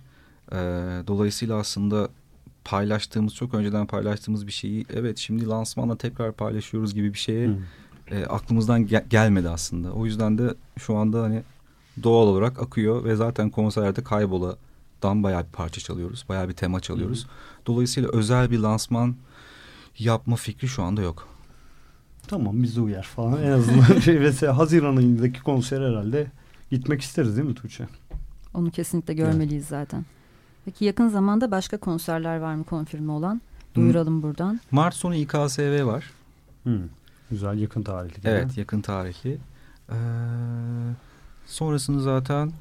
E, 0.52 0.56
dolayısıyla 1.06 1.56
aslında 1.56 2.08
paylaştığımız 2.64 3.34
çok 3.34 3.54
önceden 3.54 3.86
paylaştığımız 3.86 4.46
bir 4.46 4.52
şeyi 4.52 4.86
evet 4.94 5.18
şimdi 5.18 5.46
lansmanla 5.46 5.96
tekrar 5.96 6.32
paylaşıyoruz 6.32 6.94
gibi 6.94 7.12
bir 7.12 7.18
şeye 7.18 7.50
e, 8.10 8.24
aklımızdan 8.24 8.86
gel 8.86 9.04
gelmedi 9.10 9.48
aslında. 9.48 9.92
O 9.92 10.06
yüzden 10.06 10.38
de 10.38 10.54
şu 10.78 10.96
anda 10.96 11.22
hani 11.22 11.42
doğal 12.02 12.26
olarak 12.26 12.62
akıyor 12.62 13.04
ve 13.04 13.16
zaten 13.16 13.50
konserlerde 13.50 14.04
kayboladan 14.04 15.22
bayağı 15.22 15.44
bir 15.44 15.52
parça 15.52 15.80
çalıyoruz. 15.80 16.24
Bayağı 16.28 16.48
bir 16.48 16.54
tema 16.54 16.80
çalıyoruz. 16.80 17.24
Hı 17.24 17.28
hı. 17.28 17.66
Dolayısıyla 17.66 18.10
özel 18.12 18.50
bir 18.50 18.58
lansman 18.58 19.16
yapma 19.98 20.36
fikri 20.36 20.68
şu 20.68 20.82
anda 20.82 21.02
yok 21.02 21.28
tamam 22.30 22.62
bize 22.62 22.80
uyar 22.80 23.02
falan. 23.02 23.42
En 23.42 23.50
azından 23.50 24.00
şey, 24.04 24.18
mesela 24.18 24.58
Haziran 24.58 24.96
ayındaki 24.96 25.42
konser 25.42 25.80
herhalde 25.80 26.26
gitmek 26.70 27.00
isteriz 27.00 27.36
değil 27.36 27.48
mi 27.48 27.54
Tuğçe? 27.54 27.86
Onu 28.54 28.70
kesinlikle 28.70 29.14
görmeliyiz 29.14 29.62
evet. 29.62 29.68
zaten. 29.68 30.04
Peki 30.64 30.84
yakın 30.84 31.08
zamanda 31.08 31.50
başka 31.50 31.76
konserler 31.76 32.36
var 32.36 32.54
mı 32.54 32.64
konfirme 32.64 33.12
olan? 33.12 33.40
Duyuralım 33.74 34.14
hmm. 34.14 34.22
buradan. 34.22 34.60
Mart 34.70 34.94
sonu 34.94 35.14
İKSV 35.14 35.86
var. 35.86 36.10
Hmm. 36.62 36.82
Güzel 37.30 37.58
yakın 37.58 37.82
tarihli. 37.82 38.20
Evet 38.24 38.46
mi? 38.46 38.52
yakın 38.56 38.80
tarihli. 38.80 39.38
Ee, 39.90 39.94
sonrasını 41.46 42.02
zaten... 42.02 42.52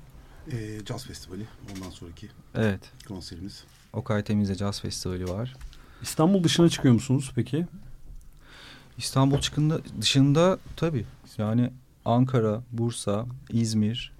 E, 0.51 0.85
Jazz 0.85 1.05
Festivali 1.05 1.47
ondan 1.71 1.89
sonraki 1.89 2.27
evet. 2.55 2.91
konserimiz. 3.07 3.63
Okay 3.93 4.23
Temiz'de 4.23 4.55
Jazz 4.55 4.81
Festivali 4.81 5.29
var. 5.29 5.55
İstanbul 6.01 6.43
dışına 6.43 6.69
çıkıyor 6.69 6.93
musunuz 6.93 7.31
peki? 7.35 7.65
İstanbul 8.99 9.39
çıkında, 9.39 9.79
dışında 10.01 10.59
tabii. 10.75 11.05
Yani 11.37 11.71
Ankara, 12.05 12.61
Bursa, 12.71 13.25
İzmir. 13.49 14.13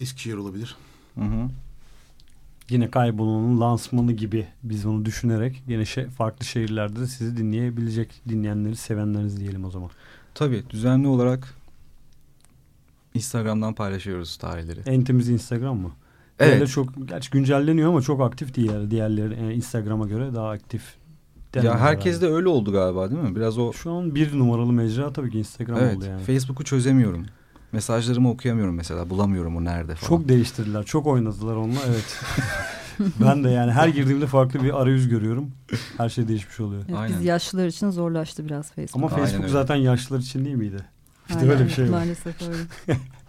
Eskişehir 0.00 0.34
olabilir. 0.34 0.76
Hı 1.14 1.24
hı. 1.24 1.48
Yine 2.70 2.90
kaybolanın 2.90 3.60
lansmanı 3.60 4.12
gibi 4.12 4.46
biz 4.62 4.86
onu 4.86 5.04
düşünerek 5.04 5.62
yine 5.68 5.84
şey, 5.84 6.06
farklı 6.06 6.44
şehirlerde 6.44 7.00
de 7.00 7.06
sizi 7.06 7.36
dinleyebilecek 7.36 8.20
dinleyenleri 8.28 8.76
sevenleriniz 8.76 9.40
diyelim 9.40 9.64
o 9.64 9.70
zaman. 9.70 9.90
Tabii 10.34 10.62
düzenli 10.70 11.06
olarak 11.08 11.54
Instagram'dan 13.14 13.74
paylaşıyoruz 13.74 14.36
tarihleri. 14.36 14.80
En 14.86 15.04
temiz 15.04 15.28
Instagram 15.28 15.78
mı? 15.78 15.90
Evet. 16.38 16.68
Çok 16.68 17.08
gerçi 17.08 17.30
güncelleniyor 17.30 17.88
ama 17.88 18.02
çok 18.02 18.20
aktif 18.20 18.56
değil 18.56 18.90
diğerleri 18.90 19.40
yani 19.40 19.54
Instagram'a 19.54 20.06
göre 20.06 20.34
daha 20.34 20.50
aktif 20.50 20.82
ya 21.54 21.78
herkes 21.78 22.20
de 22.20 22.26
öyle 22.26 22.48
oldu 22.48 22.72
galiba 22.72 23.10
değil 23.10 23.22
mi? 23.22 23.36
Biraz 23.36 23.58
o 23.58 23.72
Şu 23.72 23.92
an 23.92 24.14
bir 24.14 24.38
numaralı 24.38 24.72
mecra 24.72 25.12
tabii 25.12 25.30
ki 25.30 25.38
Instagram 25.38 25.78
evet, 25.78 25.96
oldu 25.96 26.04
yani. 26.04 26.22
Facebook'u 26.22 26.64
çözemiyorum. 26.64 27.26
Mesajlarımı 27.72 28.30
okuyamıyorum 28.30 28.74
mesela. 28.74 29.10
Bulamıyorum 29.10 29.56
o 29.56 29.64
nerede 29.64 29.94
falan. 29.94 30.08
Çok 30.08 30.28
değiştirdiler. 30.28 30.84
Çok 30.84 31.06
oynadılar 31.06 31.56
onunla 31.56 31.80
evet. 31.88 32.20
ben 33.20 33.44
de 33.44 33.50
yani 33.50 33.72
her 33.72 33.88
girdiğimde 33.88 34.26
farklı 34.26 34.62
bir 34.62 34.82
arayüz 34.82 35.08
görüyorum. 35.08 35.50
Her 35.96 36.08
şey 36.08 36.28
değişmiş 36.28 36.60
oluyor. 36.60 36.82
Evet, 36.88 36.98
Aynen. 36.98 37.18
Biz 37.18 37.24
yaşlılar 37.24 37.66
için 37.66 37.90
zorlaştı 37.90 38.44
biraz 38.44 38.72
Facebook. 38.72 38.96
Ama 38.96 39.08
Facebook 39.08 39.44
Aynen 39.44 39.52
zaten 39.52 39.76
yaşlılar 39.76 40.20
için 40.20 40.44
değil 40.44 40.56
miydi? 40.56 40.84
İşte 41.28 41.40
Aynen, 41.40 41.52
böyle 41.52 41.64
bir 41.64 41.70
şey 41.70 41.84
var. 41.84 41.90
Maalesef 41.90 42.42
öyle. 42.42 42.56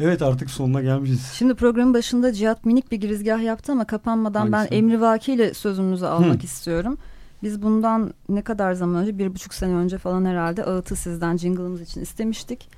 Evet 0.00 0.22
artık 0.22 0.50
sonuna 0.50 0.82
gelmişiz. 0.82 1.30
Şimdi 1.34 1.54
programın 1.54 1.94
başında 1.94 2.32
Cihat 2.32 2.64
minik 2.64 2.92
bir 2.92 2.96
girizgah 2.96 3.42
yaptı 3.42 3.72
ama 3.72 3.84
kapanmadan 3.84 4.52
Hangisi? 4.52 4.72
ben 4.72 4.76
Emri 4.76 5.00
Vaki 5.00 5.32
ile 5.32 5.54
sözünüzü 5.54 6.06
almak 6.06 6.42
Hı. 6.42 6.44
istiyorum. 6.44 6.98
Biz 7.42 7.62
bundan 7.62 8.14
ne 8.28 8.42
kadar 8.42 8.72
zaman 8.72 9.02
önce 9.02 9.18
bir 9.18 9.34
buçuk 9.34 9.54
sene 9.54 9.72
önce 9.74 9.98
falan 9.98 10.24
herhalde 10.24 10.64
ağıtı 10.64 10.96
sizden 10.96 11.36
jingle'ımız 11.36 11.80
için 11.80 12.00
istemiştik. 12.00 12.68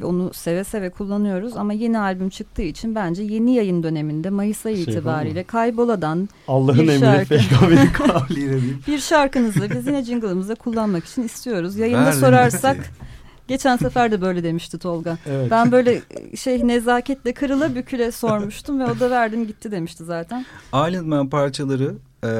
Ve 0.00 0.04
onu 0.04 0.32
seve 0.34 0.64
seve 0.64 0.90
kullanıyoruz 0.90 1.56
ama 1.56 1.72
yeni 1.72 1.98
albüm 1.98 2.28
çıktığı 2.28 2.62
için 2.62 2.94
bence 2.94 3.22
yeni 3.22 3.54
yayın 3.54 3.82
döneminde 3.82 4.30
Mayıs 4.30 4.66
ayı 4.66 4.76
şey 4.76 4.84
itibariyle 4.84 5.44
Kaybola'dan 5.44 6.28
Allah'ın 6.48 6.88
emri 6.88 7.24
peygamberin 7.26 7.86
kavliyle 7.92 8.56
bir 8.86 8.98
şarkınızı 8.98 9.70
biz 9.70 9.86
yine 9.86 10.04
jingle'ımızda 10.04 10.54
kullanmak 10.54 11.04
için 11.04 11.22
istiyoruz. 11.22 11.76
Yayında 11.76 12.04
Verdim 12.04 12.20
sorarsak 12.20 12.76
Geçen 13.48 13.76
sefer 13.76 14.12
de 14.12 14.20
böyle 14.20 14.44
demişti 14.44 14.78
Tolga. 14.78 15.18
Evet. 15.26 15.50
Ben 15.50 15.72
böyle 15.72 16.02
şey 16.36 16.68
nezaketle 16.68 17.34
kırıla 17.34 17.74
büküle 17.74 18.12
sormuştum 18.12 18.80
ve 18.80 18.84
o 18.84 19.00
da 19.00 19.10
verdim 19.10 19.46
gitti 19.46 19.70
demişti 19.70 20.04
zaten. 20.04 20.46
Island 20.66 21.06
Man 21.06 21.30
parçaları 21.30 21.94
e, 22.24 22.30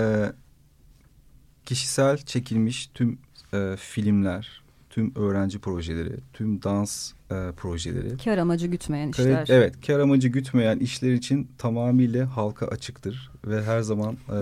kişisel 1.64 2.16
çekilmiş 2.18 2.90
tüm 2.94 3.18
e, 3.54 3.76
filmler, 3.78 4.62
tüm 4.90 5.12
öğrenci 5.16 5.58
projeleri, 5.58 6.16
tüm 6.32 6.62
dans 6.62 7.12
e, 7.30 7.52
projeleri. 7.56 8.16
Kar 8.24 8.38
amacı 8.38 8.66
gütmeyen 8.66 9.08
işler. 9.08 9.46
Evet, 9.48 9.86
kar 9.86 10.00
amacı 10.00 10.28
gütmeyen 10.28 10.78
işler 10.78 11.12
için 11.12 11.48
tamamıyla 11.58 12.36
halka 12.36 12.66
açıktır 12.66 13.30
ve 13.46 13.62
her 13.62 13.80
zaman 13.80 14.16
e, 14.32 14.36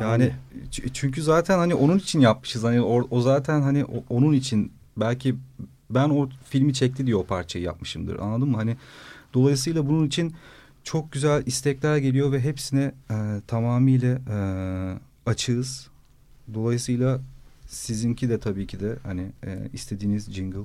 yani 0.00 0.32
çünkü 0.92 1.22
zaten 1.22 1.58
hani 1.58 1.74
onun 1.74 1.98
için 1.98 2.20
yapmışız. 2.20 2.64
Hani 2.64 2.80
o, 2.80 3.06
o 3.10 3.20
zaten 3.20 3.62
hani 3.62 3.84
o, 3.84 4.04
onun 4.08 4.32
için 4.32 4.72
belki 4.96 5.36
ben 5.90 6.10
o 6.10 6.28
filmi 6.44 6.74
çekti 6.74 7.06
diye 7.06 7.16
o 7.16 7.26
parçayı 7.26 7.64
yapmışımdır. 7.64 8.18
Anladın 8.18 8.48
mı? 8.48 8.56
Hani 8.56 8.76
dolayısıyla 9.34 9.86
bunun 9.86 10.06
için 10.06 10.34
çok 10.84 11.12
güzel 11.12 11.42
istekler 11.46 11.96
geliyor 11.96 12.32
ve 12.32 12.40
hepsine 12.40 12.92
e, 13.10 13.14
tamamıyla 13.46 14.18
e, 14.30 14.38
açığız. 15.30 15.88
Dolayısıyla 16.54 17.20
sizinki 17.66 18.28
de 18.28 18.40
tabii 18.40 18.66
ki 18.66 18.80
de 18.80 18.96
hani 19.02 19.32
e, 19.46 19.68
istediğiniz 19.72 20.32
jingle 20.32 20.60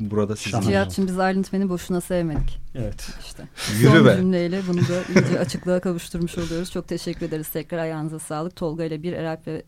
burada 0.00 0.36
sizin. 0.36 0.60
Cihat'cığım 0.60 1.06
biz 1.06 1.18
Arlintmen'i 1.18 1.68
boşuna 1.68 2.00
sevmedik. 2.00 2.60
Evet. 2.74 3.10
İşte. 3.20 3.48
Yürü 3.80 3.96
Son 3.96 4.06
be. 4.06 4.16
cümleyle 4.16 4.62
bunu 4.68 4.80
da 4.80 5.02
iyice 5.14 5.40
açıklığa 5.40 5.80
kavuşturmuş 5.80 6.38
oluyoruz. 6.38 6.70
Çok 6.70 6.88
teşekkür 6.88 7.26
ederiz. 7.26 7.48
Tekrar 7.48 7.78
ayağınıza 7.78 8.18
sağlık. 8.18 8.56
Tolga 8.56 8.84
ile 8.84 9.02
bir 9.02 9.12
Erap 9.12 9.46
ve 9.46 9.62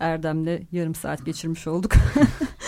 Erdem'le 0.00 0.58
yarım 0.72 0.94
saat 0.94 1.26
geçirmiş 1.26 1.66
olduk. 1.66 1.92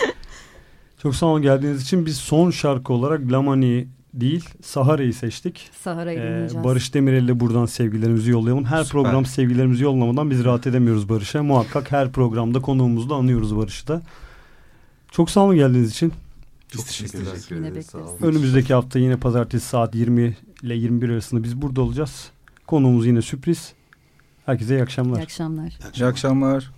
Çok 1.02 1.14
sağ 1.16 1.26
olun 1.26 1.42
geldiğiniz 1.42 1.82
için 1.82 2.06
biz 2.06 2.16
son 2.16 2.50
şarkı 2.50 2.92
olarak 2.92 3.32
Lamani 3.32 3.88
değil 4.14 4.48
Sahara'yı 4.62 5.14
seçtik. 5.14 5.70
Sahara'yı 5.80 6.18
Ee, 6.18 6.22
dinleyeceğiz. 6.22 6.64
Barış 6.64 6.94
Demirel'le 6.94 7.40
buradan 7.40 7.66
sevgilerimizi 7.66 8.30
yollayalım. 8.30 8.64
Her 8.64 8.84
Süper. 8.84 9.02
program 9.02 9.26
sevgilerimizi 9.26 9.84
yollamadan 9.84 10.30
biz 10.30 10.44
rahat 10.44 10.66
edemiyoruz 10.66 11.08
Barış'a. 11.08 11.42
Muhakkak 11.42 11.92
her 11.92 12.12
programda 12.12 12.60
konuğumuzda 12.60 13.14
anıyoruz 13.14 13.56
Barış'ı 13.56 13.88
da. 13.88 14.02
Çok 15.10 15.30
sağ 15.30 15.40
olun 15.40 15.56
geldiğiniz 15.56 15.90
için. 15.90 16.12
Biz 16.74 16.84
teşekkür 16.84 17.18
bekleriz. 17.64 17.94
Önümüzdeki 18.22 18.74
hafta 18.74 18.98
yine 18.98 19.16
pazartesi 19.16 19.66
saat 19.68 19.94
20 19.94 20.36
ile 20.62 20.74
21 20.74 21.08
arasında 21.08 21.42
biz 21.42 21.62
burada 21.62 21.80
olacağız. 21.82 22.30
Konuğumuz 22.66 23.06
yine 23.06 23.22
sürpriz. 23.22 23.72
Herkese 24.46 24.74
iyi 24.76 24.82
akşamlar. 24.82 25.18
İyi 25.20 25.22
akşamlar. 25.22 25.78
İyi 25.96 26.04
akşamlar. 26.04 26.50
Thank 26.60 26.62
you. 26.72 26.77